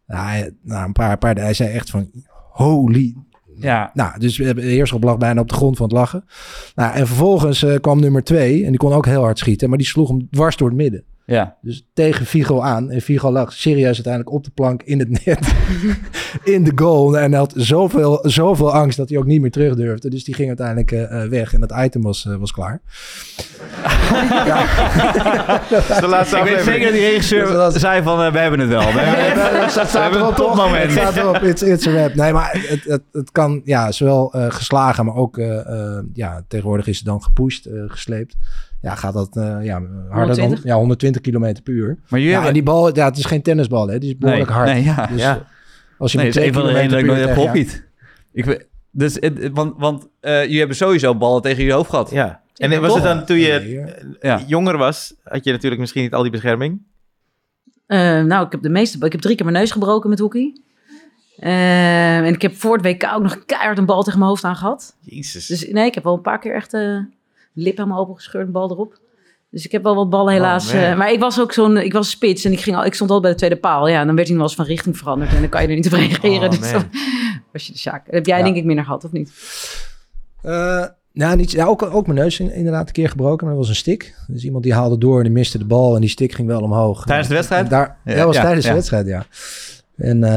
Nou, 0.07 0.27
hij, 0.27 0.51
nou, 0.63 0.87
een 0.87 0.93
paar, 0.93 1.19
paar, 1.19 1.35
hij 1.35 1.55
zei 1.55 1.71
echt 1.71 1.91
van, 1.91 2.11
holy... 2.51 3.17
Ja, 3.55 3.91
Nou, 3.95 4.19
dus 4.19 4.39
we 4.39 4.45
hebben- 4.45 4.65
Heerschop 4.65 5.03
lag 5.03 5.17
bijna 5.19 5.41
op 5.41 5.49
de 5.49 5.55
grond 5.55 5.77
van 5.77 5.87
het 5.87 5.95
lachen. 5.97 6.25
Nou, 6.75 6.95
en 6.95 7.07
vervolgens 7.07 7.63
eh, 7.63 7.81
kwam 7.81 8.01
nummer 8.01 8.25
twee. 8.25 8.63
En 8.65 8.69
die 8.69 8.79
kon 8.79 8.93
ook 8.93 9.07
heel 9.07 9.23
hard 9.23 9.39
schieten. 9.39 9.69
Maar 9.69 9.79
die 9.79 9.87
sloeg 9.87 10.09
hem 10.09 10.29
dwars 10.31 10.57
door 10.57 10.69
het 10.69 10.77
midden. 10.77 11.05
Ja. 11.35 11.57
Dus 11.63 11.87
tegen 11.95 12.27
Figo 12.27 12.61
aan. 12.61 12.91
En 12.91 13.01
Figo 13.01 13.33
lag 13.33 13.53
serieus 13.53 13.95
uiteindelijk 13.95 14.33
op 14.35 14.45
de 14.45 14.51
plank 14.55 14.83
in 14.83 14.99
het 14.99 15.25
net. 15.25 15.55
in 16.55 16.65
de 16.65 16.73
goal. 16.75 17.19
En 17.19 17.31
hij 17.31 17.39
had 17.41 17.53
zoveel, 17.57 18.19
zoveel 18.23 18.73
angst 18.73 18.97
dat 18.97 19.09
hij 19.09 19.19
ook 19.19 19.25
niet 19.25 19.41
meer 19.41 19.51
terug 19.51 19.75
durfde. 19.75 20.11
Dus 20.11 20.25
die 20.25 20.35
ging 20.35 20.49
uiteindelijk 20.49 20.93
eh, 20.93 21.23
eh, 21.23 21.31
weg. 21.31 21.55
En 21.55 21.61
het 21.61 21.73
item 21.77 22.03
was, 22.03 22.27
eh, 22.27 22.35
was 22.37 22.53
klaar. 22.53 22.81
Dat 25.71 26.01
de 26.01 26.07
laatste 26.09 26.37
Ik 26.37 26.43
weet 26.45 26.63
zeker 26.65 26.83
dat 26.85 26.93
die 26.93 27.09
regisseur 27.09 27.47
Dus 27.47 27.53
dat- 27.55 27.75
zei 27.81 28.03
van, 28.03 28.33
we 28.33 28.39
hebben 28.39 28.61
het 28.61 28.69
wel. 28.69 28.93
We 28.93 28.99
hebben 28.99 29.43
het- 29.61 29.75
dat 29.75 29.89
staat 29.89 30.03
hebben 30.03 30.27
een 30.29 30.35
topmoment. 30.35 30.83
Het 30.83 30.91
staat 30.93 31.17
erop. 31.17 31.37
It's, 31.37 31.63
it's 31.63 31.87
a 31.87 31.91
rap. 31.93 32.15
Nee, 32.15 32.33
maar 32.33 32.51
het, 32.69 32.85
het, 32.85 33.03
het 33.13 33.31
kan 33.31 33.61
ja, 33.65 33.93
zowel 33.93 34.33
eh, 34.33 34.47
geslagen, 34.51 35.05
maar 35.05 35.15
ook 35.15 35.39
eh, 35.39 35.59
eh, 35.97 36.03
ja, 36.13 36.43
tegenwoordig 36.49 36.87
is 36.87 36.97
het 36.97 37.07
dan 37.07 37.23
gepusht, 37.23 37.67
eh, 37.67 37.73
gesleept. 37.87 38.37
Ja, 38.83 38.95
gaat 38.95 39.15
dat 39.15 39.37
eh, 39.37 39.43
ja, 39.63 39.75
harder 40.09 40.09
120? 40.09 40.61
dan 40.61 40.71
ja, 40.73 40.77
120 40.77 41.21
km 41.23 41.63
per 41.63 41.73
uur. 41.75 41.99
Maar 42.09 42.21
jullie 42.21 42.35
Ja, 42.35 42.47
en 42.47 42.53
die 42.53 42.63
bal, 42.63 42.97
ja, 42.97 43.05
het 43.05 43.17
is 43.17 43.25
geen 43.25 43.43
tennisbal, 43.43 43.89
hè? 43.89 43.99
Die 43.99 44.09
is 44.11 44.19
behoorlijk 44.19 44.49
nee, 44.49 44.59
hard. 44.59 44.71
Nee, 44.73 44.83
ja. 44.85 45.07
Dus 45.07 45.21
Ja. 45.21 45.47
als 45.99 46.13
je 46.13 46.17
nee, 46.19 46.27
met 46.27 46.35
dat 46.35 46.45
is 46.45 46.49
2 46.53 46.53
een 46.53 46.55
van 46.55 46.63
de 46.63 46.69
redenen 46.73 46.91
dat 46.91 47.01
ik 47.01 47.07
nooit 47.07 47.21
heb 47.21 47.33
gehockeyd. 47.35 47.89
Ik 48.33 48.69
dus, 48.93 49.15
het- 49.21 49.51
want 49.53 49.75
want 49.79 50.09
eh, 50.21 50.43
jullie 50.43 50.59
hebben 50.59 50.77
sowieso 50.77 51.15
ballen 51.17 51.43
tegen 51.43 51.59
jullie 51.59 51.73
hoofd 51.73 51.91
gehad. 51.91 52.11
Ja. 52.11 52.41
En 52.57 52.81
was 52.81 52.95
het 52.95 53.03
dan 53.03 53.25
toen 53.25 53.39
je 53.39 53.53
eh, 54.21 54.39
jonger 54.47 54.77
was, 54.77 55.15
had 55.25 55.45
je 55.45 55.51
natuurlijk 55.53 55.81
misschien 55.81 56.03
niet 56.03 56.15
al 56.15 56.23
die 56.23 56.31
bescherming? 56.31 56.83
Eh, 57.87 58.23
nou, 58.23 58.47
ik 58.47 58.53
heb 58.53 58.63
de 58.63 58.69
meeste... 58.69 59.07
Ik 59.07 59.13
heb 59.13 59.21
drie 59.21 59.37
keer 59.37 59.45
mijn 59.45 59.59
neus 59.59 59.71
gebroken 59.71 60.11
met 60.11 60.19
hockey. 60.19 60.61
Eh, 61.37 62.17
en 62.19 62.35
ik 62.35 62.43
heb 62.43 62.55
voor 62.57 62.77
het 62.77 62.85
WK 62.85 63.05
ook 63.15 63.23
nog 63.23 63.45
keihard 63.45 63.79
een 63.79 63.85
bal 63.87 64.03
tegen 64.03 64.19
mijn 64.19 64.31
hoofd 64.31 64.45
aan 64.45 64.57
gehad. 64.57 64.97
Jezus. 65.01 65.47
Dus 65.47 65.69
nee, 65.71 65.87
ik 65.87 65.95
heb 65.95 66.05
wel 66.05 66.15
een 66.15 66.21
paar 66.21 66.39
keer 66.39 66.55
echt 66.55 66.75
eh 66.75 66.99
lip 67.63 67.77
helemaal 67.77 67.99
opengescheurd, 68.01 68.47
een 68.47 68.53
bal 68.53 68.71
erop. 68.71 68.99
Dus 69.51 69.65
ik 69.65 69.73
heb 69.73 69.83
wel 69.83 69.95
wat 69.95 70.11
ballen 70.11 70.33
helaas. 70.33 70.73
man. 70.73 70.83
eh, 70.83 70.97
maar 70.97 71.13
ik 71.13 71.21
was 71.21 71.41
ook 71.41 71.53
zo'n, 71.53 71.77
ik 71.77 71.93
was 71.93 72.11
spits 72.11 72.45
en 72.45 72.53
ik, 72.53 72.61
ging 72.61 72.77
al, 72.77 72.85
ik 72.85 72.95
stond 72.95 73.11
al 73.11 73.21
bij 73.21 73.31
de 73.31 73.37
tweede 73.37 73.57
paal. 73.57 73.89
Ja, 73.89 74.01
en 74.01 74.07
dan 74.07 74.15
werd 74.17 74.29
hij 74.29 74.37
nog 74.37 74.47
wel 74.47 74.57
eens 74.57 74.67
van 74.67 74.75
richting 74.75 74.99
veranderd 74.99 75.33
en 75.33 75.41
dan 75.41 75.49
kan 75.49 75.63
je 75.63 75.69
er 75.69 75.75
niet 75.75 75.87
op 75.87 75.93
reageren. 75.93 76.49
Oh, 76.51 76.51
dus 76.61 76.71
dan 76.73 76.85
was 77.53 77.67
je 77.67 77.73
de 77.73 77.79
zaak. 77.79 78.05
Dat 78.05 78.15
heb 78.15 78.27
jij 78.27 78.39
Ja. 78.39 78.45
denk 78.45 78.57
ik 78.57 78.65
minder 78.65 78.85
gehad, 78.85 79.05
of 79.05 79.13
niet? 79.13 79.33
Eh, 80.43 80.85
nou, 81.13 81.37
niet, 81.37 81.51
ja, 81.51 81.65
ook, 81.67 81.83
ook 81.83 82.07
mijn 82.07 82.19
neus 82.19 82.41
in- 82.41 82.53
inderdaad 82.55 82.87
een 82.87 82.93
keer 82.93 83.09
gebroken, 83.09 83.47
maar 83.47 83.55
dat 83.55 83.65
was 83.65 83.69
een 83.75 83.81
stick. 83.81 84.15
Dus 84.27 84.45
iemand 84.45 84.65
die 84.65 84.75
haalde 84.75 84.99
door 84.99 85.17
en 85.19 85.23
die 85.25 85.33
miste 85.33 85.59
de 85.59 85.65
bal 85.65 85.95
en 85.95 86.01
die 86.01 86.11
stick 86.11 86.33
ging 86.33 86.49
wel 86.49 86.61
omhoog. 86.63 87.05
Tijdens 87.05 87.29
de 87.29 87.35
wedstrijd? 87.35 87.65
En 87.65 87.71
Daar, 87.71 87.99
Ja, 88.05 88.11
ja, 88.13 88.17
dat 88.17 88.27
was 88.27 88.37
ja, 88.37 88.43
tijdens 88.43 88.65
ja. 88.65 88.71
de 88.71 88.77
wedstrijd, 88.77 89.07
ja. 89.07 89.25
En 90.01 90.25
eh, 90.25 90.31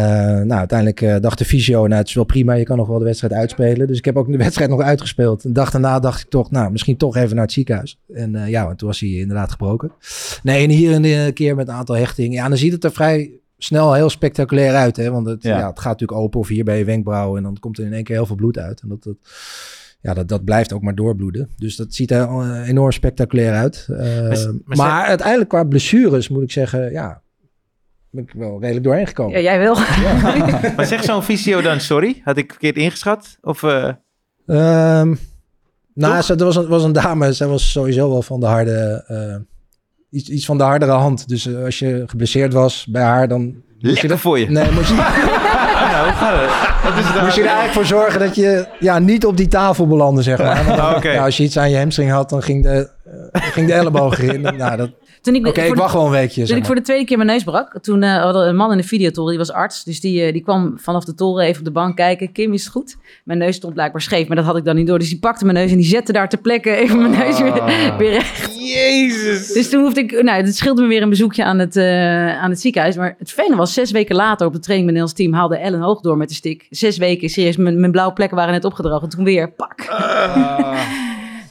nou, 0.45 0.51
uiteindelijk 0.51 1.01
eh, 1.01 1.15
dacht 1.19 1.37
de 1.37 1.45
fysio, 1.45 1.87
nou, 1.87 1.99
het 1.99 2.07
is 2.07 2.13
wel 2.13 2.23
prima, 2.23 2.53
je 2.53 2.63
kan 2.63 2.77
nog 2.77 2.87
wel 2.87 2.99
de 2.99 3.05
wedstrijd 3.05 3.33
uitspelen. 3.33 3.87
Dus 3.87 3.97
ik 3.97 4.05
heb 4.05 4.17
ook 4.17 4.31
de 4.31 4.37
wedstrijd 4.37 4.69
nog 4.69 4.81
uitgespeeld. 4.81 5.43
Een 5.43 5.53
dag 5.53 5.71
daarna 5.71 5.99
dacht 5.99 6.21
ik 6.21 6.29
toch, 6.29 6.51
nou, 6.51 6.71
misschien 6.71 6.97
toch 6.97 7.15
even 7.15 7.35
naar 7.35 7.43
het 7.45 7.53
ziekenhuis. 7.53 7.99
En 8.13 8.35
eh, 8.35 8.49
ja, 8.49 8.65
want 8.65 8.77
toen 8.77 8.87
was 8.87 8.99
hij 8.99 9.09
inderdaad 9.09 9.51
gebroken. 9.51 9.91
Nee, 10.43 10.63
en 10.63 10.69
hier 10.69 10.95
een 10.95 11.33
keer 11.33 11.55
met 11.55 11.67
een 11.67 11.73
aantal 11.73 11.95
hechtingen. 11.95 12.31
Ja, 12.31 12.47
dan 12.47 12.57
ziet 12.57 12.71
het 12.71 12.83
er 12.83 12.91
vrij 12.91 13.31
snel 13.57 13.93
heel 13.93 14.09
spectaculair 14.09 14.75
uit, 14.75 14.95
hè. 14.97 15.11
Want 15.11 15.27
het, 15.27 15.43
Ja. 15.43 15.57
ja. 15.59 15.67
het 15.69 15.79
gaat 15.79 15.91
natuurlijk 15.99 16.19
open 16.19 16.39
of 16.39 16.47
hier 16.47 16.63
bij 16.63 16.77
je 16.77 16.85
wenkbrauw 16.85 17.37
en 17.37 17.43
dan 17.43 17.57
komt 17.59 17.77
er 17.77 17.85
in 17.85 17.93
één 17.93 18.03
keer 18.03 18.15
heel 18.15 18.25
veel 18.25 18.35
bloed 18.35 18.57
uit. 18.57 18.81
En 18.81 18.89
dat, 18.89 19.03
dat, 19.03 19.15
ja, 20.01 20.13
dat, 20.13 20.27
dat 20.27 20.43
blijft 20.43 20.73
ook 20.73 20.81
maar 20.81 20.95
doorbloeden. 20.95 21.49
Dus 21.57 21.75
dat 21.75 21.93
ziet 21.93 22.11
er 22.11 22.29
enorm 22.63 22.91
spectaculair 22.91 23.53
uit. 23.53 23.85
Maar- 23.87 24.53
maar 24.65 24.77
maar 24.77 25.03
uiteindelijk 25.05 25.49
qua 25.49 25.63
blessures 25.63 26.29
moet 26.29 26.43
ik 26.43 26.51
zeggen, 26.51 26.91
ja, 26.91 27.21
ben 28.13 28.23
ik 28.23 28.31
wel 28.33 28.57
redelijk 28.61 28.85
doorheen 28.85 29.07
gekomen. 29.07 29.33
Ja, 29.33 29.39
jij 29.39 29.59
wel. 29.59 29.75
Maar 30.75 30.85
zegt 30.85 31.05
zo'n 31.05 31.23
fysio 31.23 31.61
dan 31.61 31.79
sorry? 31.79 32.21
Had 32.23 32.37
ik 32.37 32.51
verkeerd 32.51 32.75
ingeschat? 32.75 33.37
Of 33.41 33.63
eh, 33.63 33.89
Ehm, 34.47 35.15
nou, 35.93 36.21
ze, 36.21 36.35
er 36.35 36.45
was 36.45 36.55
een, 36.55 36.67
was 36.67 36.83
een 36.83 36.91
dame, 36.91 37.33
zij 37.33 37.47
was 37.47 37.71
sowieso 37.71 38.09
wel 38.09 38.21
van 38.21 38.39
de 38.39 38.45
harde, 38.45 39.03
eh, 39.07 39.35
iets, 40.19 40.29
iets 40.29 40.45
van 40.45 40.57
de 40.57 40.63
hardere 40.63 40.91
hand. 40.91 41.27
Dus 41.27 41.45
eh, 41.47 41.63
als 41.63 41.79
je 41.79 42.03
geblesseerd 42.07 42.53
was 42.53 42.85
bij 42.89 43.03
haar, 43.03 43.27
dan 43.27 43.41
moest 43.41 43.61
je 43.79 43.87
lekker 43.87 44.11
er, 44.11 44.17
voor 44.17 44.39
je? 44.39 44.49
nee, 44.49 44.71
moest 44.71 44.89
je, 44.89 44.95
Nou, 45.93 46.05
hoe 46.05 46.13
gaat 46.13 46.41
het? 46.41 46.91
Wat 46.91 47.03
is 47.03 47.09
het 47.09 47.21
moest 47.21 47.35
je 47.35 47.41
er 47.41 47.47
eigenlijk 47.47 47.73
voor 47.73 47.85
zorgen 47.85 48.19
dat 48.19 48.35
je 48.35 48.67
ja, 48.79 48.99
niet 48.99 49.25
op 49.25 49.37
die 49.37 49.47
tafel 49.47 49.87
belandde, 49.87 50.21
zeg 50.21 50.37
maar. 50.37 50.65
Want 50.65 50.79
Ah, 50.79 51.03
ja, 51.03 51.23
als 51.23 51.37
je 51.37 51.43
iets 51.43 51.57
aan 51.57 51.69
je 51.69 51.77
hamstring 51.77 52.11
had, 52.11 52.29
dan 52.29 52.43
ging 52.43 52.63
de, 52.63 52.89
ging 53.31 53.67
de 53.67 53.73
elleboog 53.73 54.19
erin. 54.21 54.41
nou, 54.41 54.77
dat, 54.77 54.89
Toen 55.23 55.35
ik, 55.35 55.47
Oké, 55.47 55.59
voor 55.59 55.69
ik 55.69 55.73
de- 55.75 55.79
wacht 55.79 55.93
wel 55.93 56.05
een 56.05 56.11
weekje. 56.11 56.35
Toen 56.37 56.47
zeg 56.47 56.57
ik 56.57 56.65
voor 56.65 56.75
de 56.75 56.81
tweede 56.81 57.05
keer 57.05 57.17
mijn 57.17 57.29
neus 57.29 57.43
brak, 57.43 57.79
toen 57.81 58.03
eh, 58.03 58.21
hadden 58.23 58.47
een 58.47 58.55
man 58.55 58.71
in 58.71 58.77
de 58.77 58.83
videotoren, 58.83 59.29
die 59.29 59.37
was 59.37 59.51
arts. 59.51 59.83
Dus 59.83 59.99
die, 59.99 60.23
eh, 60.23 60.33
die 60.33 60.41
kwam 60.43 60.73
vanaf 60.79 61.03
de 61.03 61.15
toren 61.15 61.45
even 61.45 61.59
op 61.59 61.65
de 61.65 61.71
bank 61.71 61.95
kijken. 61.95 62.31
Kim, 62.31 62.53
is 62.53 62.63
het 62.63 62.71
goed? 62.71 62.95
Mijn 63.23 63.39
neus 63.39 63.55
stond 63.55 63.73
blijkbaar 63.73 64.01
scheef, 64.01 64.27
maar 64.27 64.35
dat 64.35 64.45
had 64.45 64.57
ik 64.57 64.65
dan 64.65 64.75
niet 64.75 64.87
door. 64.87 64.99
Dus 64.99 65.09
die 65.09 65.19
pakte 65.19 65.45
mijn 65.45 65.57
neus 65.57 65.71
en 65.71 65.77
die 65.77 65.85
zette 65.85 66.11
daar 66.11 66.29
ter 66.29 66.39
plekke 66.39 66.75
even 66.75 66.97
mijn 66.97 67.11
neus 67.19 67.39
weer, 67.41 67.63
weer 67.97 68.11
recht. 68.11 68.51
Jezus. 68.59 69.51
Dus 69.53 69.69
toen 69.69 69.81
hoefde 69.81 70.01
ik, 70.01 70.23
nou, 70.23 70.43
het 70.43 70.55
scheelde 70.55 70.81
me 70.81 70.87
weer 70.87 71.01
een 71.01 71.09
bezoekje 71.09 71.43
aan 71.43 71.59
het, 71.59 71.75
eh, 71.75 72.41
aan 72.41 72.49
het 72.49 72.61
ziekenhuis. 72.61 72.95
Maar 72.95 73.15
het 73.19 73.31
fijne 73.31 73.55
was, 73.55 73.73
zes 73.73 73.91
weken 73.91 74.15
later 74.15 74.47
op 74.47 74.53
de 74.53 74.59
training 74.59 74.91
met 74.91 74.99
Nels 74.99 75.13
team 75.13 75.33
haalde 75.33 75.57
Ellen 75.57 75.81
hoog 75.81 76.01
door 76.01 76.17
met 76.17 76.29
de 76.29 76.35
stick. 76.35 76.67
Zes 76.69 76.97
weken, 76.97 77.29
serieus, 77.29 77.57
mijn, 77.57 77.79
mijn 77.79 77.91
blauwe 77.91 78.13
plekken 78.13 78.37
waren 78.37 78.53
net 78.53 78.65
opgedroogd. 78.65 79.03
En 79.03 79.09
toen 79.09 79.23
weer, 79.23 79.51
pak. 79.51 79.75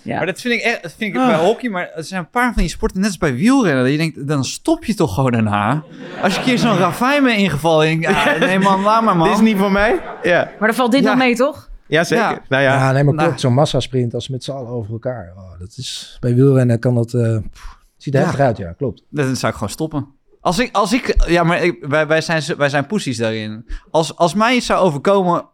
Ja. 0.02 0.16
Maar 0.16 0.26
dat 0.26 0.40
vind 0.40 0.54
ik, 0.54 0.60
echt, 0.60 0.82
dat 0.82 0.94
vind 0.98 1.14
ik 1.14 1.20
bij 1.26 1.34
hockey, 1.36 1.70
maar 1.70 1.90
er 1.94 2.04
zijn 2.04 2.20
een 2.20 2.30
paar 2.30 2.52
van 2.52 2.62
die 2.62 2.70
sporten, 2.70 2.98
net 3.00 3.06
als 3.08 3.18
bij 3.18 3.34
wielrennen, 3.34 3.82
dat 3.82 3.92
je 3.92 3.98
denkt, 3.98 4.28
dan 4.28 4.44
stop 4.44 4.84
je 4.84 4.94
toch 4.94 5.14
gewoon 5.14 5.30
daarna. 5.32 5.82
Als 6.22 6.32
je 6.32 6.38
een 6.38 6.44
keer 6.44 6.58
zo'n 6.58 6.76
ravijn 6.76 7.22
bent 7.24 7.38
ingevallen, 7.38 8.00
ja, 8.00 8.36
nee 8.38 8.58
man, 8.58 8.82
laat 8.82 9.02
maar 9.02 9.16
man. 9.16 9.28
Dit 9.28 9.36
is 9.36 9.42
niet 9.42 9.56
voor 9.56 9.72
mij? 9.72 10.00
Ja, 10.22 10.50
Maar 10.58 10.68
dan 10.68 10.76
valt 10.76 10.92
dit 10.92 11.00
Ja. 11.02 11.06
wel 11.06 11.16
mee, 11.16 11.36
toch? 11.36 11.70
ja 11.86 12.04
zeker. 12.04 12.24
Ja. 12.24 12.42
Nou 12.48 12.62
ja, 12.62 12.72
Ja, 12.74 12.92
nee, 12.92 13.04
maar 13.04 13.14
Nou. 13.14 13.26
klopt. 13.26 13.40
Zo'n 13.40 13.54
massasprint 13.54 14.14
als 14.14 14.28
met 14.28 14.44
z'n 14.44 14.50
allen 14.50 14.70
over 14.70 14.92
elkaar. 14.92 15.32
Oh, 15.36 15.58
dat 15.58 15.74
is, 15.76 16.16
bij 16.20 16.34
wielrennen 16.34 16.78
kan 16.78 16.94
dat... 16.94 17.14
eh, 17.14 17.36
pff, 17.52 17.76
ziet 17.96 18.14
er 18.14 18.20
Ja. 18.20 18.26
heftig 18.26 18.44
uit, 18.44 18.56
ja, 18.56 18.72
klopt. 18.72 19.02
Dan 19.10 19.36
zou 19.36 19.46
ik 19.52 19.58
gewoon 19.58 19.72
stoppen. 19.72 20.06
Als 20.40 20.58
ik, 20.58 20.68
als 20.72 20.92
ik 20.92 21.24
ja, 21.28 21.42
maar 21.44 21.62
ik, 21.62 21.84
wij, 21.88 22.06
wij, 22.06 22.20
zijn, 22.20 22.42
wij 22.56 22.68
zijn 22.68 22.86
poesies 22.86 23.16
daarin. 23.16 23.66
Als, 23.90 24.16
als 24.16 24.34
mij 24.34 24.54
iets 24.54 24.66
zou 24.66 24.80
overkomen 24.80 25.44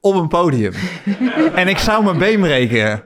op 0.00 0.14
een 0.14 0.28
podium 0.28 0.72
en 1.54 1.68
ik 1.68 1.78
zou 1.78 2.04
mijn 2.04 2.18
been 2.18 2.40
breken, 2.40 3.02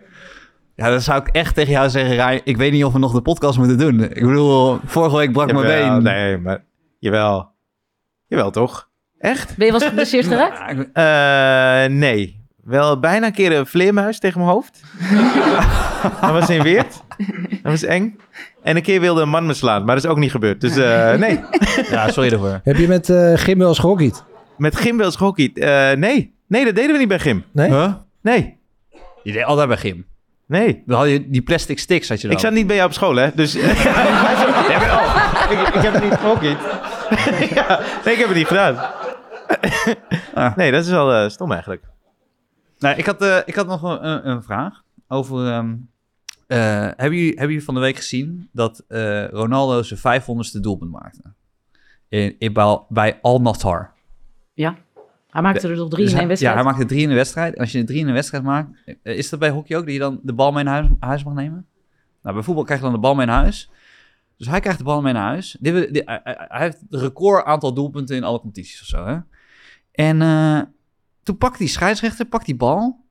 ja, 0.76 0.90
dan 0.90 1.00
zou 1.00 1.20
ik 1.20 1.28
echt 1.28 1.54
tegen 1.54 1.72
jou 1.72 1.88
zeggen, 1.88 2.14
Rij, 2.14 2.40
ik 2.44 2.56
weet 2.56 2.72
niet 2.72 2.84
of 2.84 2.92
we 2.92 2.98
nog 2.98 3.12
de 3.12 3.20
podcast 3.20 3.58
moeten 3.58 3.78
doen. 3.78 4.02
Ik 4.02 4.26
bedoel, 4.26 4.78
vorige 4.84 5.16
week 5.16 5.32
brak 5.32 5.52
mijn 5.52 5.66
been. 5.66 6.02
Nee, 6.02 6.38
maar 6.38 6.64
jawel. 6.98 7.48
Jawel, 8.26 8.50
toch? 8.50 8.88
Echt? 9.18 9.56
Ben 9.56 9.66
je 9.66 9.72
wel 9.72 9.80
eens 9.80 9.90
geblesseerd 9.90 10.26
geraakt? 10.32 10.88
Eh, 10.92 11.96
nee. 11.96 12.44
Wel 12.64 13.00
bijna 13.00 13.26
een 13.26 13.32
keer 13.32 13.52
een 13.52 13.66
vleermuis 13.66 14.18
tegen 14.18 14.40
mijn 14.40 14.52
hoofd. 14.52 14.80
dat 16.20 16.30
was 16.30 16.50
in 16.50 16.62
Weert. 16.62 17.02
Dat 17.50 17.72
was 17.72 17.82
eng. 17.82 18.18
En 18.62 18.76
een 18.76 18.82
keer 18.82 19.00
wilde 19.00 19.22
een 19.22 19.28
man 19.28 19.46
me 19.46 19.54
slaan, 19.54 19.84
maar 19.84 19.94
dat 19.94 20.04
is 20.04 20.10
ook 20.10 20.18
niet 20.18 20.30
gebeurd. 20.30 20.60
Dus 20.60 20.76
eh, 20.76 21.14
nee. 21.14 21.40
ja, 21.90 22.10
sorry 22.10 22.30
daarvoor. 22.30 22.60
Heb 22.62 22.76
je 22.76 22.88
met 22.88 23.10
eh 23.10 23.32
Gym 23.34 23.58
wel 23.58 23.68
eens 23.68 23.78
gehockeyd? 23.78 24.24
Met 24.56 24.76
Gym 24.76 24.96
wel 24.96 25.06
eens 25.06 25.16
gehockeyd? 25.16 25.58
Eh, 25.58 25.92
nee. 25.92 26.34
Nee, 26.48 26.64
dat 26.64 26.74
deden 26.74 26.92
we 26.92 26.98
niet 26.98 27.08
bij 27.08 27.18
Gym. 27.18 27.44
Nee? 27.52 27.70
Huh? 27.70 27.92
Nee. 28.22 28.56
Je 29.22 29.32
deed 29.32 29.44
altijd 29.44 29.68
bij 29.68 29.76
gym. 29.76 30.06
Nee. 30.46 30.82
Dan 30.87 30.98
had 30.98 31.09
je 31.09 31.30
die 31.30 31.42
plastic 31.42 31.78
sticks 31.78 32.09
had 32.09 32.20
je 32.20 32.26
dan. 32.26 32.37
Ik 32.37 32.42
zat 32.42 32.52
niet 32.52 32.66
bij 32.66 32.76
jou 32.76 32.88
op 32.88 32.94
school, 32.94 33.14
hè? 33.16 33.30
Dus. 33.35 33.52
Ja, 34.68 34.78
maar- 34.78 34.92
oh, 34.92 35.50
ik, 35.50 35.74
ik 35.74 35.82
heb 35.82 35.92
het 35.92 36.02
niet 36.02 36.12
gehockeyd. 36.14 36.59
ja, 37.54 37.80
nee, 38.04 38.14
ik 38.14 38.18
heb 38.20 38.28
het 38.28 38.37
niet 38.37 38.46
gedaan. 38.46 38.76
Ah. 40.35 40.56
Nee, 40.56 40.70
dat 40.70 40.85
is 40.85 40.90
wel 40.90 41.12
eh, 41.12 41.28
stom 41.28 41.52
eigenlijk. 41.52 41.82
Nou, 42.78 42.96
ik 42.96 43.06
had, 43.06 43.22
eh, 43.22 43.38
ik 43.44 43.54
had 43.54 43.66
nog 43.66 43.82
een, 43.82 44.28
een- 44.28 44.42
vraag 44.42 44.82
over... 45.09 45.46
ehm, 45.52 45.74
eh, 46.46 46.59
hebben, 46.96 47.14
jullie, 47.18 47.28
hebben 47.28 47.48
jullie 47.48 47.64
van 47.64 47.74
de 47.74 47.80
week 47.80 47.96
gezien 47.96 48.48
dat 48.52 48.85
eh, 48.88 49.28
Ronaldo 49.28 49.82
zijn 49.82 50.22
500ste 50.22 50.61
doelpunt 50.61 50.90
maakte? 50.90 51.22
In, 52.09 52.37
in, 52.38 52.52
bij, 52.52 52.80
bij 52.88 53.18
Al 53.22 53.40
Nassr. 53.40 53.90
Ja. 54.54 54.76
Hij 55.37 55.44
maakte 55.44 55.68
er 55.68 55.77
toch 55.77 55.88
drie 55.88 56.03
Dus 56.03 56.09
in 56.11 56.11
hij- 56.12 56.18
één 56.20 56.29
wedstrijd. 56.29 56.57
Ja, 56.57 56.62
hij 56.62 56.71
maakte 56.73 56.87
drie 56.87 57.02
in 57.02 57.08
de 57.08 57.15
wedstrijd. 57.15 57.54
En 57.54 57.60
als 57.60 57.73
je 57.73 57.85
drie 57.85 57.98
in 57.98 58.06
een 58.08 58.15
wedstrijd 58.15 58.42
maakt, 58.44 58.69
eh, 59.02 59.17
is 59.17 59.29
dat 59.29 59.38
bij 59.38 59.50
hockey 59.50 59.77
ook 59.77 59.85
dat 59.85 59.92
je 59.92 59.98
dan 59.98 60.21
de 60.23 60.33
bal 60.33 60.52
mee 60.52 60.65
naar 60.65 60.75
huis, 60.75 60.88
huis 60.98 61.25
mag 61.25 61.35
nemen? 61.35 61.67
Nou, 62.23 62.35
bij 62.35 62.44
voetbal 62.44 62.65
krijg 62.65 62.79
je 62.81 62.85
dan 62.87 62.94
de 62.94 63.00
bal 63.00 63.15
mee 63.15 63.27
naar 63.27 63.40
huis. 63.42 63.71
Dus 64.37 64.46
hij 64.48 64.60
krijgt 64.60 64.79
de 64.79 64.85
bal 64.85 65.02
mee 65.02 65.13
naar 65.13 65.23
huis. 65.29 65.56
Dit, 65.60 65.94
dit- 65.94 66.06
hij, 66.06 66.21
hij- 66.25 66.44
hij 66.48 66.60
heeft 66.63 66.79
het 66.90 67.00
record 67.00 67.44
aantal 67.44 67.75
doelpunten 67.75 68.17
in 68.17 68.25
alle 68.25 68.40
competities 68.40 68.81
of 68.81 68.87
zo. 68.87 69.06
Hè? 69.06 69.17
En 69.92 70.23
eh, 70.23 70.60
toen 71.23 71.37
pakt 71.38 71.58
die 71.58 71.69
scheidsrechter, 71.69 72.25
pakt 72.27 72.46
die 72.46 72.56
bal. 72.56 73.04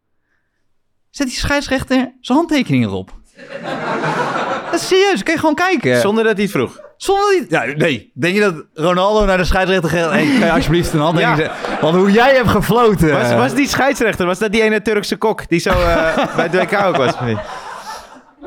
Zet 1.10 1.28
die 1.28 1.36
scheidsrechter 1.36 2.14
zijn 2.22 2.38
handtekening 2.38 2.84
erop. 2.86 3.14
dat 4.72 4.74
is 4.74 4.88
serieus, 4.88 5.24
kun 5.24 5.34
je 5.34 5.39
gewoon 5.39 5.56
kijken. 5.56 5.99
Zonder 6.02 6.24
dat 6.24 6.34
hij 6.34 6.43
het 6.43 6.52
vroeg. 6.54 6.80
Zonder 6.98 7.30
die... 7.32 7.46
Ja, 7.50 7.64
nee. 7.78 8.12
Denk 8.14 8.36
je 8.36 8.41
dat 8.41 8.66
Ronaldo 8.74 9.26
naar 9.26 9.38
de 9.38 9.43
scheidsrechter 9.43 9.89
gaat... 9.89 10.12
Hey, 10.12 10.24
kan 10.26 10.46
je 10.48 10.52
alsjeblieft 10.52 10.93
een 10.93 11.00
handtekening 11.00 11.39
Ja. 11.41 11.52
Want 11.82 11.96
hoe 11.96 12.12
jij 12.12 12.36
hebt 12.36 12.50
gefloten... 12.50 13.12
Was, 13.12 13.34
was 13.34 13.54
die 13.54 13.68
scheidsrechter, 13.68 14.26
was 14.26 14.39
dat 14.39 14.52
die 14.52 14.62
ene 14.62 14.82
Turkse 14.82 15.16
kok 15.16 15.48
die 15.50 15.60
zo 15.60 15.70
eh, 15.70 16.16
bij 16.36 16.48
het 16.52 16.56
WK 16.72 16.84
ook 16.86 16.96
was? 16.96 17.20
Nee. 17.20 17.38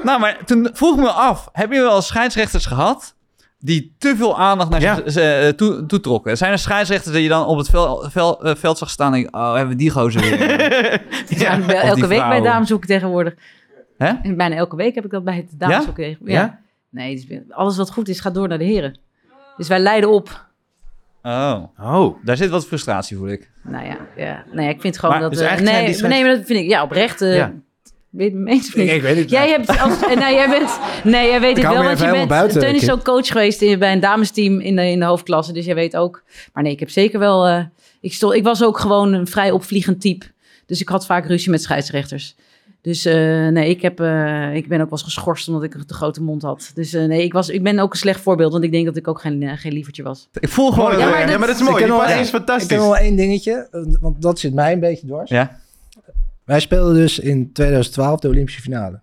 Nou, 0.03 0.21
maar 0.21 0.37
toen 0.45 0.69
vroeg 0.73 0.95
ik 0.95 1.01
me 1.01 1.11
af, 1.11 1.49
heb 1.53 1.73
je 1.73 1.81
wel 1.81 2.03
scheidsrechters 2.03 2.67
gehad 2.67 3.15
die 3.61 3.95
te 3.99 4.15
veel 4.17 4.39
aandacht 4.39 4.71
naar 4.71 4.81
Ja. 4.81 5.11
ze, 5.11 5.23
eh, 5.23 5.49
toe, 5.49 5.87
toetrokken? 5.87 6.37
Zijn 6.37 6.53
er 6.53 6.59
scheidsrechters 6.59 7.15
die 7.15 7.23
je 7.23 7.29
dan 7.29 7.47
op 7.47 7.59
het 7.59 7.69
vel, 7.71 8.05
vel- 8.11 8.45
eh, 8.45 8.55
veld 8.57 8.79
zag 8.79 8.91
staan 8.91 9.15
en 9.15 9.21
denk, 9.23 9.37
oh, 9.37 9.53
hebben 9.53 9.69
we 9.69 9.77
die 9.83 9.91
gozer 9.91 10.21
weer? 10.21 10.39
Ja, 11.29 11.61
elke 11.69 12.01
week 12.01 12.09
bij 12.09 12.17
vrouwen. 12.19 12.43
dameshoek 12.43 12.85
tegenwoordig. 12.85 13.35
Hè? 13.99 14.13
En 14.23 14.37
bijna 14.37 14.57
elke 14.57 14.77
week 14.77 14.95
heb 14.95 15.05
ik 15.05 15.11
dat 15.11 15.25
bij 15.25 15.37
het 15.37 15.47
dameshoek. 15.53 15.97
Ja? 15.97 16.17
Ja? 16.25 16.59
Nee, 16.91 17.27
het 17.29 17.53
alles 17.53 17.77
wat 17.77 17.91
goed 17.93 18.09
is, 18.09 18.21
gaat 18.21 18.35
door 18.35 18.49
naar 18.49 18.59
de 18.59 18.65
heren. 18.65 18.99
Dus 19.57 19.69
wij 19.69 19.79
leiden 19.79 20.11
op. 20.11 20.47
Oh, 21.23 21.63
Oh. 21.81 22.25
daar 22.25 22.37
zit 22.37 22.51
wat 22.51 22.67
frustratie, 22.67 23.17
voel 23.17 23.29
ik. 23.29 23.51
Nou 23.63 23.87
ja, 23.87 23.97
ja. 24.17 24.45
Nee, 24.53 24.69
ik 24.69 24.81
vind 24.81 24.99
gewoon 24.99 25.15
Maar 25.15 25.23
dat... 25.23 25.31
dus 25.31 25.41
zijn 25.41 25.65
nee, 25.65 25.87
die 25.93 26.01
maar 26.01 26.11
nee, 26.11 26.25
maar 26.25 26.37
dat 26.37 26.47
vind 26.47 26.61
ik... 26.61 26.69
Ja, 26.69 26.83
oprecht. 26.83 27.21
eh 27.21 27.37
Ja. 27.37 27.53
Weet 28.11 28.33
je 28.33 28.39
het 28.39 28.49
eens? 28.49 28.75
Ik, 28.75 28.91
ik 28.91 29.03
weet 29.03 29.17
het 29.17 29.31
Jij 29.31 29.49
hebt 29.49 29.69
als, 29.81 30.01
nee, 30.01 30.35
jij 30.35 30.49
bent, 30.49 30.79
nee, 31.05 31.29
jij 31.29 31.41
weet 31.41 31.57
het 31.57 31.65
hou 31.65 31.77
wel, 31.79 31.87
want 31.87 31.99
je 31.99 32.11
bent, 32.11 32.29
buiten, 32.29 32.61
Teun 32.61 32.75
is 32.75 32.91
ook 32.91 33.05
coach 33.05 33.27
geweest 33.27 33.63
in, 33.63 33.79
bij 33.79 33.93
een 33.93 34.01
damesteam 34.01 34.61
in 34.61 34.77
de, 34.77 34.91
in 34.91 34.99
de 34.99 35.05
hoofdklasse, 35.05 35.53
dus 35.53 35.65
jij 35.65 35.75
weet 35.75 35.97
ook. 35.97 36.23
Maar 36.53 36.63
nee, 36.63 36.73
ik 36.73 36.81
heb 36.81 36.91
zeker 36.91 37.19
wel, 37.19 37.47
eh, 37.47 37.65
ik, 38.01 38.13
stond, 38.13 38.35
ik 38.35 38.43
was 38.43 38.65
ook 38.65 38.79
gewoon 38.79 39.13
een 39.13 39.27
vrij 39.27 39.51
opvliegend 39.51 40.01
type, 40.01 40.27
dus 40.67 40.81
ik 40.81 40.89
had 40.89 41.07
vaak 41.07 41.27
ruzie 41.27 41.51
met 41.51 41.63
scheidsrechters. 41.63 42.37
Dus 42.89 43.05
eh, 43.05 43.49
nee, 43.49 43.69
ik, 43.71 43.83
heb, 43.83 44.01
eh, 44.01 44.55
ik 44.55 44.69
ben 44.69 44.81
ook 44.81 44.91
wel 44.91 44.99
eens 44.99 45.03
geschorst 45.03 45.49
omdat 45.49 45.63
ik 45.63 45.75
een 45.75 45.87
te 45.87 45.95
grote 45.95 46.23
mond 46.23 46.43
had. 46.43 46.71
Dus 46.75 46.93
eh, 46.95 47.05
nee, 47.05 47.23
ik, 47.23 47.33
was, 47.33 47.49
ik 47.49 47.63
ben 47.63 47.79
ook 47.79 47.93
een 47.93 47.99
slecht 47.99 48.21
voorbeeld, 48.21 48.53
want 48.53 48.65
ik 48.65 48.73
denk 48.73 48.87
dat 48.87 48.97
ik 48.97 49.09
ook 49.09 49.21
geen, 49.21 49.59
geen 49.59 49.73
lievertje 49.73 50.03
was. 50.03 50.29
Ik 50.41 50.49
voel 50.49 50.71
gewoon... 50.73 50.99
Ja, 50.99 51.19
ja, 51.19 51.39
maar 51.39 51.47
dat- 51.47 51.57
is 51.57 51.61
Ik 51.63 51.69
mooi. 51.69 51.77
ken 51.83 51.87
Die 51.89 51.97
wel 51.99 52.07
één- 52.07 52.21
is 52.21 52.27
Ik 52.27 52.33
heb 52.33 52.43
fantastisch. 52.47 52.77
nog 52.77 52.87
wel 52.87 52.97
één 52.97 53.17
dingetje, 53.17 53.69
want 54.01 54.23
dat 54.23 54.39
zit 54.39 54.55
mij 54.55 54.73
een 54.73 54.81
beetje 54.81 55.07
dwars. 55.07 55.31
Ja? 55.31 55.61
Wij 56.45 56.61
speelden 56.61 56.95
dus 56.95 57.19
in 57.19 57.53
2012 57.53 58.21
de 58.21 58.29
Olympische 58.29 58.61
finale. 58.61 58.91
Dat 58.91 59.01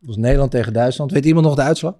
was 0.00 0.16
Nederland 0.16 0.50
tegen 0.50 0.72
Duitsland. 0.72 1.12
Weet 1.12 1.24
iemand 1.26 1.46
nog 1.46 1.54
de 1.54 1.62
uitslag? 1.62 1.94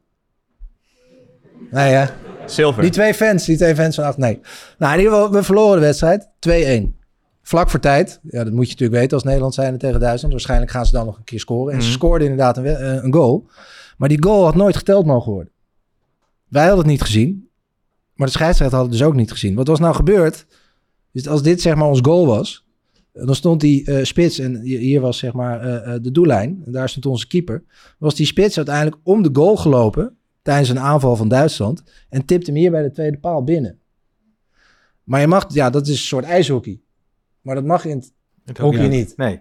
Nee, 1.70 1.90
ja. 1.90 2.10
Zilver. 2.46 2.82
Die 2.82 2.90
twee 2.90 3.14
fans, 3.14 3.44
die 3.44 3.56
twee 3.56 3.74
fans 3.74 3.94
van 3.94 4.04
acht, 4.04 4.16
nee. 4.16 4.40
Nou, 4.78 4.92
in 4.92 4.98
ieder 4.98 5.14
geval, 5.14 5.30
we 5.32 5.42
verloren 5.42 5.80
de 5.80 5.86
wedstrijd. 5.86 6.28
2-1. 6.38 7.00
Vlak 7.42 7.70
voor 7.70 7.80
tijd. 7.80 8.20
Ja, 8.22 8.44
dat 8.44 8.52
moet 8.52 8.64
je 8.64 8.70
natuurlijk 8.72 9.00
weten 9.00 9.14
als 9.16 9.24
Nederland 9.26 9.54
zijn 9.54 9.78
tegen 9.78 10.00
Duitsland. 10.00 10.32
Waarschijnlijk 10.32 10.70
gaan 10.70 10.86
ze 10.86 10.92
dan 10.92 11.06
nog 11.06 11.16
een 11.16 11.24
keer 11.24 11.40
scoren. 11.40 11.74
En 11.74 11.80
ze 11.82 11.86
Mhm. 11.88 11.96
scoorden 11.96 12.28
inderdaad 12.28 12.56
een, 12.56 12.64
eh, 12.66 13.02
een 13.02 13.12
goal. 13.12 13.46
Maar 13.96 14.08
die 14.08 14.22
goal 14.22 14.44
had 14.44 14.54
nooit 14.54 14.76
geteld 14.76 15.06
mogen 15.06 15.32
worden. 15.32 15.52
Wij 16.48 16.62
hadden 16.62 16.80
het 16.80 16.90
niet 16.90 17.02
gezien. 17.02 17.48
Maar 18.14 18.26
de 18.26 18.32
scheidsrechter 18.32 18.76
had 18.78 18.86
het 18.88 18.96
dus 18.98 19.06
ook 19.06 19.14
niet 19.14 19.30
gezien. 19.30 19.54
Wat 19.54 19.66
was 19.66 19.78
nou 19.78 19.94
gebeurd? 19.94 20.46
Dus 21.12 21.28
als 21.28 21.42
dit 21.42 21.60
zeg 21.60 21.74
maar 21.74 21.88
ons 21.88 21.98
goal 22.02 22.26
was. 22.26 22.66
Dan 23.12 23.34
stond 23.34 23.60
die 23.60 23.84
eh, 23.86 24.04
spits 24.04 24.38
en 24.38 24.60
hi- 24.60 24.76
hier 24.78 25.00
was 25.00 25.18
zeg 25.18 25.32
maar 25.32 25.60
eh, 25.60 25.94
eh, 25.94 26.02
de 26.02 26.10
doellijn. 26.10 26.62
En 26.66 26.72
daar 26.72 26.88
stond 26.88 27.06
onze 27.06 27.26
keeper. 27.26 27.64
Was 27.98 28.14
die 28.14 28.26
spits 28.26 28.56
uiteindelijk 28.56 28.96
om 29.02 29.22
de 29.22 29.30
goal 29.32 29.56
gelopen. 29.56 30.16
Tijdens 30.42 30.68
een 30.68 30.78
aanval 30.80 31.16
van 31.16 31.28
Duitsland. 31.28 31.82
En 32.08 32.24
tipte 32.24 32.50
hem 32.50 32.60
hier 32.60 32.70
bij 32.70 32.82
de 32.82 32.90
tweede 32.90 33.18
paal 33.18 33.44
binnen. 33.44 33.78
Maar 35.04 35.20
je 35.20 35.26
mag, 35.26 35.46
ja, 35.48 35.70
dat 35.70 35.86
is 35.86 35.92
een 35.92 35.96
soort 36.06 36.24
ijshockey. 36.24 36.80
Maar 37.42 37.54
dat 37.54 37.64
mag 37.64 37.84
in 37.84 37.96
het 37.96 38.12
Het 38.44 38.58
hockey 38.58 38.88
niet. 38.88 39.12
Nee. 39.16 39.40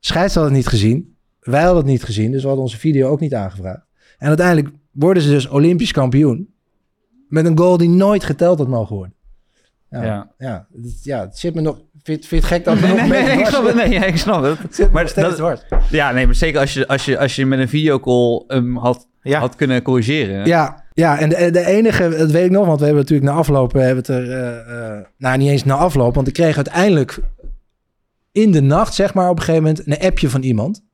Scheids 0.00 0.34
had 0.34 0.44
het 0.44 0.52
niet 0.52 0.66
gezien. 0.66 1.16
Wij 1.40 1.60
hadden 1.62 1.82
het 1.82 1.86
niet 1.92 2.02
gezien. 2.04 2.30
Dus 2.30 2.40
we 2.40 2.46
hadden 2.46 2.64
onze 2.64 2.78
video 2.78 3.08
ook 3.08 3.20
niet 3.20 3.34
aangevraagd. 3.34 3.84
En 4.18 4.28
uiteindelijk 4.28 4.74
worden 4.90 5.22
ze 5.22 5.28
dus 5.28 5.48
Olympisch 5.48 5.92
kampioen. 5.92 6.54
Met 7.28 7.46
een 7.46 7.58
goal 7.58 7.76
die 7.76 7.88
nooit 7.88 8.24
geteld 8.24 8.58
had 8.58 8.68
mogen 8.68 8.96
worden. 8.96 9.14
Ja, 9.90 10.04
ja. 10.04 10.30
Ja. 10.38 10.66
het, 10.82 11.04
ja, 11.04 11.20
het 11.20 11.38
zit 11.38 11.54
me 11.54 11.60
nog... 11.60 11.80
Vind, 12.02 12.26
vind 12.26 12.42
het 12.42 12.52
gek 12.52 12.64
dat 12.64 12.74
Nee, 12.80 12.90
nog 12.90 13.08
nee, 13.08 13.22
nee, 13.22 13.38
ik 13.38 13.46
snap 13.46 13.64
het. 13.66 13.74
Nee, 13.74 13.88
ja, 13.90 14.04
ik 14.04 14.16
snap 14.16 14.42
het. 14.42 14.88
Maar 14.92 15.12
dat- 15.14 15.36
dwars. 15.36 15.60
Ja, 15.90 16.12
nee, 16.12 16.26
maar 16.26 16.34
zeker 16.34 16.60
als 16.60 16.74
je, 16.74 16.88
als 16.88 17.04
je, 17.04 17.18
als 17.18 17.36
je 17.36 17.46
met 17.46 17.58
een 17.58 17.68
videocall 17.68 18.44
hem 18.46 18.76
had, 18.76 19.08
Ja. 19.22 19.38
had 19.38 19.54
kunnen 19.56 19.82
corrigeren. 19.82 20.46
Ja, 20.46 20.84
ja 20.96 21.18
en 21.18 21.28
de, 21.28 21.50
de 21.50 21.66
enige, 21.66 22.08
dat 22.08 22.30
weet 22.30 22.44
ik 22.44 22.50
nog, 22.50 22.66
want 22.66 22.78
we 22.78 22.84
hebben 22.84 23.02
natuurlijk 23.02 23.30
na 23.30 23.36
afloop, 23.36 23.72
we 23.72 23.80
hebben 23.80 23.96
het 23.96 24.08
er, 24.08 24.30
eh, 24.30 24.96
eh, 24.96 25.04
nou 25.18 25.38
niet 25.38 25.50
eens 25.50 25.64
na 25.64 25.74
afloop, 25.74 26.14
want 26.14 26.28
ik 26.28 26.34
kreeg 26.34 26.56
uiteindelijk 26.56 27.18
in 28.32 28.52
de 28.52 28.62
nacht, 28.62 28.94
zeg 28.94 29.14
maar, 29.14 29.30
op 29.30 29.38
een 29.38 29.44
gegeven 29.44 29.62
moment 29.62 29.86
een 29.86 30.06
appje 30.06 30.30
van 30.30 30.42
iemand. 30.42 30.84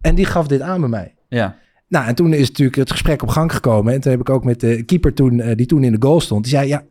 En 0.00 0.14
die 0.14 0.24
gaf 0.24 0.46
dit 0.46 0.60
aan 0.60 0.80
bij 0.80 0.88
mij. 0.88 1.14
Ja. 1.28 1.56
Nou, 1.88 2.06
en 2.06 2.14
toen 2.14 2.32
is 2.32 2.48
natuurlijk 2.48 2.76
het 2.76 2.90
gesprek 2.90 3.22
op 3.22 3.28
gang 3.28 3.52
gekomen. 3.52 3.92
En 3.92 4.00
toen 4.00 4.10
heb 4.10 4.20
ik 4.20 4.30
ook 4.30 4.44
met 4.44 4.60
de 4.60 4.82
keeper 4.82 5.14
toen, 5.14 5.40
eh, 5.40 5.56
die 5.56 5.66
toen 5.66 5.84
in 5.84 5.92
de 5.92 6.06
goal 6.06 6.20
stond. 6.20 6.44
Die 6.44 6.52
zei, 6.52 6.68
ja, 6.68 6.84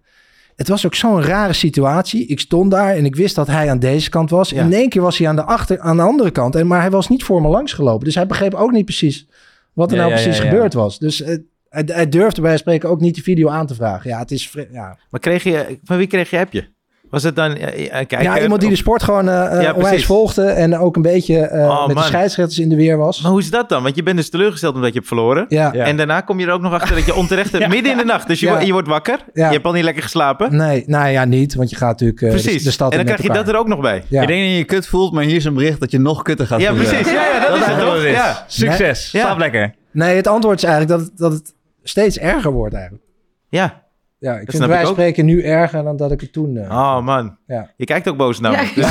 het 0.55 0.67
was 0.67 0.85
ook 0.85 0.95
zo'n 0.95 1.21
rare 1.21 1.53
situatie. 1.53 2.25
Ik 2.25 2.39
stond 2.39 2.71
daar 2.71 2.95
en 2.95 3.05
ik 3.05 3.15
wist 3.15 3.35
dat 3.35 3.47
hij 3.47 3.69
aan 3.69 3.79
deze 3.79 4.09
kant 4.09 4.29
was. 4.29 4.49
Ja. 4.49 4.59
En 4.59 4.65
in 4.65 4.73
één 4.73 4.89
keer 4.89 5.01
was 5.01 5.17
hij 5.17 5.27
aan 5.27 5.35
de, 5.35 5.43
achter, 5.43 5.79
aan 5.79 5.95
de 5.97 6.03
andere 6.03 6.31
kant. 6.31 6.55
En, 6.55 6.67
maar 6.67 6.81
hij 6.81 6.91
was 6.91 7.09
niet 7.09 7.23
voor 7.23 7.41
me 7.41 7.47
langs 7.47 7.73
gelopen. 7.73 8.05
Dus 8.05 8.15
hij 8.15 8.27
begreep 8.27 8.53
ook 8.53 8.71
niet 8.71 8.85
precies 8.85 9.27
wat 9.73 9.91
er 9.91 9.97
Ja, 9.97 10.01
nou 10.03 10.15
ja, 10.15 10.21
precies 10.21 10.37
ja, 10.37 10.43
ja. 10.43 10.49
gebeurd 10.49 10.73
was. 10.73 10.99
Dus 10.99 11.21
eh, 11.21 11.37
hij, 11.69 11.83
hij 11.85 12.09
durfde 12.09 12.41
bij 12.41 12.57
spreken 12.57 12.89
ook 12.89 12.99
niet 12.99 13.15
de 13.15 13.21
video 13.21 13.49
aan 13.49 13.67
te 13.67 13.75
vragen. 13.75 14.09
Ja, 14.09 14.19
het 14.19 14.31
is... 14.31 14.53
Ja, 14.71 14.97
Maar 15.09 15.19
kreeg 15.19 15.43
je, 15.43 15.79
van 15.83 15.97
wie 15.97 16.07
kreeg 16.07 16.29
je 16.29 16.39
appje? 16.39 16.72
Was 17.13 17.23
het 17.23 17.35
dan 17.35 17.55
eh, 17.55 17.79
een 17.81 17.89
kijker? 18.07 18.21
ja 18.21 18.41
iemand 18.41 18.61
die 18.61 18.69
de 18.69 18.75
sport 18.75 19.03
gewoon 19.03 19.29
eh 19.29 19.45
eh, 19.45 19.61
Ja, 19.61 19.67
onwijs 19.69 19.87
precies. 19.87 20.05
volgde. 20.05 20.43
En 20.45 20.77
ook 20.77 20.95
een 20.95 21.01
beetje 21.01 21.39
eh, 21.39 21.67
Oh, 21.69 21.87
met 21.87 21.97
de 21.97 22.03
scheidsrechters 22.03 22.59
in 22.59 22.69
de 22.69 22.75
weer 22.75 22.97
was. 22.97 23.21
Maar 23.21 23.31
hoe 23.31 23.39
is 23.39 23.49
dat 23.49 23.69
dan? 23.69 23.83
Want 23.83 23.95
je 23.95 24.03
bent 24.03 24.17
dus 24.17 24.29
teleurgesteld 24.29 24.75
omdat 24.75 24.89
je 24.89 24.95
hebt 24.95 25.07
verloren. 25.07 25.45
Ja, 25.49 25.69
Ja. 25.73 25.85
En 25.85 25.97
daarna 25.97 26.21
kom 26.21 26.39
je 26.39 26.45
er 26.45 26.51
ook 26.51 26.61
nog 26.61 26.73
achter 26.73 26.95
dat 26.95 27.05
je 27.05 27.15
onterecht 27.15 27.51
hebt 27.51 27.67
midden 27.73 27.91
in 27.91 27.97
de 27.97 28.03
nacht. 28.03 28.27
Dus 28.27 28.39
je, 28.39 28.57
je 28.65 28.71
wordt 28.71 28.87
wakker. 28.87 29.19
Ja. 29.33 29.47
Je 29.47 29.53
hebt 29.53 29.65
al 29.65 29.71
niet 29.71 29.83
lekker 29.83 30.03
geslapen. 30.03 30.55
nee, 30.55 30.83
nou 30.87 31.07
ja, 31.09 31.25
niet. 31.25 31.55
Want 31.55 31.69
je 31.69 31.75
gaat 31.75 31.89
natuurlijk 31.89 32.21
eh, 32.21 32.31
de- 32.31 32.41
precies. 32.41 32.63
de 32.63 32.71
stad 32.71 32.91
en 32.91 32.97
dan 32.97 33.05
krijg 33.05 33.21
je 33.21 33.29
dat 33.29 33.47
er 33.47 33.55
ook 33.55 33.67
nog 33.67 33.79
bij. 33.81 34.03
Ja. 34.07 34.21
Ik 34.21 34.27
denk 34.27 34.39
dat 34.39 34.49
je 34.49 34.57
je 34.57 34.63
kut 34.63 34.87
voelt, 34.87 35.13
maar 35.13 35.23
hier 35.23 35.35
is 35.35 35.45
een 35.45 35.53
bericht 35.53 35.79
dat 35.79 35.91
je 35.91 35.99
nog 35.99 36.21
kutter 36.21 36.47
gaat 36.47 36.59
Ja, 36.61 36.69
voelen. 36.69 36.87
precies. 36.87 37.11
Ja, 37.11 37.21
ja, 37.25 37.39
dat, 37.47 37.57
is 37.57 37.65
het 37.65 37.83
wat 37.83 38.25
toch? 38.25 38.43
Succes. 38.47 39.11
Ja. 39.11 39.21
Slaap 39.21 39.37
lekker. 39.37 39.73
Nee, 39.91 40.15
het 40.15 40.27
antwoord 40.27 40.57
is 40.57 40.63
eigenlijk 40.63 40.99
dat 40.99 41.07
het, 41.09 41.17
dat 41.17 41.31
het 41.31 41.53
steeds 41.83 42.17
erger 42.17 42.51
wordt 42.51 42.73
eigenlijk. 42.73 43.03
ja. 43.49 43.81
Ja, 44.23 44.39
ik 44.39 44.51
vind 44.51 44.65
wij 44.65 44.81
ik 44.81 44.87
spreken 44.87 45.25
nu 45.25 45.41
erger 45.43 45.83
dan 45.83 45.97
dat 45.97 46.11
ik 46.11 46.21
het 46.21 46.33
toen... 46.33 46.57
eh, 46.57 46.69
Oh 46.69 47.01
man. 47.01 47.37
Ja. 47.47 47.69
Je 47.77 47.85
kijkt 47.85 48.09
ook 48.09 48.17
boos 48.17 48.39
naar 48.39 48.51
me. 48.51 48.57
Ja. 48.57 48.73
Dus, 48.75 48.85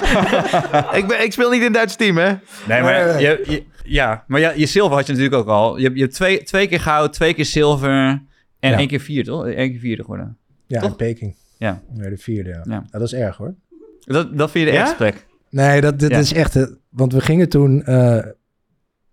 eh, 0.00 0.94
ik, 0.98 1.06
ben, 1.06 1.22
ik 1.24 1.32
speel 1.32 1.50
niet 1.50 1.58
in 1.58 1.64
het 1.64 1.74
Duitse 1.74 1.96
team, 1.96 2.16
hè? 2.16 2.32
Nee, 2.68 2.82
maar 2.82 3.20
je, 3.20 3.42
je- 3.46 3.64
ja, 3.84 4.24
maar 4.26 4.40
ja, 4.40 4.50
je 4.50 4.66
zilver 4.66 4.96
had 4.96 5.06
je 5.06 5.12
natuurlijk 5.12 5.40
ook 5.42 5.48
al. 5.48 5.76
Je 5.76 5.82
hebt, 5.84 5.94
je 5.96 6.02
hebt 6.02 6.14
twee, 6.14 6.42
twee 6.42 6.66
keer 6.68 6.80
goud, 6.80 7.12
twee 7.12 7.34
keer 7.34 7.44
zilver 7.44 7.90
en 8.60 8.70
Ja. 8.70 8.78
één 8.78 8.88
keer 8.88 9.00
vierde, 9.00 9.30
toch? 9.30 9.44
Eén 9.46 9.70
keer 9.70 9.78
vierde 9.78 10.02
geworden. 10.02 10.36
ja, 10.66 10.80
Toch? 10.80 10.90
in 10.90 10.96
Peking. 10.96 11.34
Ja. 11.58 11.82
Ja, 11.94 12.08
de 12.08 12.16
vierde, 12.16 12.60
ja. 12.68 12.84
Dat 12.90 13.02
is 13.02 13.14
erg 13.14 13.36
hoor. 13.36 13.54
Dat, 14.00 14.38
dat 14.38 14.50
vind 14.50 14.68
je 14.68 14.72
de 14.84 14.94
plek. 14.96 15.26
Nee, 15.50 15.80
dat, 15.80 15.98
dit 15.98 16.10
Ja. 16.10 16.18
is 16.18 16.32
echt... 16.32 16.56
eh, 16.56 16.62
Want 16.90 17.12
we 17.12 17.20
gingen 17.20 17.48
toen 17.48 17.82
eh, 17.84 18.24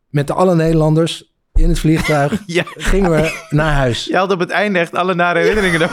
met 0.10 0.32
alle 0.32 0.56
Nederlanders 0.56 1.31
in 1.54 1.70
het 1.70 1.80
vliegtuig... 1.80 2.32
Ja. 2.46 2.64
gingen 2.78 3.12
we 3.12 3.32
naar 3.50 3.74
huis. 3.74 4.06
Je 4.06 4.18
had 4.18 4.32
op 4.32 4.40
het 4.40 4.50
einde 4.50 4.80
echt 4.80 4.96
alle 4.96 5.14
nare 5.16 5.40
herinneringen. 5.40 5.80
dan. 5.80 5.90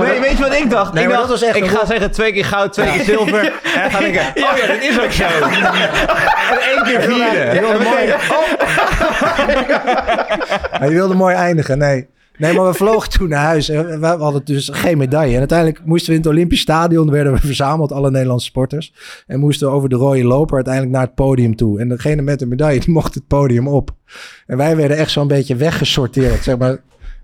Nee, 0.00 0.20
weet 0.20 0.30
je 0.36 0.42
wat 0.42 0.54
ik 0.54 0.70
dacht? 0.70 0.92
Nee, 0.92 1.02
ik 1.04 1.08
dacht, 1.08 1.20
dat 1.20 1.30
was 1.30 1.42
echt 1.42 1.56
ik 1.56 1.66
ga 1.66 1.86
zeggen 1.86 2.10
twee 2.10 2.32
keer 2.32 2.44
goud, 2.44 2.72
twee 2.72 2.92
keer 2.92 3.04
zilver. 3.04 3.44
en 3.44 3.52
dan 3.82 3.90
ga 3.90 3.98
ik 3.98 4.14
oh 4.34 4.56
ja, 4.58 4.66
dat 4.66 4.82
is 4.82 5.00
ook 5.00 5.12
zo. 5.12 5.24
en 5.24 6.58
één 6.60 6.82
keer 6.82 7.00
Je 7.00 7.06
vierde. 7.08 7.60
wilde 7.60 7.84
mooi... 7.84 8.06
Je 10.88 10.88
wilde 10.94 11.14
mooi 11.14 11.34
eindigen, 11.34 11.78
nee. 11.78 12.08
Nee, 12.38 12.54
maar 12.54 12.66
we 12.66 12.74
vlogen 12.74 13.10
toen 13.10 13.28
naar 13.28 13.44
huis. 13.44 13.68
En 13.68 14.00
we 14.00 14.06
hadden 14.06 14.44
dus 14.44 14.68
geen 14.72 14.98
medaille. 14.98 15.32
En 15.32 15.38
uiteindelijk 15.38 15.84
moesten 15.84 16.08
we 16.10 16.16
in 16.16 16.22
het 16.22 16.30
Olympisch 16.32 16.60
Stadion... 16.60 17.10
werden 17.10 17.32
we 17.32 17.38
verzameld, 17.38 17.92
alle 17.92 18.10
Nederlandse 18.10 18.46
sporters. 18.46 18.94
En 19.26 19.40
moesten 19.40 19.68
we 19.68 19.74
over 19.74 19.88
de 19.88 19.96
rode 19.96 20.24
loper 20.24 20.54
uiteindelijk 20.54 20.94
naar 20.94 21.02
het 21.06 21.14
podium 21.14 21.56
toe. 21.56 21.80
En 21.80 21.88
degene 21.88 22.22
met 22.22 22.38
de 22.38 22.46
medaille, 22.46 22.80
die 22.80 22.90
mocht 22.90 23.14
het 23.14 23.26
podium 23.26 23.68
op. 23.68 23.90
En 24.46 24.56
wij 24.56 24.76
werden 24.76 24.96
echt 24.96 25.10
zo'n 25.10 25.28
beetje 25.28 25.56
weggesorteerd. 25.56 26.42
Zeg 26.42 26.58
maar, 26.58 26.78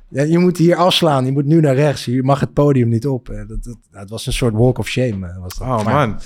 ja, 0.09 0.23
je 0.23 0.39
moet 0.39 0.57
hier 0.57 0.77
afslaan, 0.77 1.25
je 1.25 1.33
moet 1.33 1.45
nu 1.47 1.61
naar 1.61 1.75
rechts. 1.75 2.05
Je 2.05 2.23
mag 2.23 2.41
het 2.41 2.53
podium 2.53 2.89
niet 2.89 3.07
op. 3.07 3.29
Eh, 3.29 3.37
Dat, 3.39 3.49
dat, 3.49 3.77
nou, 3.91 4.01
het 4.03 4.11
was 4.11 4.27
een 4.27 4.33
soort 4.33 4.55
walk 4.55 4.79
of 4.79 4.87
shame. 4.89 5.27
eh, 5.27 5.39
Was 5.41 5.55
dat. 5.59 5.69
Oh 5.69 5.85
Maar- 5.85 6.09
man. 6.09 6.19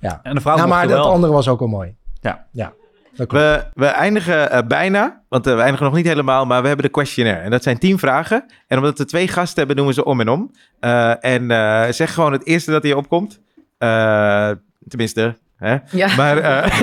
Ja. 0.00 0.20
En 0.22 0.34
de 0.34 0.40
vrouw 0.40 0.56
Nou, 0.56 0.68
maar 0.68 0.88
dat 0.88 0.98
wel. 0.98 1.10
andere 1.12 1.32
was 1.32 1.48
ook 1.48 1.60
al 1.60 1.66
mooi. 1.66 1.94
Ja. 2.20 2.46
Ja, 2.52 2.64
dat. 2.64 2.74
We, 3.16 3.66
we 3.74 3.86
eindigen 3.86 4.50
eh, 4.50 4.66
bijna, 4.66 5.22
want 5.28 5.46
eh, 5.46 5.54
we 5.54 5.60
eindigen 5.60 5.86
nog 5.86 5.94
niet 5.94 6.06
helemaal, 6.06 6.46
maar 6.46 6.60
we 6.62 6.66
hebben 6.66 6.86
de 6.86 6.92
questionnaire. 6.92 7.42
En 7.42 7.50
dat 7.50 7.62
zijn 7.62 7.78
tien 7.78 7.98
vragen. 7.98 8.44
En 8.66 8.78
omdat 8.78 8.98
we 8.98 9.04
twee 9.04 9.28
gasten 9.28 9.58
hebben, 9.58 9.76
doen 9.76 9.86
we 9.86 9.92
ze 9.92 10.04
om 10.04 10.20
en 10.20 10.28
om. 10.28 10.50
Eh, 10.80 11.24
en 11.24 11.50
eh, 11.50 11.92
zeg 11.92 12.14
gewoon 12.14 12.32
het 12.32 12.46
eerste 12.46 12.70
dat 12.70 12.82
hier 12.82 12.96
opkomt. 12.96 13.40
Eh, 13.78 14.50
tenminste, 14.88 15.36
hè? 15.56 15.76
Ja. 15.90 16.14
Maar, 16.16 16.38
eh, 16.38 16.80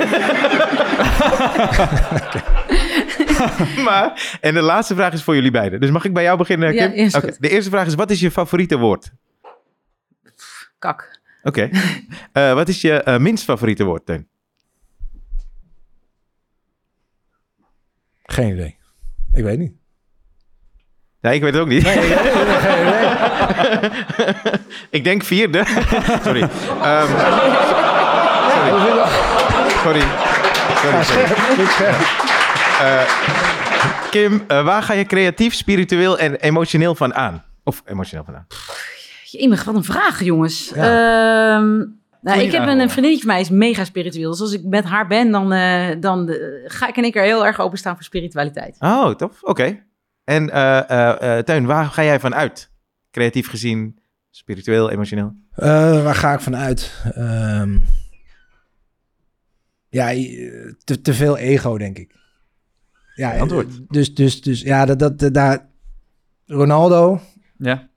maar, 3.86 4.36
en 4.40 4.54
de 4.54 4.60
laatste 4.62 4.94
vraag 4.94 5.12
is 5.12 5.22
voor 5.22 5.34
jullie 5.34 5.50
beiden. 5.50 5.80
Dus 5.80 5.90
mag 5.90 6.04
ik 6.04 6.12
bij 6.12 6.22
jou 6.22 6.38
beginnen, 6.38 6.74
Ja, 6.74 6.88
Kim? 6.88 7.06
Oké, 7.06 7.20
goed. 7.20 7.40
De 7.40 7.48
eerste 7.48 7.70
vraag 7.70 7.86
is, 7.86 7.94
wat 7.94 8.10
is 8.10 8.20
je 8.20 8.30
favoriete 8.30 8.78
woord? 8.78 9.12
Kak. 10.78 11.20
Oké. 11.42 11.70
Eh, 12.32 12.52
wat 12.54 12.68
is 12.68 12.80
je 12.80 13.16
minst 13.20 13.44
favoriete 13.44 13.84
woord, 13.84 14.06
Teun? 14.06 14.28
Geen 18.24 18.52
idee. 18.52 18.76
Ik 19.32 19.44
weet 19.44 19.58
niet. 19.58 19.72
Nee, 21.20 21.34
ik 21.34 21.42
weet 21.42 21.52
het 21.52 21.62
ook 21.62 21.68
niet. 21.68 21.86
ik 24.98 25.04
denk 25.04 25.24
vierde. 25.24 25.64
Sorry. 26.24 26.48
Ehm, 26.82 27.06
sorry. 29.82 29.82
Sorry. 29.82 30.02
Sorry, 30.80 31.02
sorry. 31.04 31.24
Eh, 32.80 33.00
Kim, 34.10 34.44
eh, 34.48 34.64
waar 34.64 34.82
ga 34.82 34.92
je 34.92 35.04
creatief, 35.04 35.54
spiritueel 35.54 36.18
en 36.18 36.34
emotioneel 36.34 36.94
van 36.94 37.14
aan? 37.14 37.44
Of 37.64 37.82
emotioneel 37.86 38.24
van 38.24 38.34
aan? 38.34 38.46
Jemig, 39.24 39.64
wat 39.64 39.74
een 39.74 39.84
vraag, 39.84 40.22
jongens. 40.22 40.72
Ja. 40.74 41.54
Ehm, 41.56 41.80
nou, 42.24 42.40
ik 42.40 42.52
heb 42.52 42.62
een, 42.66 42.78
een 42.78 42.90
vriendinnetje 42.90 43.24
van 43.26 43.32
mij, 43.34 43.40
is 43.40 43.50
mega 43.50 43.84
spiritueel. 43.84 44.30
Dus 44.30 44.40
als 44.40 44.52
ik 44.52 44.64
met 44.64 44.84
haar 44.84 45.06
ben, 45.06 45.30
dan, 45.30 45.52
eh, 45.52 45.96
dan 46.00 46.28
eh, 46.28 46.36
ga 46.64 46.88
ik 46.88 46.96
in 46.96 47.02
één 47.02 47.12
keer 47.12 47.22
heel 47.22 47.46
erg 47.46 47.60
openstaan 47.60 47.94
voor 47.94 48.04
spiritualiteit. 48.04 48.76
Oh, 48.78 49.10
tof. 49.14 49.42
Oké. 49.42 49.82
En 50.24 50.50
eh, 50.50 50.90
eh, 50.90 51.38
eh, 51.38 51.44
Teun, 51.44 51.66
waar 51.66 51.84
ga 51.86 52.04
jij 52.04 52.20
van 52.20 52.34
uit? 52.34 52.70
Creatief 53.10 53.48
gezien, 53.48 53.98
spiritueel, 54.30 54.90
emotioneel? 54.90 55.32
Eh, 55.54 56.02
waar 56.04 56.14
ga 56.14 56.32
ik 56.34 56.40
van 56.40 56.56
uit? 56.56 57.02
Ehm, 57.14 57.78
ja, 59.88 60.06
te, 60.84 61.00
te 61.02 61.14
veel 61.14 61.36
ego, 61.36 61.78
denk 61.78 61.98
ik. 61.98 62.14
Ja, 63.14 63.38
antwoord. 63.38 63.80
Dus, 63.88 64.14
dus, 64.14 64.40
dus 64.42 64.60
ja, 64.60 64.84
dat, 64.84 64.98
dat, 64.98 65.18
dat, 65.18 65.34
daar- 65.34 65.68
Ronaldo, 66.46 67.20
Ja. 67.58 67.88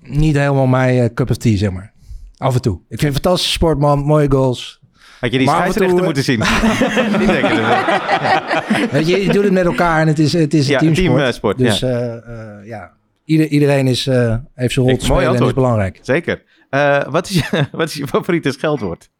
niet 0.00 0.36
helemaal 0.36 0.66
mijn 0.66 1.14
cup 1.14 1.30
of 1.30 1.36
tea, 1.36 1.56
zeg 1.56 1.70
maar. 1.70 1.92
Af 2.36 2.54
en 2.54 2.60
toe. 2.60 2.74
Ik 2.74 2.82
vind 2.88 3.00
het 3.00 3.08
een 3.08 3.12
fantastische 3.12 3.52
sportman, 3.52 3.98
mooie 3.98 4.30
goals. 4.30 4.80
Had 5.20 5.32
je 5.32 5.38
die 5.38 5.48
scheidsrechter 5.48 5.96
toe, 5.96 6.04
moeten 6.04 6.22
zien? 6.24 6.40
Die 7.18 7.26
denken 7.26 7.50
er- 7.50 8.88
Weet 8.90 9.08
je, 9.08 9.22
je 9.24 9.32
doet 9.32 9.44
het 9.44 9.52
met 9.52 9.64
elkaar 9.64 10.00
en 10.00 10.06
het 10.06 10.18
is, 10.18 10.32
het 10.32 10.54
is 10.54 10.66
een 10.66 10.72
Ja, 10.72 10.78
teamsport. 10.78 11.18
teamsport, 11.18 11.58
dus 11.58 11.78
ja. 11.78 11.88
eh, 11.88 12.58
eh, 12.58 12.66
ja, 12.66 12.94
Ieder, 13.24 13.46
iedereen 13.48 13.86
is, 13.86 14.06
eh, 14.06 14.36
heeft 14.54 14.72
zijn 14.72 14.84
rol 14.86 14.94
Ik- 14.94 15.00
te 15.00 15.04
spelen 15.06 15.36
en 15.36 15.44
is 15.46 15.52
belangrijk. 15.52 15.98
Zeker. 16.02 16.42
Eh, 16.70 17.08
wat, 17.08 17.28
is 17.28 17.34
je, 17.34 17.66
wat 17.72 17.88
is 17.88 17.94
je 17.94 18.06
favoriete 18.06 18.50
scheldwoord? 18.52 19.10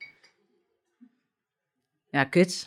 Ja, 2.11 2.25
kut. 2.25 2.67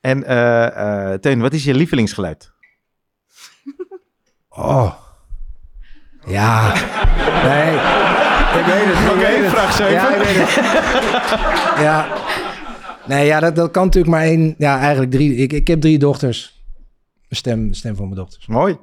En 0.00 0.24
eh, 0.24 1.12
eh, 1.12 1.18
Teun, 1.20 1.40
wat 1.40 1.52
is 1.52 1.64
je 1.64 1.74
lievelingsgeluid? 1.74 2.52
Oh. 4.48 4.94
Ja. 6.26 6.72
Nee. 7.44 7.78
Ik 8.54 8.64
weet 8.64 8.84
het. 8.84 8.98
ik 9.04 9.10
Oké, 9.10 9.18
weet 9.18 9.40
het. 9.40 9.50
vraag 9.50 9.72
zeven. 9.72 9.92
Ja, 9.92 10.14
ik 10.14 10.22
weet 10.22 10.36
het. 10.36 11.80
ja. 11.86 12.06
Nee, 13.06 13.26
ja, 13.26 13.40
dat, 13.40 13.56
dat 13.56 13.70
kan 13.70 13.84
natuurlijk 13.84 14.12
maar 14.14 14.22
één. 14.22 14.54
Ja, 14.58 14.78
eigenlijk 14.80 15.10
drie. 15.10 15.34
Ik, 15.34 15.52
ik 15.52 15.66
heb 15.66 15.80
drie 15.80 15.98
dochters. 15.98 16.62
Stem, 17.30 17.72
stem 17.74 17.96
voor 17.96 18.04
mijn 18.04 18.16
dochters. 18.18 18.46
Mooi. 18.46 18.78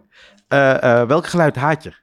Eh, 0.48 0.84
eh, 1.02 1.08
welk 1.08 1.28
geluid 1.28 1.56
haat 1.56 1.84
je? 1.84 1.94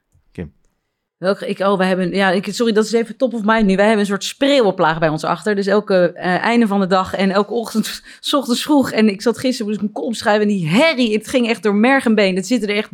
Welke, 1.23 1.47
ik, 1.47 1.59
oh, 1.59 1.77
wij 1.77 1.87
hebben, 1.87 2.11
ja, 2.13 2.29
ik, 2.29 2.47
sorry, 2.51 2.73
dat 2.73 2.85
is 2.85 2.91
even 2.91 3.17
top 3.17 3.33
of 3.33 3.41
mind 3.43 3.65
nu. 3.65 3.75
Wij 3.75 3.85
hebben 3.85 4.01
een 4.01 4.09
soort 4.09 4.23
spreeuwenplaag 4.23 4.99
bij 4.99 5.09
ons 5.09 5.23
achter. 5.23 5.55
Dus 5.55 5.67
elke 5.67 6.11
eh, 6.13 6.43
einde 6.43 6.67
van 6.67 6.79
de 6.79 6.87
dag 6.87 7.13
en 7.15 7.31
elke 7.31 7.53
ochtend, 7.53 8.01
s 8.19 8.33
ochtends 8.33 8.61
vroeg. 8.63 8.91
En 8.91 9.09
ik 9.09 9.21
zat 9.21 9.37
gisteren, 9.37 9.65
moest 9.65 9.81
ik 9.81 9.91
mijn 9.91 10.03
kop 10.05 10.15
schrijven. 10.15 10.41
En 10.41 10.47
die 10.47 10.67
herrie, 10.67 11.13
het 11.13 11.27
ging 11.27 11.47
echt 11.49 11.63
door 11.63 11.75
merg 11.75 12.05
en 12.05 12.15
been. 12.15 12.35
Het 12.35 12.47
zitten 12.47 12.69
er 12.69 12.75
echt 12.75 12.89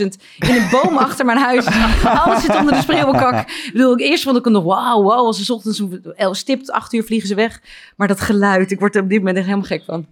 30.000 0.00 0.04
in 0.38 0.54
een 0.54 0.68
boom 0.70 0.96
achter 1.06 1.24
mijn 1.24 1.38
huis. 1.38 1.66
Alles 2.04 2.42
zit 2.42 2.56
onder 2.56 2.74
de 2.74 2.80
spreeuwenkak. 2.80 3.48
Ik 3.48 3.70
bedoel, 3.72 3.92
ik, 3.92 4.00
eerst 4.00 4.22
vond 4.22 4.36
ik 4.36 4.44
het 4.44 4.52
nog, 4.52 4.64
wauw, 4.64 5.02
wauw. 5.02 5.24
Als 5.24 5.36
ze 5.38 5.44
's 5.44 5.50
ochtends 5.50 5.82
el- 6.16 6.34
stipt, 6.34 6.70
acht 6.70 6.92
uur 6.92 7.02
vliegen 7.04 7.28
ze 7.28 7.34
weg. 7.34 7.60
Maar 7.96 8.08
dat 8.08 8.20
geluid, 8.20 8.70
ik 8.70 8.78
word 8.80 8.96
er 8.96 9.02
op 9.02 9.08
dit 9.08 9.18
moment 9.18 9.36
echt 9.36 9.46
helemaal 9.46 9.66
gek 9.68 9.82
van. 9.86 10.06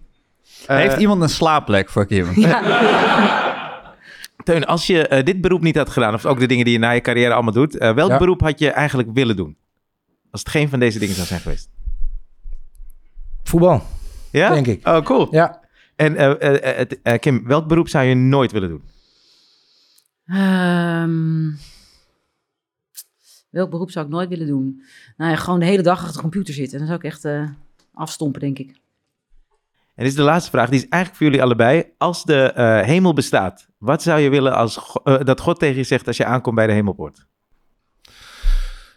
Eh, 0.67 0.77
Heeft 0.77 0.97
iemand 0.97 1.21
een 1.21 1.29
slaapplek 1.29 1.89
voor 1.89 2.05
Kim? 2.05 2.27
Ja. 2.41 3.54
Teun, 4.45 4.65
als 4.65 4.87
je 4.87 5.07
eh, 5.07 5.23
dit 5.23 5.41
beroep 5.41 5.61
niet 5.61 5.75
had 5.75 5.89
gedaan, 5.89 6.13
of 6.13 6.25
ook 6.25 6.39
de 6.39 6.45
dingen 6.47 6.63
die 6.65 6.73
je 6.73 6.79
na 6.79 6.91
je 6.91 7.01
carrière 7.01 7.33
allemaal 7.33 7.53
doet, 7.53 7.77
eh, 7.77 7.93
welk 7.93 8.09
Ja. 8.09 8.17
beroep 8.17 8.41
had 8.41 8.59
je 8.59 8.69
eigenlijk 8.71 9.09
willen 9.13 9.35
doen? 9.35 9.57
Als 10.31 10.41
het 10.41 10.49
geen 10.49 10.69
van 10.69 10.79
deze 10.79 10.99
dingen 10.99 11.15
zou 11.15 11.27
zijn 11.27 11.39
geweest. 11.39 11.69
Voetbal, 13.43 13.83
Ja? 14.31 14.53
denk 14.53 14.67
ik. 14.67 14.87
Oh, 14.87 15.01
cool. 15.01 15.27
Ja. 15.31 15.61
En 15.95 16.15
eh, 16.15 16.77
het- 16.77 17.19
Kim, 17.19 17.47
welk 17.47 17.67
beroep 17.67 17.87
zou 17.89 18.05
je 18.05 18.15
nooit 18.15 18.51
willen 18.51 18.69
doen? 18.69 18.83
Ehm, 20.25 21.51
welk 23.49 23.69
beroep 23.69 23.91
zou 23.91 24.05
ik 24.05 24.11
nooit 24.11 24.29
willen 24.29 24.47
doen? 24.47 24.83
Nou 25.17 25.31
ja, 25.31 25.37
gewoon 25.37 25.59
de 25.59 25.65
hele 25.65 25.81
dag 25.83 25.97
achter 25.99 26.13
de 26.15 26.21
computer 26.21 26.53
zitten. 26.53 26.77
Dan 26.77 26.87
zou 26.87 26.99
ik 26.99 27.05
echt 27.05 27.25
eh, 27.25 27.49
afstompen, 27.93 28.41
denk 28.41 28.59
ik. 28.59 28.75
En 29.95 30.03
dit 30.03 30.11
is 30.11 30.17
de 30.17 30.23
laatste 30.23 30.51
vraag, 30.51 30.69
die 30.69 30.79
is 30.79 30.87
eigenlijk 30.87 31.15
voor 31.15 31.25
jullie 31.31 31.43
allebei. 31.43 31.83
Als 31.97 32.23
de 32.23 32.51
eh, 32.51 32.81
hemel 32.81 33.13
bestaat, 33.13 33.67
wat 33.77 34.01
zou 34.01 34.19
je 34.19 34.29
willen 34.29 34.55
als, 34.55 34.99
eh, 35.03 35.19
dat 35.23 35.39
God 35.39 35.59
tegen 35.59 35.75
je 35.75 35.83
zegt 35.83 36.07
als 36.07 36.17
je 36.17 36.25
aankomt 36.25 36.55
bij 36.55 36.67
de 36.67 36.73
hemelpoort? 36.73 37.25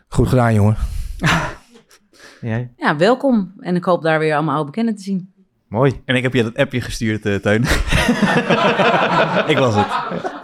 Goed 0.08 0.28
gedaan, 0.28 0.54
jongen. 0.54 0.76
Jij? 2.40 2.72
Ja, 2.76 2.96
welkom. 2.96 3.52
En 3.58 3.76
ik 3.76 3.84
hoop 3.84 4.02
daar 4.02 4.18
weer 4.18 4.34
allemaal 4.34 4.54
oude 4.54 4.70
bekenden 4.70 4.96
te 4.96 5.02
zien. 5.02 5.32
Mooi. 5.68 6.02
En 6.04 6.16
ik 6.16 6.22
heb 6.22 6.34
je 6.34 6.42
dat 6.42 6.56
appje 6.56 6.80
gestuurd, 6.80 7.26
eh, 7.26 7.34
Teun. 7.34 7.62
ik 9.52 9.58
was 9.58 9.74
het. 9.74 10.37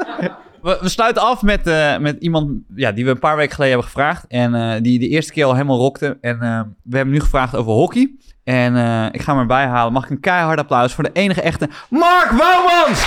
We, 0.64 0.78
we 0.80 0.88
sluiten 0.88 1.22
af 1.22 1.42
met, 1.42 1.66
eh, 1.66 1.98
met 1.98 2.16
iemand 2.20 2.50
ja, 2.74 2.92
die 2.92 3.04
we 3.04 3.10
een 3.10 3.18
paar 3.18 3.36
weken 3.36 3.54
geleden 3.54 3.74
hebben 3.74 3.92
gevraagd. 3.92 4.24
En 4.28 4.54
eh, 4.54 4.82
die 4.82 4.98
de 4.98 5.08
eerste 5.08 5.32
keer 5.32 5.44
al 5.44 5.52
helemaal 5.52 5.78
rokte. 5.78 6.18
En 6.20 6.42
eh, 6.42 6.60
we 6.82 6.96
hebben 6.96 7.14
nu 7.14 7.20
gevraagd 7.20 7.56
over 7.56 7.72
hockey. 7.72 8.10
En 8.44 8.76
ik 9.12 9.22
ga 9.22 9.32
hem 9.32 9.40
erbij 9.40 9.66
halen. 9.66 9.92
Mag 9.92 10.04
ik 10.04 10.10
een 10.10 10.20
keihard 10.20 10.58
applaus 10.58 10.92
voor 10.94 11.04
de 11.04 11.10
enige 11.12 11.40
echte 11.40 11.68
Mark 11.88 12.30
Wouwmans! 12.30 13.06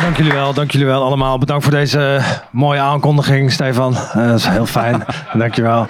Dank 0.00 0.16
jullie 0.16 0.32
wel, 0.32 0.54
dank 0.54 0.70
jullie 0.70 0.86
wel 0.86 1.02
allemaal. 1.02 1.38
Bedankt 1.38 1.64
voor 1.64 1.72
deze 1.72 2.20
mooie 2.50 2.80
aankondiging, 2.80 3.52
Stefan. 3.52 3.96
Dat 4.14 4.38
is 4.38 4.46
heel 4.46 4.66
fijn. 4.66 5.04
dank 5.38 5.54
je 5.54 5.62
wel. 5.62 5.88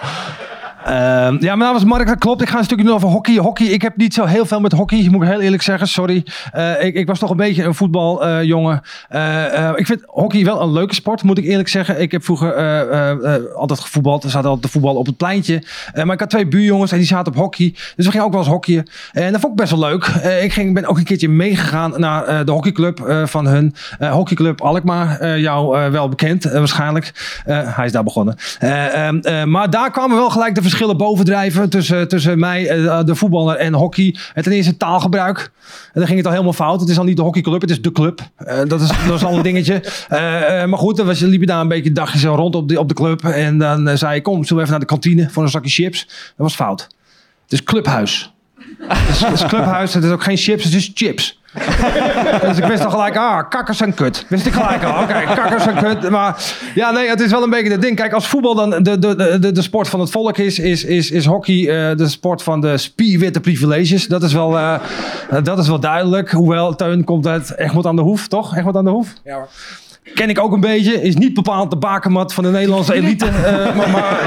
Ehm, 0.85 1.37
ja, 1.41 1.57
mijn 1.57 1.59
naam 1.59 1.77
is 1.77 1.85
Mark, 1.85 2.07
dat 2.07 2.19
klopt. 2.19 2.43
Ik 2.43 2.49
ga 2.49 2.59
een 2.59 2.65
stukje 2.65 2.85
doen 2.85 2.95
over 2.95 3.09
hockey. 3.09 3.37
Hockey, 3.37 3.67
ik 3.67 3.83
heb 3.83 3.97
niet 3.97 4.15
zo 4.15 4.25
heel 4.25 4.47
veel 4.47 4.61
met 4.61 4.73
hockey, 4.73 5.09
moet 5.11 5.23
ik 5.23 5.29
heel 5.29 5.41
eerlijk 5.41 5.63
zeggen. 5.63 5.89
Sorry. 5.89 6.25
Eh, 6.53 6.85
ik, 6.85 6.95
ik 6.95 7.07
was 7.07 7.19
toch 7.19 7.31
een 7.31 7.37
beetje 7.37 7.65
een 7.65 7.75
voetbaljongen. 7.75 8.83
ik 9.77 9.87
vind 9.87 10.03
hockey 10.07 10.45
wel 10.45 10.63
een 10.63 10.73
leuke 10.73 10.95
sport, 10.95 11.23
moet 11.23 11.39
ik 11.39 11.45
eerlijk 11.45 11.69
zeggen. 11.69 12.01
Ik 12.01 12.13
heb 12.13 12.25
vroeger 12.25 12.55
altijd 13.55 13.81
gevoetbald. 13.81 14.25
Er 14.25 14.31
zaten 14.31 14.49
altijd 14.49 14.67
te 14.67 14.79
voetbal 14.79 14.97
op 14.97 15.07
het 15.07 15.17
pleintje. 15.17 15.63
Maar 15.95 16.13
ik 16.13 16.21
had 16.21 16.31
twee 16.31 16.47
buurjongens 16.47 16.93
en 16.93 16.99
die 16.99 17.07
zaten 17.07 17.33
op 17.33 17.39
hockey. 17.39 17.75
Dus 17.97 18.05
we 18.05 18.11
gingen 18.11 18.27
ook 18.27 18.33
wel 18.33 18.41
eens 18.41 18.51
hockeyen. 18.51 18.91
En 19.13 19.33
dat 19.33 19.41
vond 19.41 19.53
ik 19.53 19.59
best 19.59 19.71
wel 19.71 19.81
leuk. 19.81 20.07
Ik 20.43 20.53
ging, 20.53 20.75
ben 20.75 20.87
ook 20.87 20.99
een 20.99 21.05
keertje 21.05 21.29
meegegaan 21.29 21.93
naar 21.97 22.45
de 22.45 22.53
hockeyclub 22.53 23.25
van 23.25 23.47
hun. 23.47 23.75
Hockeyclub 23.99 24.61
Alkmaar, 24.61 25.39
jou 25.39 25.91
wel 25.91 26.09
bekend 26.09 26.45
waarschijnlijk. 26.45 27.13
Hij 27.45 27.85
is 27.85 27.93
daar 27.93 28.05
begonnen. 28.05 28.37
Eh, 28.59 29.07
ehm, 29.07 29.19
eh, 29.19 29.45
maar 29.45 29.71
daar 29.71 29.91
kwamen 29.91 30.17
wel 30.17 30.31
gelijk 30.31 30.55
de 30.55 30.63
bovendrijven 30.97 31.69
tussen, 31.69 32.09
tussen 32.09 32.39
mij, 32.39 32.69
eh, 32.69 33.05
de 33.05 33.15
voetballer 33.15 33.57
en 33.57 33.75
hockey. 33.75 34.17
En 34.35 34.43
ten 34.43 34.53
eerste 34.53 34.77
taalgebruik. 34.77 35.39
En 35.39 35.91
dan 35.93 36.07
ging 36.07 36.17
het 36.17 36.27
al 36.27 36.33
helemaal 36.33 36.53
fout. 36.53 36.81
Het 36.81 36.89
is 36.89 36.99
al 36.99 37.05
niet 37.05 37.17
de 37.17 37.23
hockeyclub, 37.23 37.61
het 37.61 37.71
is 37.71 37.83
de 37.83 37.93
club. 37.93 38.21
Eh, 38.37 38.59
dat, 38.67 38.81
is, 38.81 38.89
dat 39.07 39.17
is 39.17 39.25
al 39.25 39.37
een 39.37 39.43
dingetje. 39.43 39.83
Eh, 40.09 40.19
maar 40.65 40.79
goed, 40.79 40.97
dan 40.97 41.07
was, 41.07 41.21
liep 41.21 41.41
je 41.41 41.47
daar 41.47 41.61
een 41.61 41.69
beetje 41.69 41.89
een 41.89 41.95
dagje 41.95 42.19
zo 42.19 42.35
rond 42.35 42.55
op 42.55 42.69
de, 42.69 42.79
op 42.79 42.89
de 42.89 42.95
club. 42.95 43.25
En 43.25 43.59
dan 43.59 43.99
zei 43.99 44.17
ik, 44.17 44.23
kom, 44.23 44.41
we 44.41 44.55
even 44.55 44.71
naar 44.71 44.81
de 44.81 44.87
kantine 44.87 45.31
voor 45.31 45.43
een 45.43 45.49
zakje 45.49 45.71
chips? 45.71 46.07
Dat 46.07 46.35
was 46.37 46.55
fout. 46.55 46.81
Het 47.43 47.53
is 47.53 47.63
clubhuis. 47.63 48.33
Het 48.89 49.09
is, 49.09 49.21
het 49.21 49.33
is 49.33 49.47
clubhuis, 49.47 49.95
het 49.95 50.05
is 50.05 50.11
ook 50.11 50.23
geen 50.23 50.37
chips, 50.37 50.65
het 50.65 50.75
is 50.75 50.91
chips. 50.95 51.41
dus 52.47 52.59
ik 52.59 52.65
wist 52.65 52.85
al 52.85 52.91
gelijk, 52.91 53.17
ah, 53.17 53.49
kakkers 53.49 53.81
en 53.81 53.95
kut. 53.95 54.27
Wist 54.29 54.47
ik 54.47 54.53
gelijk 54.53 54.85
al, 54.85 55.03
oké, 55.03 55.23
kakkers 55.35 55.67
en 55.67 55.75
kut. 55.75 56.11
Maar 56.11 56.37
ja, 56.75 56.91
nee, 56.91 57.09
het 57.09 57.21
is 57.21 57.31
wel 57.31 57.43
een 57.43 57.51
beetje 57.51 57.71
het 57.71 57.83
ding. 57.83 57.97
Kijk, 57.97 58.13
als 58.13 58.27
voetbal 58.29 58.55
dan 58.55 58.71
de, 58.71 58.99
de, 58.99 59.39
de, 59.41 59.53
de 59.53 59.63
sport 59.63 59.89
van 59.89 60.01
het 60.01 60.11
volk 60.11 60.39
is, 60.39 60.59
is, 60.59 60.85
is, 60.85 61.11
is 61.11 61.25
hockey 61.25 61.69
eh, 61.69 61.97
de 61.97 62.09
sport 62.09 62.43
van 62.43 62.61
de 62.61 62.77
spierwitte 62.79 63.41
privileges. 63.41 64.07
Dat 64.07 64.23
is 64.23 64.33
wel, 64.33 64.59
eh, 64.59 64.79
dat 65.43 65.59
is 65.59 65.69
wel 65.69 65.81
duidelijk. 65.81 66.31
Hoewel, 66.31 66.75
Teun 66.75 67.05
komt 67.05 67.27
uit 67.27 67.59
Egmond 67.59 67.87
aan 67.87 67.97
de 67.97 68.03
Hoef, 68.03 68.29
toch? 68.29 68.57
Egmond 68.57 68.77
aan 68.77 68.85
de 68.85 68.91
Hoef? 68.91 69.13
Ja, 69.25 69.35
hoor. 69.35 69.49
Ken 70.15 70.29
ik 70.31 70.39
ook 70.41 70.53
een 70.53 70.61
beetje. 70.61 71.03
Is 71.03 71.17
niet 71.17 71.35
bepaald 71.35 71.71
de 71.71 71.77
bakermat 71.77 72.35
van 72.35 72.45
de 72.45 72.51
Nederlandse 72.51 72.95
elite. 72.95 73.27
eh, 73.27 73.75
maar, 73.77 73.91
maar 73.91 74.19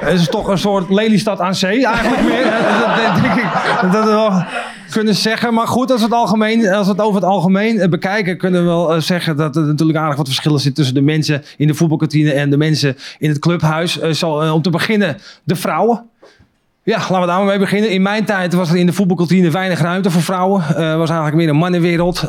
het 0.00 0.20
is 0.20 0.28
toch 0.28 0.48
een 0.48 0.58
soort 0.58 0.90
Lelystad 0.90 1.40
aan 1.40 1.54
zee 1.54 1.86
eigenlijk 1.86 2.22
meer. 2.22 2.44
Dat, 2.44 2.94
dat 2.94 3.22
denk 3.22 3.34
ik 3.34 3.92
dat 3.92 4.04
we 4.04 4.10
wel 4.10 4.44
kunnen 4.90 5.14
zeggen. 5.14 5.54
Maar 5.54 5.66
goed, 5.66 5.90
als 5.90 6.00
we 6.00 6.06
het, 6.06 6.14
algemeen, 6.14 6.68
als 6.68 6.86
we 6.86 6.92
het 6.92 7.00
over 7.00 7.20
het 7.20 7.30
algemeen 7.30 7.80
eh, 7.80 7.88
bekijken... 7.88 8.38
kunnen 8.38 8.60
we 8.60 8.66
wel 8.66 8.94
eh, 8.94 9.00
zeggen 9.00 9.36
dat 9.36 9.56
er 9.56 9.62
natuurlijk 9.62 9.98
aardig 9.98 10.16
wat 10.16 10.26
verschillen 10.26 10.60
zitten... 10.60 10.74
tussen 10.74 10.94
de 10.94 11.10
mensen 11.10 11.42
in 11.56 11.66
de 11.66 11.74
voetbalkantine 11.74 12.32
en 12.32 12.50
de 12.50 12.56
mensen 12.56 12.96
in 13.18 13.28
het 13.28 13.38
clubhuis. 13.38 13.98
Eh, 13.98 14.54
om 14.54 14.62
te 14.62 14.70
beginnen 14.70 15.16
de 15.44 15.56
vrouwen. 15.56 16.08
Ja, 16.82 16.98
laten 16.98 17.20
we 17.20 17.26
daar 17.26 17.38
maar 17.38 17.44
mee 17.44 17.58
beginnen. 17.58 17.90
In 17.90 18.02
mijn 18.02 18.24
tijd 18.24 18.52
was 18.52 18.70
er 18.70 18.76
in 18.76 18.86
de 18.86 18.92
voetbalkantine 18.92 19.50
weinig 19.50 19.80
ruimte 19.80 20.10
voor 20.10 20.22
vrouwen. 20.22 20.62
Eh 20.62 20.96
was 20.96 21.08
eigenlijk 21.08 21.36
meer 21.36 21.48
een 21.48 21.56
mannenwereld. 21.56 22.28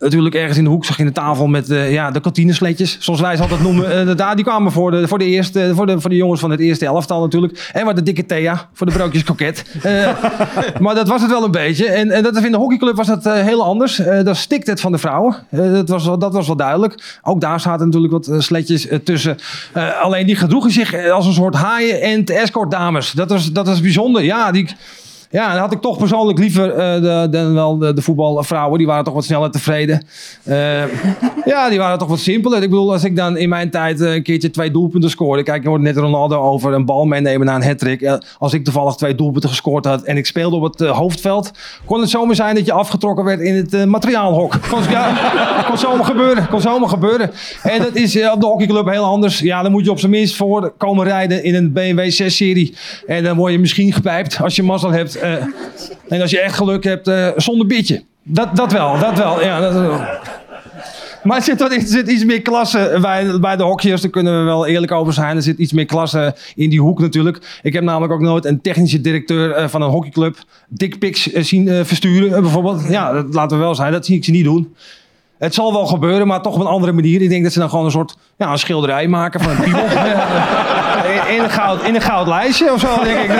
Natuurlijk 0.00 0.34
ergens 0.34 0.58
in 0.58 0.64
de 0.64 0.70
hoek 0.70 0.84
zag 0.84 0.96
je 0.96 1.04
een 1.04 1.12
tafel 1.12 1.46
met 1.46 1.70
eh, 1.70 1.92
ja, 1.92 2.10
de 2.10 2.20
kantinesletjes, 2.20 2.96
zoals 3.00 3.20
wij 3.20 3.36
ze 3.36 3.42
altijd 3.42 3.60
noemen. 3.62 4.08
Eh, 4.08 4.16
daar, 4.16 4.36
die 4.36 4.44
kwamen 4.44 4.72
voor 4.72 4.90
de, 4.90 5.08
voor, 5.08 5.18
de 5.18 5.24
eerste, 5.24 5.72
voor, 5.74 5.86
de, 5.86 6.00
voor 6.00 6.10
de 6.10 6.16
jongens 6.16 6.40
van 6.40 6.50
het 6.50 6.60
eerste 6.60 6.86
elftal 6.86 7.20
natuurlijk. 7.20 7.70
En 7.72 7.84
wat 7.84 7.96
de 7.96 8.02
dikke 8.02 8.26
Thea 8.26 8.68
voor 8.72 8.86
de 8.86 8.92
broodjes 8.92 9.24
kroket. 9.24 9.64
Eh, 9.82 10.08
maar 10.80 10.94
dat 10.94 11.08
was 11.08 11.20
het 11.22 11.30
wel 11.30 11.44
een 11.44 11.50
beetje. 11.50 11.86
En, 11.86 12.10
en 12.10 12.22
dat, 12.22 12.36
in 12.44 12.50
de 12.52 12.56
hockeyclub 12.58 12.96
was 12.96 13.06
dat 13.06 13.26
eh, 13.26 13.32
heel 13.32 13.64
anders. 13.64 13.98
Eh 13.98 14.24
daar 14.24 14.36
stikt 14.36 14.66
het 14.66 14.80
van 14.80 14.92
de 14.92 14.98
vrouwen. 14.98 15.36
Eh, 15.50 15.72
dat, 15.72 15.88
was, 15.88 16.04
wel- 16.04 16.18
dat 16.18 16.32
was 16.32 16.46
wel 16.46 16.56
duidelijk. 16.56 17.18
Ook 17.22 17.40
daar 17.40 17.60
zaten 17.60 17.84
natuurlijk 17.86 18.12
wat 18.12 18.26
eh, 18.26 18.38
sletjes 18.40 18.86
eh, 18.88 18.98
tussen. 18.98 19.36
Eh, 19.72 20.00
alleen 20.00 20.26
die 20.26 20.36
gedroegen 20.36 20.70
zich 20.70 20.92
eh, 20.92 21.12
als 21.12 21.26
een 21.26 21.32
soort 21.32 21.54
haaien 21.54 22.00
en 22.00 22.24
escort 22.24 22.70
dames. 22.70 23.12
Dat 23.12 23.30
was, 23.30 23.52
dat 23.52 23.66
was 23.66 23.80
bijzonder. 23.80 24.22
Ja, 24.22 24.50
die... 24.52 24.66
Ja, 25.32 25.52
dan 25.52 25.60
had 25.60 25.72
ik 25.72 25.80
toch 25.80 25.98
persoonlijk 25.98 26.38
liever 26.38 26.74
eh, 26.74 27.30
dan 27.30 27.54
wel 27.54 27.78
de, 27.78 27.92
de 27.92 28.02
voetbalvrouwen. 28.02 28.78
Die 28.78 28.86
waren 28.86 29.04
toch 29.04 29.14
wat 29.14 29.24
sneller 29.24 29.50
tevreden. 29.50 30.06
Eh, 30.42 30.82
ja, 31.44 31.68
die 31.68 31.78
waren 31.78 31.98
toch 31.98 32.08
wat 32.08 32.18
simpeler. 32.18 32.62
Ik 32.62 32.70
bedoel, 32.70 32.92
als 32.92 33.04
ik 33.04 33.16
dan 33.16 33.36
in 33.36 33.48
mijn 33.48 33.70
tijd 33.70 34.00
eh, 34.00 34.14
een 34.14 34.22
keertje 34.22 34.50
twee 34.50 34.70
doelpunten 34.70 35.10
scoorde. 35.10 35.42
Kijk, 35.42 35.62
je 35.62 35.68
hoort 35.68 35.80
net 35.80 35.96
Ronaldo 35.96 36.40
over 36.40 36.72
een 36.72 36.84
bal 36.84 37.04
meenemen 37.04 37.46
naar 37.46 37.56
een 37.56 37.62
hat-trick. 37.62 38.18
Als 38.38 38.52
ik 38.52 38.64
toevallig 38.64 38.94
twee 38.94 39.14
doelpunten 39.14 39.48
gescoord 39.50 39.84
had 39.84 40.02
en 40.02 40.16
ik 40.16 40.26
speelde 40.26 40.56
op 40.56 40.62
het 40.62 40.80
hoofdveld. 40.88 41.50
Kon 41.84 42.00
het 42.00 42.10
zomaar 42.10 42.34
zijn 42.34 42.54
dat 42.54 42.66
je 42.66 42.72
afgetrokken 42.72 43.24
werd 43.24 43.40
in 43.40 43.54
het 43.54 43.86
materiaalhok. 43.86 44.58
Kon, 44.70 44.82
ja, 44.90 45.30
kon 45.68 45.78
zomaar 45.78 46.04
gebeuren. 46.04 46.48
Kon 46.48 46.60
zomaar 46.60 46.88
gebeuren. 46.88 47.30
En 47.62 47.78
dat 47.78 47.94
is 47.94 48.30
op 48.32 48.40
de 48.40 48.46
hockeyclub 48.46 48.88
heel 48.88 49.04
anders. 49.04 49.38
Ja, 49.38 49.62
dan 49.62 49.72
moet 49.72 49.84
je 49.84 49.90
op 49.90 49.98
zijn 49.98 50.10
minst 50.10 50.36
voor 50.36 50.72
komen 50.76 51.04
rijden 51.04 51.44
in 51.44 51.54
een 51.54 51.72
BMW 51.72 52.22
6-serie. 52.22 52.74
En 53.06 53.24
dan 53.24 53.36
word 53.36 53.52
je 53.52 53.58
misschien 53.58 53.92
gepijpt 53.92 54.38
als 54.42 54.56
je 54.56 54.62
mazzel 54.62 54.90
hebt. 54.90 55.18
Eh, 55.20 55.32
en 56.08 56.20
als 56.20 56.30
je 56.30 56.40
echt 56.40 56.54
geluk 56.54 56.84
hebt, 56.84 57.08
eh, 57.08 57.28
zonder 57.36 57.66
bitje. 57.66 58.02
Dat, 58.22 58.56
dat 58.56 58.72
wel, 58.72 58.98
dat 58.98 59.18
wel. 59.18 59.42
Ja, 59.42 59.60
dat. 59.60 60.00
Maar 61.22 61.36
er 61.36 61.42
zit, 61.42 61.60
er 61.60 62.08
iets 62.08 62.24
meer 62.24 62.42
klasse 62.42 62.98
bij, 63.00 63.40
bij 63.40 63.56
de 63.56 63.62
hockeyers. 63.62 64.00
Daar 64.00 64.10
kunnen 64.10 64.38
we 64.38 64.44
wel 64.44 64.66
eerlijk 64.66 64.92
over 64.92 65.12
zijn. 65.12 65.36
Er 65.36 65.42
zit 65.42 65.58
iets 65.58 65.72
meer 65.72 65.84
klasse 65.84 66.34
in 66.54 66.70
die 66.70 66.80
hoek 66.80 67.00
natuurlijk. 67.00 67.60
Ik 67.62 67.72
heb 67.72 67.82
namelijk 67.82 68.12
ook 68.12 68.20
nooit 68.20 68.44
een 68.44 68.60
technische 68.60 69.00
directeur 69.00 69.52
eh, 69.52 69.68
van 69.68 69.82
een 69.82 69.90
hockeyclub 69.90 70.36
dickpics 70.68 71.22
zien 71.22 71.84
versturen. 71.84 72.42
bijvoorbeeld. 72.42 72.88
Ja, 72.88 73.12
dat 73.12 73.34
laten 73.34 73.56
we 73.56 73.62
wel 73.62 73.74
zijn. 73.74 73.92
Dat 73.92 74.06
zie 74.06 74.16
ik 74.16 74.24
ze 74.24 74.30
niet 74.30 74.44
doen. 74.44 74.74
Het 75.40 75.54
zal 75.54 75.72
wel 75.72 75.86
gebeuren, 75.86 76.26
maar 76.26 76.42
toch 76.42 76.54
op 76.54 76.60
een 76.60 76.66
andere 76.66 76.92
manier. 76.92 77.22
Ik 77.22 77.28
denk 77.28 77.42
dat 77.42 77.52
ze 77.52 77.58
dan 77.58 77.68
gewoon 77.70 77.84
een 77.84 77.90
soort 77.90 78.16
ja, 78.36 78.50
een 78.50 78.58
schilderij 78.58 79.08
maken 79.08 79.40
van 79.40 79.50
een 79.50 79.62
piemel. 79.62 79.84
in, 81.34 81.42
een 81.42 81.50
goud, 81.50 81.82
in 81.82 81.94
een 81.94 82.00
goud 82.00 82.26
lijstje 82.26 82.72
of 82.72 82.80
zo, 82.80 83.04
denk 83.04 83.18
ik. 83.18 83.30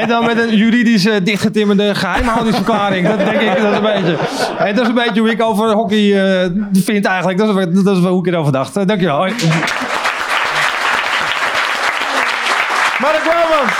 En 0.00 0.08
dan 0.08 0.24
met 0.24 0.38
een 0.38 0.56
juridisch 0.56 1.06
eh, 1.06 1.14
dichtgetimmerde 1.24 1.94
geheimhoudingsverklaring. 1.94 3.08
Dat 3.08 3.18
denk 3.18 3.40
ik, 3.40 3.62
dat 3.62 3.70
is 3.70 3.76
een 3.76 3.82
beetje... 3.82 4.16
En 4.58 4.74
dat 4.74 4.82
is 4.82 4.88
een 4.88 4.94
beetje 4.94 5.20
hoe 5.20 5.30
ik 5.30 5.42
over 5.42 5.72
hockey 5.72 6.42
eh, 6.42 6.50
vind 6.72 7.04
eigenlijk. 7.04 7.38
Dat 7.38 7.48
is, 7.48 7.82
dat 7.82 7.96
is 7.96 8.02
wel 8.02 8.12
hoe 8.12 8.26
ik 8.26 8.32
erover 8.32 8.52
dacht. 8.52 8.76
Eh, 8.76 8.86
dankjewel. 8.86 9.16
Hoi. 9.16 9.34
Mark 13.00 13.24
Warmans. 13.24 13.72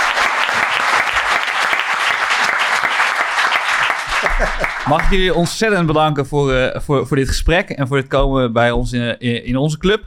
Mag 4.87 5.03
ik 5.03 5.09
jullie 5.09 5.33
ontzettend 5.33 5.85
bedanken 5.85 6.25
voor, 6.25 6.53
eh, 6.53 6.81
voor, 6.81 7.07
voor 7.07 7.17
dit 7.17 7.27
gesprek 7.27 7.69
en 7.69 7.87
voor 7.87 7.97
het 7.97 8.07
komen 8.07 8.53
bij 8.53 8.71
ons 8.71 8.93
in, 8.93 9.19
in, 9.19 9.45
in 9.45 9.57
onze 9.57 9.77
club. 9.77 10.03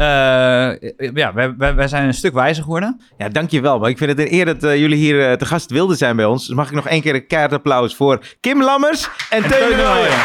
Eh, 0.00 0.72
ja, 1.14 1.32
wij, 1.32 1.54
wij, 1.56 1.74
wij 1.74 1.88
zijn 1.88 2.06
een 2.06 2.14
stuk 2.14 2.32
wijzer 2.34 2.62
geworden. 2.62 3.00
Ja, 3.18 3.28
dankjewel. 3.28 3.78
Maar 3.78 3.90
ik 3.90 3.98
vind 3.98 4.10
het 4.10 4.18
een 4.18 4.32
eer 4.32 4.44
dat 4.44 4.62
eh, 4.62 4.76
jullie 4.76 4.96
hier 4.96 5.30
eh, 5.30 5.36
te 5.36 5.46
gast 5.46 5.70
wilden 5.70 5.96
zijn 5.96 6.16
bij 6.16 6.24
ons. 6.24 6.46
Dus 6.46 6.56
mag 6.56 6.68
ik 6.68 6.74
nog 6.74 6.86
één 6.88 7.02
keer 7.02 7.14
een 7.14 7.26
keihard 7.26 7.52
applaus 7.52 7.96
voor 7.96 8.24
Kim 8.40 8.62
Lammers 8.62 9.08
en, 9.30 9.42
Teun 9.48 9.68
de 9.68 9.76
Nooijen. 9.76 10.18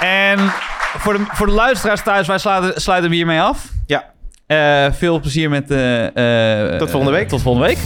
En 0.00 0.52
voor 0.98 1.12
de, 1.12 1.24
voor 1.32 1.46
de 1.46 1.52
luisteraars 1.52 2.02
thuis, 2.02 2.26
wij 2.26 2.38
sluiten, 2.38 2.80
sluiten 2.80 3.08
hem 3.08 3.16
hiermee 3.18 3.40
af. 3.40 3.64
Ja. 3.86 4.04
Eh, 4.50 4.92
veel 4.92 5.20
plezier 5.20 5.50
met... 5.50 5.70
eh, 5.70 6.70
eh, 6.72 6.78
Tot 6.78 6.90
volgende 6.90 7.16
week. 7.16 7.28
Tot 7.28 7.42
volgende 7.42 7.66
week. 7.66 7.78